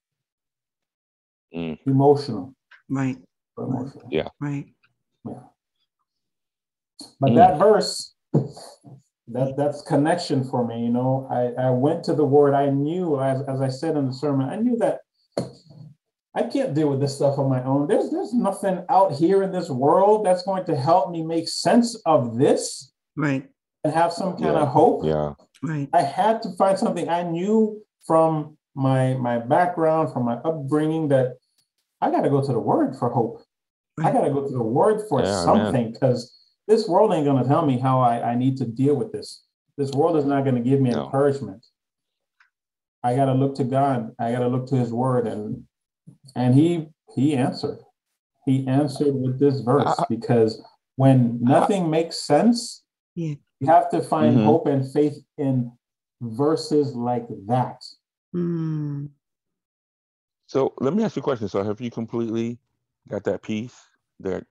mm. 1.54 1.78
emotional. 1.86 2.54
Right. 2.88 3.16
Emotional. 3.58 4.08
Yeah. 4.10 4.28
Right. 4.40 4.66
Yeah. 5.24 5.40
But 7.20 7.32
mm. 7.32 7.36
that 7.36 7.58
verse 7.58 8.14
that 9.28 9.56
that's 9.56 9.82
connection 9.82 10.44
for 10.44 10.66
me 10.66 10.84
you 10.84 10.90
know 10.90 11.26
i 11.30 11.66
i 11.66 11.70
went 11.70 12.04
to 12.04 12.14
the 12.14 12.24
word 12.24 12.54
i 12.54 12.70
knew 12.70 13.20
as, 13.20 13.42
as 13.48 13.60
i 13.60 13.68
said 13.68 13.96
in 13.96 14.06
the 14.06 14.12
sermon 14.12 14.48
i 14.48 14.56
knew 14.56 14.76
that 14.76 15.00
i 16.34 16.42
can't 16.42 16.74
deal 16.74 16.88
with 16.88 17.00
this 17.00 17.16
stuff 17.16 17.38
on 17.38 17.48
my 17.48 17.62
own 17.64 17.88
there's 17.88 18.10
there's 18.10 18.32
nothing 18.32 18.84
out 18.88 19.12
here 19.12 19.42
in 19.42 19.50
this 19.50 19.68
world 19.68 20.24
that's 20.24 20.44
going 20.44 20.64
to 20.64 20.76
help 20.76 21.10
me 21.10 21.22
make 21.22 21.48
sense 21.48 21.96
of 22.06 22.38
this 22.38 22.92
right 23.16 23.42
and 23.42 23.48
have 23.92 24.12
some 24.12 24.32
kind 24.32 24.54
yeah. 24.54 24.62
of 24.62 24.68
hope 24.68 25.04
yeah 25.04 25.32
right 25.62 25.88
i 25.92 26.02
had 26.02 26.42
to 26.42 26.50
find 26.56 26.78
something 26.78 27.08
i 27.08 27.22
knew 27.22 27.80
from 28.06 28.56
my 28.74 29.14
my 29.14 29.38
background 29.38 30.12
from 30.12 30.24
my 30.24 30.34
upbringing 30.44 31.08
that 31.08 31.36
i 32.00 32.10
got 32.10 32.22
to 32.22 32.30
go 32.30 32.40
to 32.40 32.52
the 32.52 32.58
word 32.58 32.96
for 32.96 33.08
hope 33.08 33.42
I 33.98 34.12
got 34.12 34.24
to 34.24 34.30
go 34.30 34.46
to 34.46 34.52
the 34.52 34.62
Word 34.62 35.02
for 35.08 35.22
yeah, 35.22 35.42
something 35.42 35.92
because 35.92 36.34
this 36.68 36.86
world 36.86 37.12
ain't 37.12 37.24
going 37.24 37.42
to 37.42 37.48
tell 37.48 37.64
me 37.64 37.78
how 37.78 38.00
I, 38.00 38.32
I 38.32 38.34
need 38.34 38.58
to 38.58 38.66
deal 38.66 38.94
with 38.94 39.12
this. 39.12 39.44
This 39.78 39.90
world 39.92 40.16
is 40.16 40.24
not 40.24 40.44
going 40.44 40.56
to 40.56 40.60
give 40.60 40.80
me 40.80 40.90
no. 40.90 41.04
encouragement. 41.04 41.64
I 43.02 43.14
got 43.14 43.26
to 43.26 43.34
look 43.34 43.54
to 43.56 43.64
God. 43.64 44.12
I 44.18 44.32
got 44.32 44.40
to 44.40 44.48
look 44.48 44.68
to 44.68 44.76
His 44.76 44.92
Word, 44.92 45.26
and 45.26 45.64
and 46.34 46.54
He 46.54 46.88
He 47.14 47.34
answered. 47.34 47.78
He 48.44 48.66
answered 48.66 49.14
with 49.14 49.38
this 49.38 49.60
verse 49.60 49.94
because 50.08 50.62
when 50.96 51.38
nothing 51.40 51.90
makes 51.90 52.20
sense, 52.20 52.84
yeah. 53.14 53.34
You 53.60 53.66
have 53.66 53.90
to 53.90 54.00
find 54.00 54.36
mm-hmm. 54.36 54.46
hope 54.46 54.66
and 54.66 54.90
faith 54.92 55.18
in 55.38 55.72
verses 56.20 56.94
like 56.94 57.26
that. 57.46 57.84
Mm. 58.34 59.08
So 60.46 60.74
let 60.78 60.94
me 60.94 61.04
ask 61.04 61.16
you 61.16 61.20
a 61.20 61.22
question. 61.22 61.48
So 61.48 61.62
have 61.62 61.80
you 61.80 61.90
completely 61.90 62.58
got 63.08 63.24
that 63.24 63.42
peace 63.42 63.76
that 64.20 64.44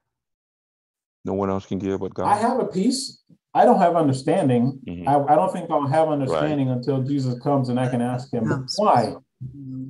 no 1.23 1.33
one 1.33 1.49
else 1.49 1.65
can 1.65 1.79
give 1.79 1.99
but 1.99 2.13
God? 2.13 2.27
I 2.27 2.37
have 2.37 2.59
a 2.59 2.65
peace. 2.65 3.21
I 3.53 3.63
don't 3.63 3.79
have 3.79 3.95
understanding. 3.95 4.79
Mm-hmm. 4.87 5.07
I, 5.07 5.33
I, 5.33 5.35
don't 5.35 5.53
think 5.53 5.69
I'll 5.71 5.87
have 5.87 6.09
understanding 6.09 6.67
right. 6.67 6.77
until 6.77 7.01
Jesus 7.03 7.39
comes 7.39 7.69
and 7.69 7.79
I 7.79 7.87
can 7.87 8.01
ask 8.01 8.31
him 8.33 8.67
why. 8.75 9.15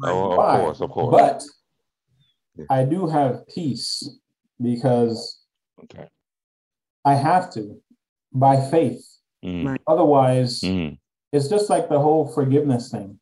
Oh, 0.03 0.35
why? 0.35 0.57
of 0.57 0.61
course, 0.61 0.81
of 0.81 0.89
course. 0.91 1.11
But 1.11 1.43
yeah. 2.57 2.65
I 2.69 2.85
do 2.85 3.07
have 3.07 3.47
peace 3.47 4.07
because 4.61 5.41
okay. 5.83 6.07
I 7.03 7.15
have 7.15 7.51
to 7.53 7.81
by 8.35 8.69
faith. 8.69 9.03
Mm. 9.43 9.77
Otherwise, 9.87 10.61
mm. 10.61 10.97
it's 11.31 11.47
just 11.47 11.69
like 11.69 11.89
the 11.89 11.99
whole 11.99 12.27
forgiveness 12.27 12.91
thing. 12.91 13.19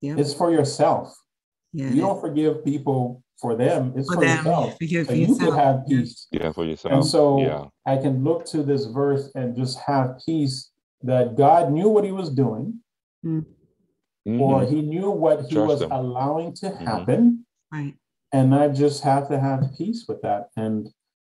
Yeah. 0.00 0.16
It's 0.18 0.34
for 0.34 0.50
yourself. 0.50 1.16
Yeah, 1.72 1.90
you 1.90 2.00
don't 2.00 2.20
forgive 2.20 2.64
people 2.64 3.22
for 3.40 3.54
them. 3.54 3.92
It's 3.96 4.08
for, 4.08 4.14
for 4.14 4.20
them. 4.24 4.38
yourself. 4.38 4.76
so 5.06 5.12
you 5.14 5.36
could 5.36 5.54
have 5.54 5.86
peace. 5.86 6.26
Yeah, 6.30 6.52
for 6.52 6.64
yourself. 6.64 6.94
And 6.94 7.04
so 7.04 7.40
yeah. 7.40 7.64
I 7.84 8.00
can 8.00 8.24
look 8.24 8.46
to 8.46 8.62
this 8.62 8.86
verse 8.86 9.30
and 9.34 9.56
just 9.56 9.78
have 9.80 10.20
peace 10.24 10.70
that 11.02 11.36
God 11.36 11.70
knew 11.70 11.88
what 11.88 12.04
He 12.04 12.12
was 12.12 12.30
doing, 12.30 12.80
mm-hmm. 13.24 14.40
or 14.40 14.64
He 14.64 14.82
knew 14.82 15.10
what 15.10 15.46
He 15.46 15.54
Trust 15.54 15.68
was 15.68 15.82
him. 15.82 15.92
allowing 15.92 16.54
to 16.54 16.66
mm-hmm. 16.66 16.84
happen. 16.84 17.46
Right. 17.72 17.94
And 18.32 18.54
I 18.54 18.68
just 18.68 19.02
have 19.04 19.28
to 19.28 19.38
have 19.38 19.64
peace 19.76 20.06
with 20.08 20.22
that 20.22 20.48
and 20.56 20.88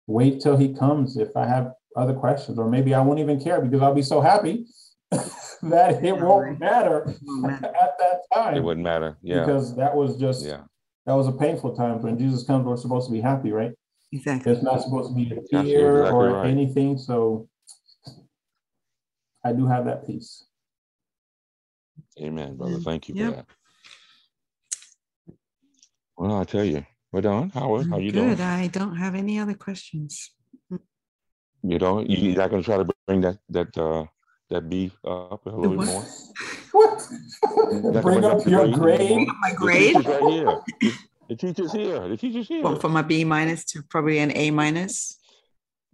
wait 0.08 0.42
till 0.42 0.58
He 0.58 0.74
comes. 0.74 1.18
If 1.18 1.36
I 1.36 1.48
have 1.48 1.74
other 1.96 2.14
questions, 2.14 2.58
or 2.58 2.70
maybe 2.70 2.94
I 2.94 3.02
won't 3.02 3.20
even 3.20 3.40
care 3.42 3.62
because 3.62 3.82
I'll 3.82 3.96
be 3.96 4.02
so 4.02 4.22
happy 4.22 4.66
that 5.12 6.04
it 6.04 6.18
won't 6.18 6.60
matter 6.60 7.10
at 7.50 7.98
that 8.00 8.22
time. 8.34 8.56
It 8.56 8.64
wouldn't 8.64 8.84
matter. 8.84 9.18
Yeah. 9.22 9.42
Because 9.42 9.76
that 9.76 9.96
was 9.96 10.18
just 10.18 10.46
yeah. 10.46 10.62
that 11.06 11.14
was 11.14 11.28
a 11.28 11.32
painful 11.32 11.76
time. 11.76 12.02
When 12.02 12.18
Jesus 12.18 12.44
comes, 12.44 12.66
we're 12.66 12.78
supposed 12.78 13.08
to 13.08 13.14
be 13.14 13.22
happy, 13.22 13.52
right? 13.52 13.72
Exactly. 14.12 14.52
It's 14.52 14.64
not 14.64 14.82
supposed 14.82 15.10
to 15.10 15.16
be 15.16 15.26
a 15.26 15.42
fear 15.64 16.02
exactly 16.02 16.18
or 16.18 16.32
right. 16.32 16.50
anything. 16.50 16.98
So 16.98 17.48
I 19.44 19.54
do 19.54 19.68
have 19.68 19.86
that 19.86 20.06
peace. 20.06 20.46
Amen, 22.22 22.58
brother. 22.58 22.80
Thank 22.80 23.08
you 23.08 23.16
yep. 23.16 23.30
for 23.30 23.36
that. 23.38 23.46
Well, 26.18 26.36
I 26.38 26.44
tell 26.44 26.66
you, 26.66 26.86
we're 27.12 27.22
done. 27.22 27.50
Howard, 27.52 27.90
how 27.90 27.98
you 27.98 28.12
Good. 28.12 28.38
doing? 28.38 28.42
I 28.42 28.68
don't 28.68 28.98
have 28.98 29.16
any 29.16 29.40
other 29.40 29.54
questions. 29.54 30.32
You 31.64 31.78
know, 31.78 32.01
you're 32.01 32.36
not 32.36 32.49
going 32.49 32.62
to 32.62 32.66
try 32.66 32.78
to 32.78 32.88
bring 33.07 33.22
that 33.22 33.38
that 33.49 33.78
uh, 33.78 34.05
that 34.49 34.70
beef 34.70 34.93
up 35.03 35.45
a 35.45 35.49
little 35.49 35.78
bit 35.78 35.88
more. 35.88 36.05
What? 36.72 37.07
bring 38.01 38.24
up 38.24 38.45
your 38.45 38.68
grade. 38.70 39.28
My 39.41 39.53
grade. 39.53 39.95
The 39.95 40.10
right 40.10 40.32
here. 40.32 40.93
The 41.30 41.36
teacher's 41.36 41.72
here. 41.72 42.07
The 42.07 42.18
teacher's 42.18 42.47
here. 42.47 42.64
Well, 42.64 42.80
from 42.80 42.95
a 42.95 43.03
B 43.03 43.24
minus 43.24 43.64
to 43.66 43.84
probably 43.84 44.20
an 44.20 44.32
A 44.36 44.51
minus. 44.51 45.18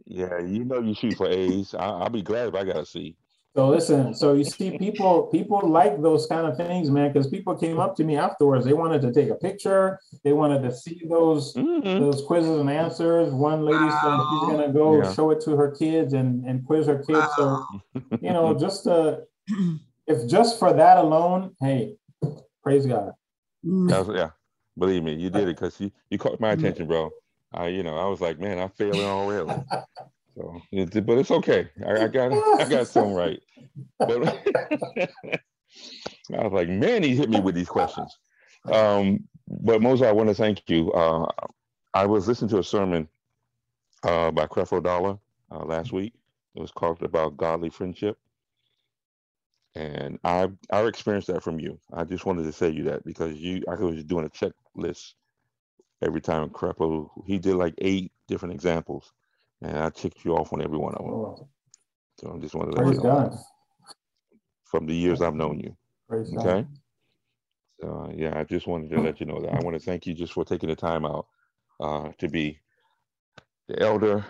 Yeah, 0.05 0.39
you 0.39 0.63
know 0.63 0.79
you 0.79 0.93
shoot 0.93 1.15
for 1.15 1.27
A's. 1.27 1.73
I, 1.73 2.03
will 2.03 2.09
be 2.09 2.21
glad 2.21 2.49
if 2.49 2.55
I 2.55 2.63
got 2.63 2.77
a 2.77 2.85
C. 2.85 3.15
So 3.55 3.69
listen, 3.69 4.13
so 4.13 4.33
you 4.33 4.43
see, 4.43 4.77
people 4.77 5.27
people 5.27 5.61
like 5.65 6.01
those 6.01 6.27
kind 6.27 6.45
of 6.45 6.57
things, 6.57 6.91
man, 6.91 7.13
because 7.13 7.27
people 7.27 7.55
came 7.55 7.79
up 7.79 7.95
to 7.95 8.03
me 8.03 8.17
afterwards. 8.17 8.65
They 8.65 8.73
wanted 8.73 9.01
to 9.03 9.13
take 9.13 9.29
a 9.29 9.35
picture. 9.35 9.97
They 10.25 10.33
wanted 10.33 10.61
to 10.63 10.75
see 10.75 11.01
those 11.09 11.53
mm-hmm. 11.53 12.03
those 12.03 12.21
quizzes 12.23 12.59
and 12.59 12.69
answers. 12.69 13.31
One 13.33 13.63
lady 13.63 13.77
wow. 13.77 14.01
said 14.01 14.49
she's 14.49 14.57
gonna 14.57 14.73
go 14.73 15.01
yeah. 15.01 15.13
show 15.13 15.31
it 15.31 15.39
to 15.45 15.55
her 15.55 15.71
kids 15.71 16.11
and 16.11 16.43
and 16.45 16.65
quiz 16.65 16.87
her 16.87 16.97
kids. 16.97 17.29
Wow. 17.37 17.65
So 17.93 18.01
you 18.21 18.33
know, 18.33 18.53
just 18.59 18.87
uh, 18.87 19.19
if 20.05 20.29
just 20.29 20.59
for 20.59 20.73
that 20.73 20.97
alone, 20.97 21.55
hey, 21.61 21.95
praise 22.61 22.85
God. 22.85 23.13
Was, 23.63 24.09
yeah, 24.13 24.31
believe 24.77 25.01
me, 25.01 25.13
you 25.13 25.29
did 25.29 25.43
it 25.43 25.55
because 25.55 25.79
you 25.79 25.93
you 26.09 26.17
caught 26.17 26.41
my 26.41 26.51
attention, 26.51 26.87
bro. 26.87 27.09
I 27.53 27.67
you 27.67 27.83
know 27.83 27.95
I 27.95 28.07
was 28.07 28.19
like, 28.19 28.37
man, 28.37 28.59
I 28.59 28.67
failed 28.67 28.95
failing 28.95 29.07
already. 29.07 29.61
So, 30.35 30.61
but 30.71 31.17
it's 31.17 31.31
okay. 31.31 31.69
I, 31.85 32.03
I 32.03 32.07
got 32.07 32.33
I 32.59 32.67
got 32.67 32.87
some 32.87 33.13
right. 33.13 33.39
But 33.99 34.27
I 36.33 36.43
was 36.43 36.51
like, 36.51 36.67
man, 36.67 37.03
he 37.03 37.15
hit 37.15 37.29
me 37.29 37.39
with 37.39 37.55
these 37.55 37.69
questions. 37.69 38.17
Um, 38.71 39.27
but 39.47 39.81
Moses, 39.81 40.07
I 40.07 40.11
want 40.11 40.29
to 40.29 40.35
thank 40.35 40.69
you. 40.69 40.91
Uh, 40.91 41.27
I 41.93 42.05
was 42.05 42.27
listening 42.27 42.49
to 42.49 42.59
a 42.59 42.63
sermon 42.63 43.07
uh, 44.03 44.31
by 44.31 44.45
Creflo 44.47 44.83
Dollar 44.83 45.17
uh, 45.51 45.63
last 45.63 45.93
week. 45.93 46.13
It 46.55 46.61
was 46.61 46.71
called 46.71 47.01
about 47.03 47.37
godly 47.37 47.69
friendship, 47.69 48.17
and 49.75 50.19
I 50.23 50.49
I 50.69 50.81
experienced 50.81 51.27
that 51.27 51.43
from 51.43 51.59
you. 51.59 51.79
I 51.93 52.03
just 52.03 52.25
wanted 52.25 52.43
to 52.43 52.51
say 52.51 52.69
you 52.69 52.83
that 52.85 53.05
because 53.05 53.35
you 53.35 53.63
I 53.69 53.75
was 53.75 54.03
doing 54.03 54.25
a 54.25 54.29
checklist 54.29 55.13
every 56.01 56.21
time 56.21 56.49
Creflo 56.49 57.09
he 57.25 57.37
did 57.39 57.55
like 57.55 57.73
eight 57.77 58.11
different 58.27 58.53
examples 58.53 59.13
and 59.65 59.77
I 59.77 59.89
ticked 59.89 60.23
you 60.23 60.35
off 60.35 60.53
on 60.53 60.61
every 60.61 60.77
one 60.77 60.93
of 60.93 61.03
them. 61.03 61.13
Oh. 61.13 61.47
So 62.19 62.33
I 62.33 62.39
just 62.39 62.55
wanted 62.55 62.71
to 62.71 62.77
let 62.77 62.85
Praise 62.85 62.97
you 62.97 63.03
know 63.03 63.29
God. 63.29 63.37
from 64.65 64.85
the 64.85 64.95
years 64.95 65.21
I've 65.21 65.35
known 65.35 65.59
you. 65.59 65.75
Praise 66.07 66.33
okay. 66.37 66.61
God. 66.61 66.67
So 67.81 68.13
yeah, 68.15 68.37
I 68.37 68.43
just 68.43 68.67
wanted 68.67 68.89
to 68.91 69.01
let 69.01 69.19
you 69.19 69.25
know 69.25 69.41
that 69.41 69.53
I 69.53 69.59
want 69.59 69.75
to 69.75 69.85
thank 69.85 70.05
you 70.05 70.13
just 70.13 70.33
for 70.33 70.45
taking 70.45 70.69
the 70.69 70.75
time 70.75 71.05
out 71.05 71.27
uh, 71.81 72.09
to 72.19 72.29
be 72.29 72.59
the 73.67 73.81
elder, 73.81 74.23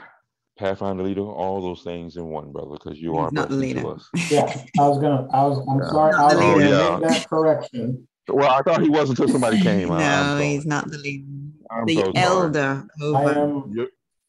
Pathfinder 0.58 1.04
leader, 1.04 1.22
all 1.22 1.62
those 1.62 1.84
things 1.84 2.16
in 2.16 2.26
one, 2.28 2.52
brother, 2.52 2.72
because 2.72 3.00
you 3.00 3.18
are 3.18 3.30
not 3.32 3.50
the 3.50 3.56
leader. 3.56 3.82
To 3.82 3.90
us. 3.90 4.10
Yeah, 4.32 4.64
I 4.80 4.88
was 4.88 5.00
gonna. 5.00 5.28
I 5.32 5.44
was. 5.44 5.60
I'm 5.70 5.80
yeah. 5.80 5.90
sorry. 5.90 6.14
I 6.14 6.24
was 6.24 6.34
oh, 6.36 6.40
gonna 6.40 6.70
yeah. 6.70 6.98
make 6.98 7.10
that 7.10 7.30
correction. 7.30 8.08
Well, 8.30 8.50
I 8.50 8.62
thought 8.64 8.82
he 8.82 8.90
was 8.90 9.10
until 9.10 9.28
somebody 9.28 9.62
came. 9.62 9.90
no, 9.90 10.40
he's 10.40 10.66
not 10.66 10.90
the 10.90 10.98
leader. 10.98 11.26
I'm 11.70 11.86
the 11.86 11.96
so 11.96 12.12
elder. 12.16 12.88
Over. 13.02 13.18
I 13.18 13.34
am. 13.34 13.88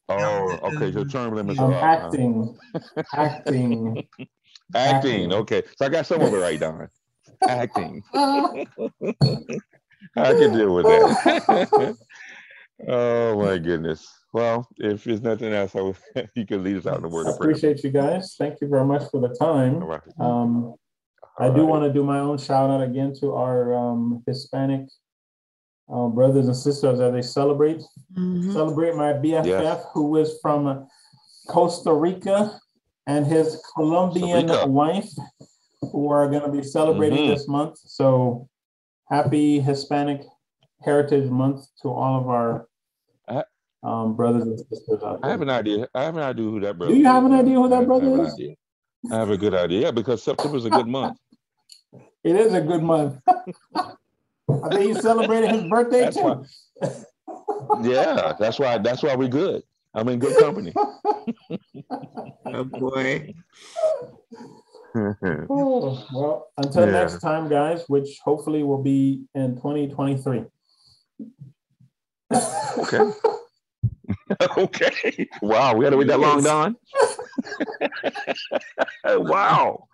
Oh, 0.09 0.59
okay. 0.63 0.91
So 0.91 1.03
term 1.03 1.35
limits 1.35 1.59
are 1.59 1.73
acting, 1.73 2.57
acting, 3.13 4.07
acting. 4.73 5.33
Okay, 5.33 5.63
so 5.77 5.85
I 5.85 5.89
got 5.89 6.05
some 6.05 6.21
of 6.21 6.33
it 6.33 6.37
right, 6.37 6.59
Don. 6.59 6.87
Acting. 7.47 8.01
I 8.13 8.65
can 10.15 10.53
deal 10.53 10.73
with 10.73 10.85
that. 10.85 11.97
oh 12.87 13.43
my 13.43 13.57
goodness. 13.59 14.07
Well, 14.33 14.67
if 14.77 15.03
there's 15.03 15.21
nothing 15.21 15.53
else, 15.53 15.75
I 15.75 15.81
would, 15.81 15.97
you 16.35 16.47
can 16.47 16.63
lead 16.63 16.77
us 16.77 16.87
out 16.87 16.97
in 16.97 17.03
the 17.03 17.09
word 17.09 17.27
I 17.27 17.31
of 17.31 17.37
prayer. 17.37 17.51
Appreciate 17.51 17.83
you 17.83 17.91
guys. 17.91 18.35
Thank 18.39 18.61
you 18.61 18.67
very 18.67 18.85
much 18.85 19.03
for 19.11 19.21
the 19.21 19.35
time. 19.35 19.83
All 19.83 19.89
right. 19.89 20.01
Um, 20.19 20.75
I 21.37 21.49
do 21.49 21.65
want 21.65 21.83
to 21.83 21.93
do 21.93 22.03
my 22.03 22.19
own 22.19 22.37
shout 22.37 22.69
out 22.69 22.81
again 22.81 23.13
to 23.19 23.35
our 23.35 23.73
um, 23.73 24.23
Hispanic 24.25 24.87
uh, 25.91 26.07
brothers 26.07 26.47
and 26.47 26.55
sisters 26.55 26.99
as 26.99 27.13
they 27.13 27.21
celebrate. 27.21 27.81
Mm-hmm. 28.13 28.51
Celebrate 28.51 28.95
my 28.95 29.13
BFF, 29.13 29.45
yes. 29.45 29.85
who 29.93 30.17
is 30.17 30.37
from 30.41 30.87
Costa 31.47 31.93
Rica, 31.93 32.59
and 33.05 33.25
his 33.25 33.61
Colombian 33.75 34.49
wife, 34.71 35.09
who 35.91 36.09
are 36.09 36.29
going 36.29 36.43
to 36.43 36.51
be 36.51 36.63
celebrating 36.63 37.19
mm-hmm. 37.19 37.33
this 37.33 37.47
month. 37.47 37.77
So 37.77 38.49
happy 39.09 39.59
Hispanic 39.59 40.21
Heritage 40.83 41.29
Month 41.29 41.65
to 41.81 41.89
all 41.89 42.19
of 42.19 42.27
our 42.27 42.67
um, 43.83 44.15
brothers 44.15 44.43
and 44.43 44.59
sisters 44.59 45.01
out 45.03 45.21
there. 45.21 45.29
I 45.29 45.31
have 45.31 45.41
an 45.41 45.49
idea. 45.49 45.87
I 45.93 46.03
have 46.03 46.17
an 46.17 46.23
idea 46.23 46.45
who 46.45 46.59
that 46.61 46.77
brother. 46.77 46.93
Do 46.93 46.99
you 46.99 47.05
have 47.05 47.25
an 47.25 47.33
idea 47.33 47.55
who 47.55 47.69
that 47.69 47.85
brother 47.85 48.23
is? 48.23 48.39
I 49.11 49.15
have 49.15 49.29
a 49.29 49.37
good 49.37 49.53
idea. 49.53 49.81
Yeah, 49.81 49.91
because 49.91 50.23
September 50.23 50.57
is 50.57 50.65
a 50.65 50.69
good 50.69 50.87
month. 50.87 51.17
it 52.23 52.35
is 52.35 52.53
a 52.53 52.61
good 52.61 52.83
month. 52.83 53.19
I 54.49 54.69
think 54.69 54.95
he 54.95 55.01
celebrated 55.01 55.51
his 55.51 55.63
birthday 55.63 56.01
that's 56.01 56.17
too. 56.17 56.45
Why, 56.81 57.81
yeah, 57.83 58.33
that's 58.39 58.59
why. 58.59 58.77
That's 58.77 59.03
why 59.03 59.15
we're 59.15 59.27
good. 59.27 59.63
I'm 59.93 60.07
in 60.09 60.19
good 60.19 60.37
company. 60.37 60.73
oh 62.45 62.63
boy. 62.63 63.33
oh, 64.95 66.07
well, 66.13 66.47
until 66.57 66.85
yeah. 66.85 66.91
next 66.91 67.19
time, 67.19 67.49
guys, 67.49 67.83
which 67.87 68.19
hopefully 68.23 68.63
will 68.63 68.81
be 68.81 69.25
in 69.35 69.55
2023. 69.55 70.43
okay. 72.77 73.11
okay. 74.57 75.29
Wow, 75.41 75.75
we 75.75 75.85
had 75.85 75.91
to 75.91 75.97
wait 75.97 76.07
that 76.07 76.19
long, 76.19 76.43
Don. 76.43 76.75
wow. 79.03 79.87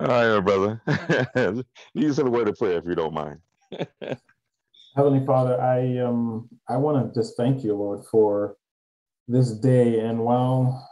All 0.00 0.06
right, 0.06 0.40
brother. 0.40 0.82
Use 1.94 2.18
a 2.18 2.24
word 2.24 2.48
of 2.48 2.56
prayer 2.56 2.78
if 2.78 2.86
you 2.86 2.94
don't 2.94 3.12
mind. 3.12 3.38
Heavenly 4.96 5.26
Father, 5.26 5.60
I 5.60 5.98
um 5.98 6.48
I 6.70 6.78
want 6.78 7.12
to 7.12 7.20
just 7.20 7.36
thank 7.36 7.62
you, 7.62 7.74
Lord, 7.74 8.06
for 8.10 8.56
this 9.28 9.50
day. 9.52 10.00
And 10.00 10.20
while 10.20 10.88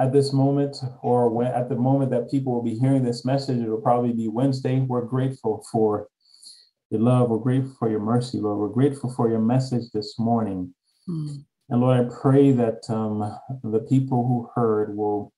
at 0.00 0.14
this 0.14 0.32
moment, 0.32 0.76
or 1.02 1.28
when 1.28 1.48
at 1.48 1.68
the 1.68 1.76
moment 1.76 2.12
that 2.12 2.30
people 2.30 2.54
will 2.54 2.62
be 2.62 2.78
hearing 2.78 3.04
this 3.04 3.26
message, 3.26 3.58
it 3.58 3.68
will 3.68 3.82
probably 3.82 4.14
be 4.14 4.28
Wednesday. 4.28 4.80
We're 4.80 5.02
grateful 5.02 5.62
for 5.70 6.08
your 6.88 7.02
love. 7.02 7.28
We're 7.28 7.38
grateful 7.38 7.76
for 7.78 7.90
your 7.90 8.00
mercy, 8.00 8.38
Lord. 8.38 8.58
We're 8.58 8.68
grateful 8.74 9.12
for 9.14 9.28
your 9.28 9.40
message 9.40 9.90
this 9.92 10.18
morning. 10.18 10.74
Mm. 11.06 11.44
And 11.68 11.80
Lord, 11.82 12.06
I 12.06 12.14
pray 12.22 12.52
that 12.52 12.88
um, 12.88 13.38
the 13.62 13.80
people 13.80 14.26
who 14.26 14.48
heard 14.54 14.96
will 14.96 15.30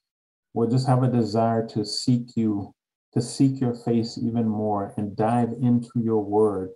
will 0.56 0.66
just 0.66 0.88
have 0.88 1.02
a 1.02 1.08
desire 1.08 1.66
to 1.66 1.84
seek 1.84 2.34
you, 2.34 2.74
to 3.16 3.22
seek 3.22 3.60
your 3.60 3.74
face 3.74 4.18
even 4.18 4.46
more, 4.46 4.92
and 4.98 5.16
dive 5.16 5.52
into 5.62 5.90
your 5.96 6.22
word. 6.22 6.68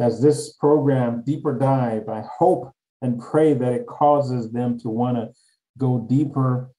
As 0.00 0.20
this 0.20 0.54
program, 0.54 1.22
Deeper 1.24 1.56
Dive, 1.56 2.08
I 2.08 2.24
hope 2.36 2.72
and 3.00 3.20
pray 3.20 3.54
that 3.54 3.72
it 3.72 3.86
causes 3.86 4.50
them 4.50 4.78
to 4.80 4.88
want 4.88 5.16
to 5.16 5.30
go 5.78 6.04
deeper 6.08 6.72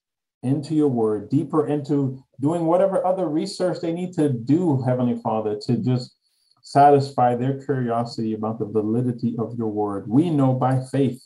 into 0.43 0.75
your 0.75 0.89
word, 0.89 1.29
deeper 1.29 1.67
into 1.67 2.21
doing 2.41 2.65
whatever 2.65 3.05
other 3.05 3.29
research 3.29 3.79
they 3.79 3.93
need 3.93 4.13
to 4.13 4.29
do, 4.29 4.81
Heavenly 4.81 5.19
Father, 5.23 5.57
to 5.65 5.77
just 5.77 6.15
satisfy 6.61 7.35
their 7.35 7.63
curiosity 7.63 8.33
about 8.33 8.59
the 8.59 8.65
validity 8.65 9.35
of 9.39 9.55
your 9.57 9.69
word. 9.69 10.09
We 10.09 10.29
know 10.29 10.53
by 10.53 10.81
faith 10.91 11.23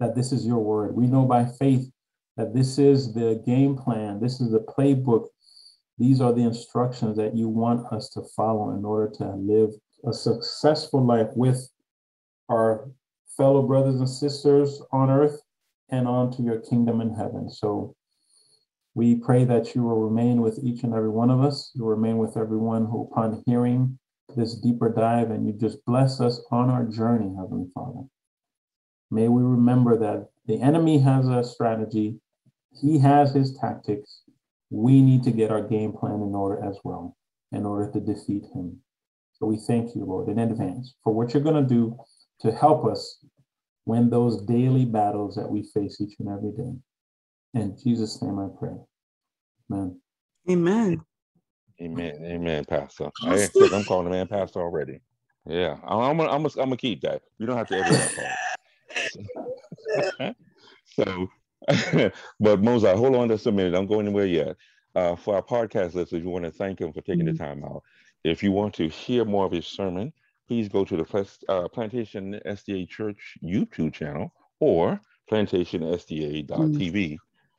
that 0.00 0.14
this 0.14 0.32
is 0.32 0.46
your 0.46 0.60
word. 0.60 0.94
We 0.94 1.06
know 1.06 1.26
by 1.26 1.44
faith 1.44 1.90
that 2.36 2.54
this 2.54 2.78
is 2.78 3.12
the 3.12 3.42
game 3.44 3.76
plan, 3.76 4.20
this 4.20 4.40
is 4.40 4.52
the 4.52 4.60
playbook. 4.60 5.26
These 5.98 6.20
are 6.20 6.32
the 6.32 6.42
instructions 6.42 7.16
that 7.16 7.36
you 7.36 7.48
want 7.48 7.92
us 7.92 8.08
to 8.10 8.22
follow 8.36 8.70
in 8.70 8.84
order 8.84 9.12
to 9.18 9.36
live 9.36 9.70
a 10.04 10.12
successful 10.12 11.04
life 11.04 11.30
with 11.34 11.68
our 12.48 12.90
fellow 13.36 13.62
brothers 13.62 13.96
and 13.96 14.08
sisters 14.08 14.82
on 14.92 15.10
earth 15.10 15.40
and 15.90 16.08
on 16.08 16.30
to 16.32 16.42
your 16.42 16.60
kingdom 16.60 17.00
in 17.00 17.14
heaven. 17.14 17.48
So 17.48 17.94
we 18.94 19.16
pray 19.16 19.44
that 19.44 19.74
you 19.74 19.82
will 19.82 20.00
remain 20.00 20.40
with 20.40 20.58
each 20.62 20.82
and 20.82 20.94
every 20.94 21.10
one 21.10 21.30
of 21.30 21.42
us. 21.42 21.70
You 21.74 21.84
remain 21.84 22.18
with 22.18 22.36
everyone 22.36 22.86
who, 22.86 23.08
upon 23.10 23.42
hearing 23.46 23.98
this 24.36 24.54
deeper 24.54 24.88
dive, 24.88 25.30
and 25.30 25.46
you 25.46 25.52
just 25.52 25.84
bless 25.84 26.20
us 26.20 26.40
on 26.50 26.70
our 26.70 26.84
journey, 26.84 27.34
Heavenly 27.36 27.68
Father. 27.74 28.02
May 29.10 29.28
we 29.28 29.42
remember 29.42 29.96
that 29.98 30.28
the 30.46 30.60
enemy 30.60 30.98
has 30.98 31.28
a 31.28 31.44
strategy, 31.44 32.16
he 32.72 32.98
has 32.98 33.32
his 33.32 33.56
tactics. 33.58 34.22
We 34.74 35.00
need 35.00 35.22
to 35.22 35.30
get 35.30 35.52
our 35.52 35.62
game 35.62 35.92
plan 35.92 36.20
in 36.20 36.34
order 36.34 36.60
as 36.64 36.76
well, 36.82 37.16
in 37.52 37.64
order 37.64 37.92
to 37.92 38.00
defeat 38.00 38.42
him. 38.52 38.80
So 39.34 39.46
we 39.46 39.56
thank 39.56 39.94
you, 39.94 40.04
Lord, 40.04 40.28
in 40.28 40.40
advance 40.40 40.94
for 41.04 41.12
what 41.12 41.32
you're 41.32 41.44
going 41.44 41.62
to 41.62 41.74
do 41.74 41.96
to 42.40 42.50
help 42.50 42.84
us 42.84 43.24
win 43.86 44.10
those 44.10 44.42
daily 44.46 44.84
battles 44.84 45.36
that 45.36 45.48
we 45.48 45.62
face 45.72 46.00
each 46.00 46.14
and 46.18 46.28
every 46.28 46.50
day. 46.50 46.74
In 47.54 47.78
Jesus' 47.80 48.20
name 48.20 48.40
I 48.40 48.48
pray. 48.58 48.74
Amen. 49.70 50.00
Amen. 50.50 51.00
Amen. 51.80 52.24
Amen, 52.24 52.64
Pastor. 52.64 53.12
I, 53.22 53.48
I'm 53.72 53.84
calling 53.84 54.06
the 54.06 54.10
man 54.10 54.26
Pastor 54.26 54.60
already. 54.60 55.00
Yeah, 55.46 55.76
I'm, 55.86 56.00
I'm, 56.00 56.16
gonna, 56.16 56.30
I'm, 56.30 56.42
gonna, 56.42 56.62
I'm 56.62 56.76
keep 56.76 57.00
that. 57.02 57.22
You 57.38 57.46
don't 57.46 57.56
have 57.56 57.68
to 57.68 57.76
ever 57.78 58.10
that 59.96 60.34
So, 60.96 61.28
but 62.40 62.62
Mozart, 62.62 62.98
hold 62.98 63.16
on 63.16 63.28
just 63.28 63.46
a 63.46 63.52
minute. 63.52 63.74
I'm 63.74 63.86
going 63.86 64.06
anywhere 64.06 64.26
yet. 64.26 64.56
Uh, 64.94 65.16
for 65.16 65.34
our 65.34 65.42
podcast 65.42 65.94
listeners, 65.94 66.22
we 66.22 66.30
want 66.30 66.44
to 66.44 66.50
thank 66.50 66.80
him 66.80 66.92
for 66.92 67.00
taking 67.00 67.26
mm-hmm. 67.26 67.36
the 67.36 67.38
time 67.38 67.64
out. 67.64 67.82
If 68.22 68.42
you 68.42 68.52
want 68.52 68.74
to 68.74 68.88
hear 68.88 69.24
more 69.24 69.44
of 69.44 69.52
his 69.52 69.66
sermon, 69.66 70.12
please 70.46 70.68
go 70.68 70.84
to 70.84 70.96
the 70.96 71.28
uh, 71.48 71.68
Plantation 71.68 72.40
SDA 72.46 72.88
Church 72.88 73.36
YouTube 73.42 73.92
channel 73.92 74.32
or 74.60 75.00
plantationsda.tv 75.30 76.46
mm. 76.48 77.18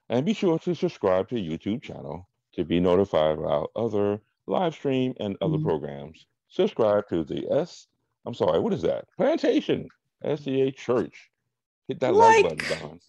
and 0.10 0.26
be 0.26 0.34
sure 0.34 0.60
to 0.60 0.76
subscribe 0.76 1.28
to 1.30 1.36
the 1.36 1.47
YouTube 1.47 1.82
channel 1.82 2.28
to 2.53 2.64
be 2.64 2.80
notified 2.80 3.38
about 3.38 3.72
other 3.76 4.22
live 4.47 4.74
stream 4.74 5.14
and 5.20 5.36
other 5.41 5.58
mm. 5.58 5.64
programs. 5.64 6.26
Subscribe 6.47 7.08
to 7.10 7.24
the 7.24 7.47
S, 7.51 7.88
I'm 8.26 8.34
sorry, 8.34 8.60
what 8.60 8.74
is 8.74 8.82
that? 8.84 9.06
Plantation 9.18 9.89
SDA 10.24 10.76
Church. 10.76 11.30
Hit 11.88 11.99
that 11.99 12.14
like, 12.14 12.43
like 12.43 12.58
button, 12.58 12.80
Don. 12.80 12.99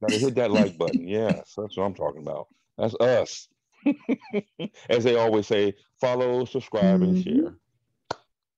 Gotta 0.00 0.18
hit 0.18 0.34
that 0.36 0.50
like 0.50 0.78
button. 0.78 1.06
Yes, 1.06 1.54
that's 1.56 1.76
what 1.76 1.84
I'm 1.84 1.94
talking 1.94 2.22
about. 2.22 2.48
That's 2.78 2.94
us. 2.94 3.48
As 4.88 5.04
they 5.04 5.16
always 5.16 5.46
say, 5.46 5.74
follow, 6.00 6.44
subscribe, 6.44 7.00
mm-hmm. 7.00 7.02
and 7.02 7.24
share. 7.24 7.54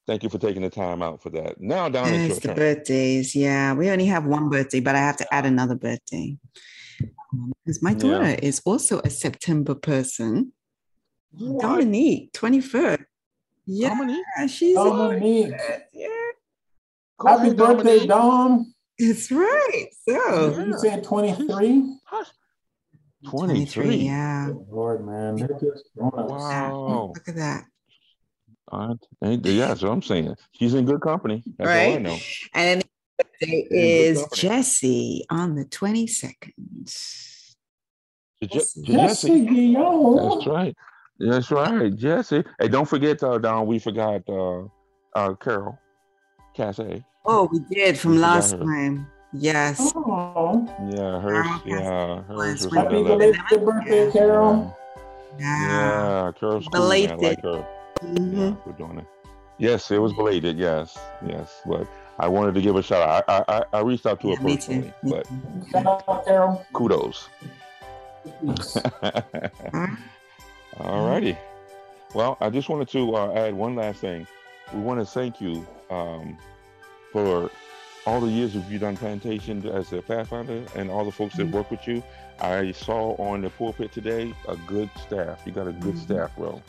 Thank 0.06 0.24
you 0.24 0.28
for 0.28 0.38
taking 0.38 0.62
the 0.62 0.70
time 0.70 1.02
out 1.02 1.22
for 1.22 1.30
that. 1.30 1.60
Now 1.60 1.88
down 1.88 2.08
to 2.08 2.14
it's 2.14 2.40
the 2.40 2.48
turn. 2.48 2.56
birthdays. 2.56 3.34
Yeah, 3.34 3.72
we 3.74 3.90
only 3.90 4.06
have 4.06 4.24
one 4.24 4.48
birthday, 4.48 4.80
but 4.80 4.94
I 4.94 4.98
have 4.98 5.16
to 5.18 5.34
add 5.34 5.46
another 5.46 5.76
birthday 5.76 6.36
because 7.64 7.82
my 7.82 7.94
daughter 7.94 8.30
yeah. 8.30 8.40
is 8.42 8.60
also 8.64 9.00
a 9.00 9.10
September 9.10 9.74
person. 9.74 10.52
What? 11.30 11.62
Dominique, 11.62 12.32
twenty 12.32 12.60
third. 12.60 13.06
Yeah, 13.66 13.90
Dominique? 13.90 14.24
she's 14.48 14.74
Dominique. 14.74 15.54
Yeah. 15.92 16.08
Happy 17.24 17.54
birthday, 17.54 18.06
Dom. 18.06 18.74
That's 18.98 19.30
right. 19.30 19.86
So 20.08 20.58
you 20.58 20.78
said 20.78 21.04
twenty 21.04 21.32
three. 21.34 21.96
23. 23.28 23.96
Yeah. 23.96 24.50
Lord, 24.68 25.06
man. 25.06 25.36
They're 25.36 25.48
just 25.48 25.90
wow. 25.94 27.12
Look 27.14 27.28
at 27.28 27.36
that. 27.36 27.64
Uh, 28.70 28.94
yeah, 29.20 29.68
that's 29.68 29.82
what 29.82 29.92
I'm 29.92 30.02
saying. 30.02 30.34
She's 30.52 30.74
in 30.74 30.86
good 30.86 31.00
company. 31.00 31.44
That's 31.58 31.68
right. 31.68 31.88
all 31.88 31.94
I 31.94 31.98
know. 31.98 32.18
And 32.54 32.84
birthday 33.18 33.66
is 33.70 34.24
Jesse 34.34 35.26
on 35.30 35.54
the 35.54 35.66
22nd. 35.66 36.52
Jesse. 38.44 38.82
Jesse. 38.82 39.74
That's 39.74 40.46
right. 40.46 40.76
That's 41.18 41.50
right. 41.50 41.94
Jesse. 41.94 42.44
Hey, 42.58 42.68
don't 42.68 42.88
forget, 42.88 43.22
uh, 43.22 43.38
Don, 43.38 43.66
we 43.66 43.78
forgot 43.78 44.22
uh, 44.28 44.62
uh, 45.14 45.34
Carol 45.34 45.78
Casse. 46.54 47.02
Oh, 47.24 47.48
we 47.50 47.60
did 47.60 47.98
from 47.98 48.12
we 48.12 48.18
last 48.18 48.58
time. 48.58 49.06
Yes. 49.32 49.92
Oh. 49.96 50.66
Yeah, 50.94 51.20
hers. 51.20 51.46
Yeah, 51.64 52.22
hers 52.22 52.64
was 52.66 52.74
Happy 52.74 53.02
belated 53.02 53.40
birthday, 53.48 54.10
Carol. 54.12 54.76
Yeah. 55.38 55.60
Yeah, 56.26 56.32
Carol's 56.38 56.66
cool, 56.66 56.80
belated. 56.80 57.20
Man. 57.20 57.24
I 57.24 57.28
like 57.28 57.42
her. 57.42 57.66
Mm-hmm. 58.02 58.40
Yeah, 58.40 58.54
we're 58.66 58.72
doing 58.72 58.98
it. 58.98 59.06
Yes, 59.58 59.90
it 59.90 59.98
was 59.98 60.12
belated. 60.12 60.58
Yes, 60.58 60.98
yes. 61.26 61.62
But 61.64 61.86
I 62.18 62.28
wanted 62.28 62.54
to 62.54 62.60
give 62.60 62.76
a 62.76 62.82
shout 62.82 63.08
out. 63.08 63.24
I 63.28 63.44
I, 63.56 63.78
I 63.78 63.80
reached 63.80 64.04
out 64.04 64.20
to 64.20 64.28
yeah, 64.28 64.36
her 64.36 64.42
personally, 64.42 64.92
but 65.04 65.26
Carol. 66.26 66.66
kudos. 66.74 67.28
All 70.80 71.08
righty. 71.08 71.36
Well, 72.14 72.36
I 72.40 72.50
just 72.50 72.68
wanted 72.68 72.88
to 72.90 73.16
uh, 73.16 73.32
add 73.34 73.54
one 73.54 73.74
last 73.74 74.00
thing. 74.00 74.26
We 74.74 74.80
want 74.80 75.00
to 75.00 75.06
thank 75.06 75.40
you 75.40 75.66
um, 75.92 76.38
for 77.12 77.50
all 78.06 78.20
the 78.20 78.28
years 78.30 78.56
of 78.56 78.70
you've 78.70 78.80
done 78.80 78.96
plantation 78.96 79.66
as 79.68 79.92
a 79.92 80.02
pathfinder 80.02 80.64
and 80.74 80.90
all 80.90 81.04
the 81.04 81.12
folks 81.12 81.36
that 81.36 81.44
mm-hmm. 81.44 81.56
work 81.56 81.70
with 81.70 81.86
you. 81.86 82.02
I 82.40 82.72
saw 82.72 83.14
on 83.16 83.42
the 83.42 83.50
pulpit 83.50 83.92
today 83.92 84.34
a 84.48 84.56
good 84.66 84.90
staff. 85.06 85.42
You 85.46 85.52
got 85.52 85.68
a 85.68 85.72
good 85.72 85.94
mm-hmm. 85.94 86.04
staff, 86.04 86.34
bro. 86.36 86.60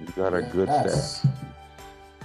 You 0.00 0.06
got 0.16 0.34
a 0.34 0.42
good 0.42 0.68
yes. 0.68 1.18
staff. 1.18 1.34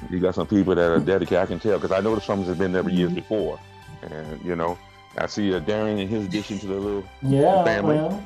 You 0.10 0.20
got 0.20 0.36
some 0.36 0.48
people 0.48 0.76
that 0.76 0.92
are 0.92 1.00
dedicated. 1.00 1.40
I 1.40 1.46
can 1.46 1.60
tell 1.60 1.78
because 1.78 1.92
I 1.92 2.00
know 2.00 2.16
the 2.16 2.22
Summers 2.22 2.48
have 2.48 2.58
been 2.58 2.72
there 2.72 2.88
years 2.90 3.10
mm-hmm. 3.10 3.16
before, 3.16 3.60
and 4.04 4.44
you 4.44 4.56
know. 4.56 4.78
I 5.18 5.26
see 5.28 5.54
uh, 5.54 5.60
Darren 5.60 6.00
in 6.00 6.08
his 6.08 6.26
addition 6.26 6.58
to 6.60 6.68
the 6.68 6.76
little 6.76 7.04
yeah, 7.22 7.66
family. 7.66 7.98
Well, 7.98 8.24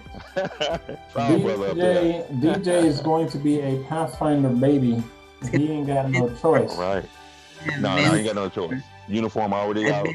DJ, 1.16 2.40
DJ 2.40 2.68
is 2.84 3.00
going 3.00 3.28
to 3.30 3.40
be 3.40 3.60
a 3.60 3.84
Pathfinder 3.86 4.50
baby. 4.50 5.04
He 5.52 5.72
ain't 5.72 5.88
got 5.88 6.12
no 6.12 6.30
choice. 6.42 6.78
Right. 6.78 7.04
No, 7.80 7.96
no, 7.96 7.96
he 7.96 8.18
ain't 8.18 8.26
got 8.26 8.36
no 8.36 8.50
choice. 8.50 8.82
Uniform 9.08 9.54
already 9.54 9.92
out. 9.92 10.08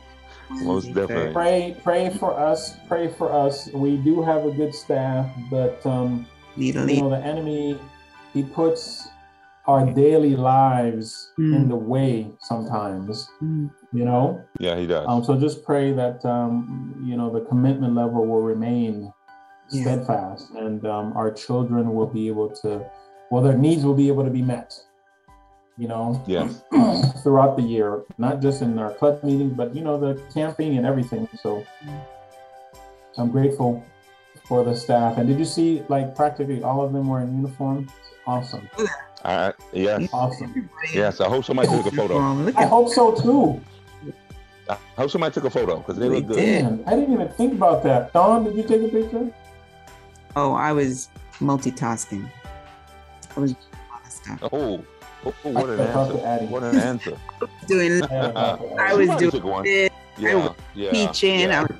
Most 0.50 0.94
definitely. 0.94 1.34
Pray, 1.34 1.76
pray 1.84 2.10
for 2.10 2.38
us. 2.38 2.76
Pray 2.88 3.08
for 3.08 3.32
us. 3.32 3.68
We 3.74 3.98
do 3.98 4.24
have 4.24 4.46
a 4.46 4.52
good 4.52 4.74
staff, 4.74 5.30
but 5.50 5.86
um, 5.86 6.26
you 6.56 6.74
know, 6.74 7.10
the 7.10 7.18
enemy, 7.18 7.78
he 8.34 8.44
puts 8.44 9.10
our 9.66 9.86
daily 9.86 10.36
lives 10.36 11.34
mm. 11.38 11.54
in 11.56 11.68
the 11.68 11.76
way 11.76 12.32
sometimes. 12.40 13.30
Mm. 13.44 13.70
You 13.92 14.06
know. 14.06 14.44
Yeah, 14.60 14.78
he 14.78 14.88
does. 14.88 15.06
Um, 15.08 15.24
so 15.24 15.38
just 15.38 15.64
pray 15.64 15.92
that 15.92 16.26
um, 16.26 17.04
you 17.06 17.18
know 17.18 17.30
the 17.30 17.42
commitment 17.42 17.94
level 17.94 18.26
will 18.26 18.42
remain 18.42 19.12
yeah. 19.72 19.82
steadfast, 19.82 20.50
and 20.52 20.86
um, 20.86 21.16
our 21.16 21.32
children 21.32 21.94
will 21.94 22.08
be 22.08 22.28
able 22.28 22.50
to, 22.62 22.90
well, 23.32 23.44
their 23.44 23.58
needs 23.58 23.84
will 23.84 23.96
be 23.96 24.08
able 24.08 24.24
to 24.24 24.32
be 24.32 24.42
met. 24.42 24.74
You 25.78 25.88
know. 25.88 26.24
Yes. 26.28 26.64
throughout 27.24 27.56
the 27.58 27.64
year, 27.64 28.04
not 28.18 28.42
just 28.42 28.62
in 28.62 28.78
our 28.80 28.94
club 28.94 29.24
meetings, 29.24 29.54
but 29.54 29.76
you 29.76 29.82
know 29.82 30.00
the 30.00 30.22
camping 30.34 30.78
and 30.78 30.86
everything. 30.86 31.28
So. 31.42 31.66
I'm 33.18 33.32
grateful 33.32 33.84
for 34.48 34.64
the 34.64 34.76
staff. 34.76 35.18
And 35.18 35.28
did 35.28 35.40
you 35.40 35.46
see 35.46 35.84
like 35.90 36.16
practically 36.16 36.62
all 36.64 36.84
of 36.86 36.94
them 36.94 37.08
were 37.08 37.22
in 37.22 37.36
uniform? 37.36 37.90
Awesome. 38.28 38.70
I, 39.26 39.54
yes. 39.74 40.08
Awesome. 40.14 40.70
Yes. 40.94 41.20
I 41.20 41.28
hope 41.28 41.44
somebody 41.44 41.68
took 41.68 41.92
a 41.92 41.96
photo. 41.96 42.20
I 42.56 42.66
hope 42.66 42.90
so 42.90 43.16
too. 43.16 43.60
I 44.70 44.78
hope 44.98 45.10
somebody 45.10 45.34
took 45.34 45.46
a 45.46 45.50
photo 45.50 45.78
because 45.78 45.98
they 45.98 46.10
We 46.10 46.18
look 46.18 46.28
good. 46.28 46.36
did. 46.36 46.66
I 46.86 46.96
didn't 46.96 47.14
even 47.14 47.30
think 47.30 47.54
about 47.54 47.84
that. 47.84 48.14
Dawn, 48.14 48.44
did 48.44 48.56
you 48.56 48.64
take 48.64 48.84
a 48.84 48.88
picture? 48.90 49.32
Oh, 50.36 50.54
I 50.54 50.74
was 50.74 51.10
multitasking. 51.40 52.30
I 53.36 53.40
was 53.40 53.54
doing 53.54 53.66
a 53.74 53.94
lot 53.94 54.06
of 54.06 54.12
stuff. 54.12 54.40
Oh, 54.52 54.84
oh, 55.26 55.34
what 55.44 55.70
an 55.70 55.80
I 55.82 55.92
talked 55.94 56.12
to 56.14 56.26
answer! 56.26 56.46
What 56.48 56.64
an 56.64 56.80
answer! 56.80 57.18
Doing 57.68 58.04
I 58.04 58.08
had 58.14 58.28
to 58.28 58.34
talk 58.34 58.80
I 58.80 58.94
was 58.96 59.10
doing 59.18 59.32
took 59.32 59.44
one. 59.44 59.64
this, 59.64 59.90
Yeah, 60.18 60.54
yeah. 60.76 60.92
teaching. 60.92 61.40
yeah. 61.42 61.60
I 61.60 61.62
was, 61.64 61.72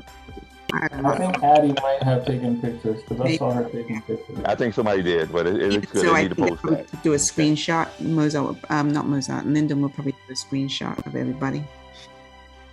I 1.06 1.18
think 1.18 1.42
Addie 1.44 1.74
might 1.82 2.04
have 2.04 2.26
taken 2.26 2.60
pictures 2.60 3.02
because 3.02 3.22
I 3.22 3.38
saw 3.38 3.52
her 3.54 3.64
taking 3.70 4.02
pictures. 4.02 4.38
I 4.44 4.54
think 4.54 4.74
somebody 4.74 5.02
did, 5.02 5.32
but 5.32 5.48
it, 5.48 5.62
it 5.62 5.72
looks 5.72 5.92
good. 5.94 6.02
so 6.02 6.12
They 6.14 6.20
I 6.20 6.22
need 6.24 6.30
to 6.30 6.36
post 6.36 6.62
that. 6.64 7.04
do 7.04 7.14
a 7.14 7.16
screenshot. 7.16 7.88
Mozart, 8.02 8.46
will- 8.46 8.60
um, 8.70 8.92
not 8.92 9.08
Mozart. 9.08 9.46
Lyndon 9.46 9.82
will 9.82 9.90
probably 9.90 10.12
do 10.12 10.18
a 10.32 10.34
screenshot 10.34 10.98
of 11.08 11.16
everybody. 11.16 11.64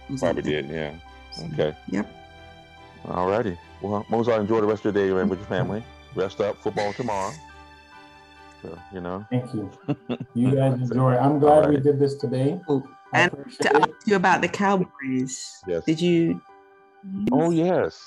Mozart 0.08 0.34
Probably 0.34 0.50
did, 0.50 0.68
yeah. 0.70 0.94
So, 1.32 1.44
Okay. 1.52 1.76
Yep. 1.90 2.12
All 3.06 3.28
righty. 3.28 3.56
Well, 3.80 4.04
Mozart, 4.08 4.40
enjoy 4.40 4.60
the 4.60 4.66
rest 4.66 4.84
of 4.84 4.94
your 4.94 5.06
day 5.06 5.14
man, 5.14 5.28
with 5.28 5.38
your 5.38 5.48
family. 5.48 5.84
Rest 6.16 6.40
up. 6.40 6.56
Football 6.62 6.92
tomorrow. 6.94 7.32
So, 8.64 8.78
you 8.92 9.00
know. 9.00 9.24
Thank 9.30 9.52
you. 9.52 9.70
You 10.34 10.54
guys 10.56 10.80
enjoy. 10.80 11.16
I'm 11.16 11.38
glad 11.38 11.68
we 11.68 11.76
did 11.76 11.98
this 12.00 12.14
today. 12.16 12.58
Oh, 12.66 12.82
I 13.12 13.20
and 13.20 13.32
appreciate 13.32 13.70
to 13.70 13.76
it. 13.76 13.82
ask 13.82 14.06
you 14.06 14.16
about 14.16 14.40
the 14.40 14.48
Cowboys. 14.48 15.62
Yes. 15.68 15.84
Did 15.84 16.00
you? 16.00 16.40
Oh 17.30 17.50
yes. 17.50 18.00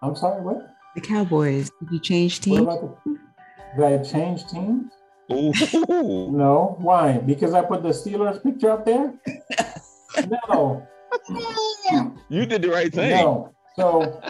I'm 0.00 0.14
sorry, 0.14 0.40
what? 0.42 0.74
The 0.94 1.00
Cowboys. 1.00 1.70
Did 1.80 1.90
you 1.90 1.98
change 2.00 2.38
What 2.38 2.44
teams? 2.44 2.66
the, 3.04 3.18
did 3.76 4.00
I 4.00 4.04
change 4.04 4.46
teams? 4.46 4.92
Ooh. 5.32 6.30
No. 6.30 6.76
Why? 6.78 7.18
Because 7.18 7.52
I 7.52 7.62
put 7.62 7.82
the 7.82 7.88
Steelers 7.90 8.42
picture 8.42 8.70
up 8.70 8.84
there? 8.86 9.12
No. 10.48 10.86
You 12.28 12.46
did 12.46 12.62
the 12.62 12.68
right 12.68 12.92
thing. 12.92 13.10
No. 13.10 13.52
So 13.76 14.20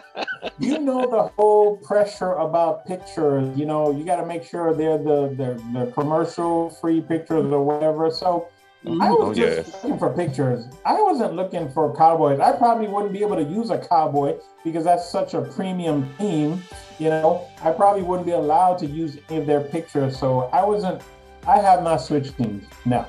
you 0.59 0.79
know 0.79 1.09
the 1.11 1.23
whole 1.37 1.77
pressure 1.79 2.33
about 2.33 2.87
pictures. 2.87 3.57
You 3.59 3.67
know, 3.67 3.91
you 3.97 4.05
got 4.05 4.17
to 4.17 4.27
make 4.27 4.45
sure 4.45 4.75
they're 4.75 4.99
the 4.99 5.29
the, 5.37 5.63
the 5.73 5.93
commercial 5.93 6.71
free 6.71 7.01
pictures 7.01 7.51
or 7.53 7.65
whatever. 7.65 8.11
So 8.11 8.49
mm-hmm. 8.85 9.01
I 9.03 9.09
Oh, 9.09 9.29
was 9.29 9.39
just 9.39 9.69
yes. 9.69 9.83
looking 9.83 9.99
for 9.99 10.11
pictures. 10.13 10.67
I 10.85 11.01
wasn't 11.01 11.35
looking 11.35 11.71
for 11.71 11.95
cowboys. 11.97 12.41
I 12.41 12.53
probably 12.53 12.89
wouldn't 12.89 13.13
be 13.13 13.21
able 13.23 13.37
to 13.37 13.45
use 13.45 13.71
a 13.71 13.79
cowboy 13.79 14.39
because 14.65 14.85
that's 14.85 15.09
such 15.09 15.35
a 15.35 15.43
premium 15.43 16.09
team. 16.19 16.63
You 16.99 17.11
know, 17.11 17.49
I 17.63 17.73
probably 17.73 18.03
wouldn't 18.03 18.27
be 18.27 18.33
allowed 18.33 18.79
to 18.79 18.87
use 18.87 19.19
any 19.29 19.41
of 19.41 19.47
their 19.47 19.61
pictures. 19.61 20.19
So 20.19 20.45
I 20.53 20.65
wasn't. 20.65 21.03
I 21.47 21.59
have 21.59 21.83
not 21.83 21.99
switched 21.99 22.39
teams. 22.39 22.65
No, 22.87 23.05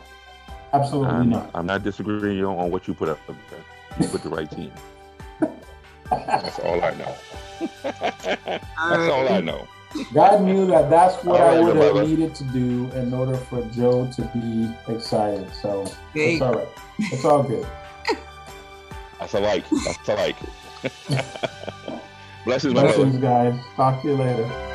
absolutely 0.74 1.14
I'm, 1.16 1.30
not. 1.30 1.52
I'm 1.54 1.66
not 1.66 1.84
disagreeing 1.84 2.38
you 2.38 2.48
on 2.48 2.70
what 2.72 2.88
you 2.88 2.94
put 2.94 3.08
up. 3.10 3.20
You 4.00 4.08
put 4.08 4.24
the 4.24 4.30
right 4.30 4.50
team. 4.52 4.72
That's 6.10 6.60
all 6.60 6.84
I 6.84 6.93
know. 6.95 7.16
That's 7.84 9.10
all 9.10 9.28
I 9.30 9.41
know. 9.41 9.68
God 10.14 10.41
knew 10.41 10.66
that 10.68 10.89
that's 10.89 11.24
what 11.24 11.39
All 11.39 11.47
I 11.47 11.56
right, 11.56 11.76
would 11.76 11.78
have 11.78 12.08
needed 12.08 12.36
to 12.36 12.43
do 12.45 12.89
in 12.95 13.14
order 13.14 13.38
for 13.38 13.64
Joe 13.68 14.10
to 14.16 14.22
be 14.36 14.70
excited. 14.93 15.49
So 15.62 15.86
There 16.14 16.30
it's 16.30 16.41
all 16.41 16.53
right. 16.53 16.68
It's 16.99 17.24
all 17.24 17.43
good. 17.43 17.66
That's 19.20 19.34
a 19.34 19.39
like. 19.39 19.64
That's 19.86 20.10
a 20.10 20.16
like. 20.16 20.36
Blessings, 22.45 22.74
my 22.74 22.82
brother. 22.82 22.97
Blessings, 22.97 23.18
guys. 23.22 23.60
Talk 23.76 24.01
to 24.01 24.10
you 24.10 24.16
later. 24.16 24.74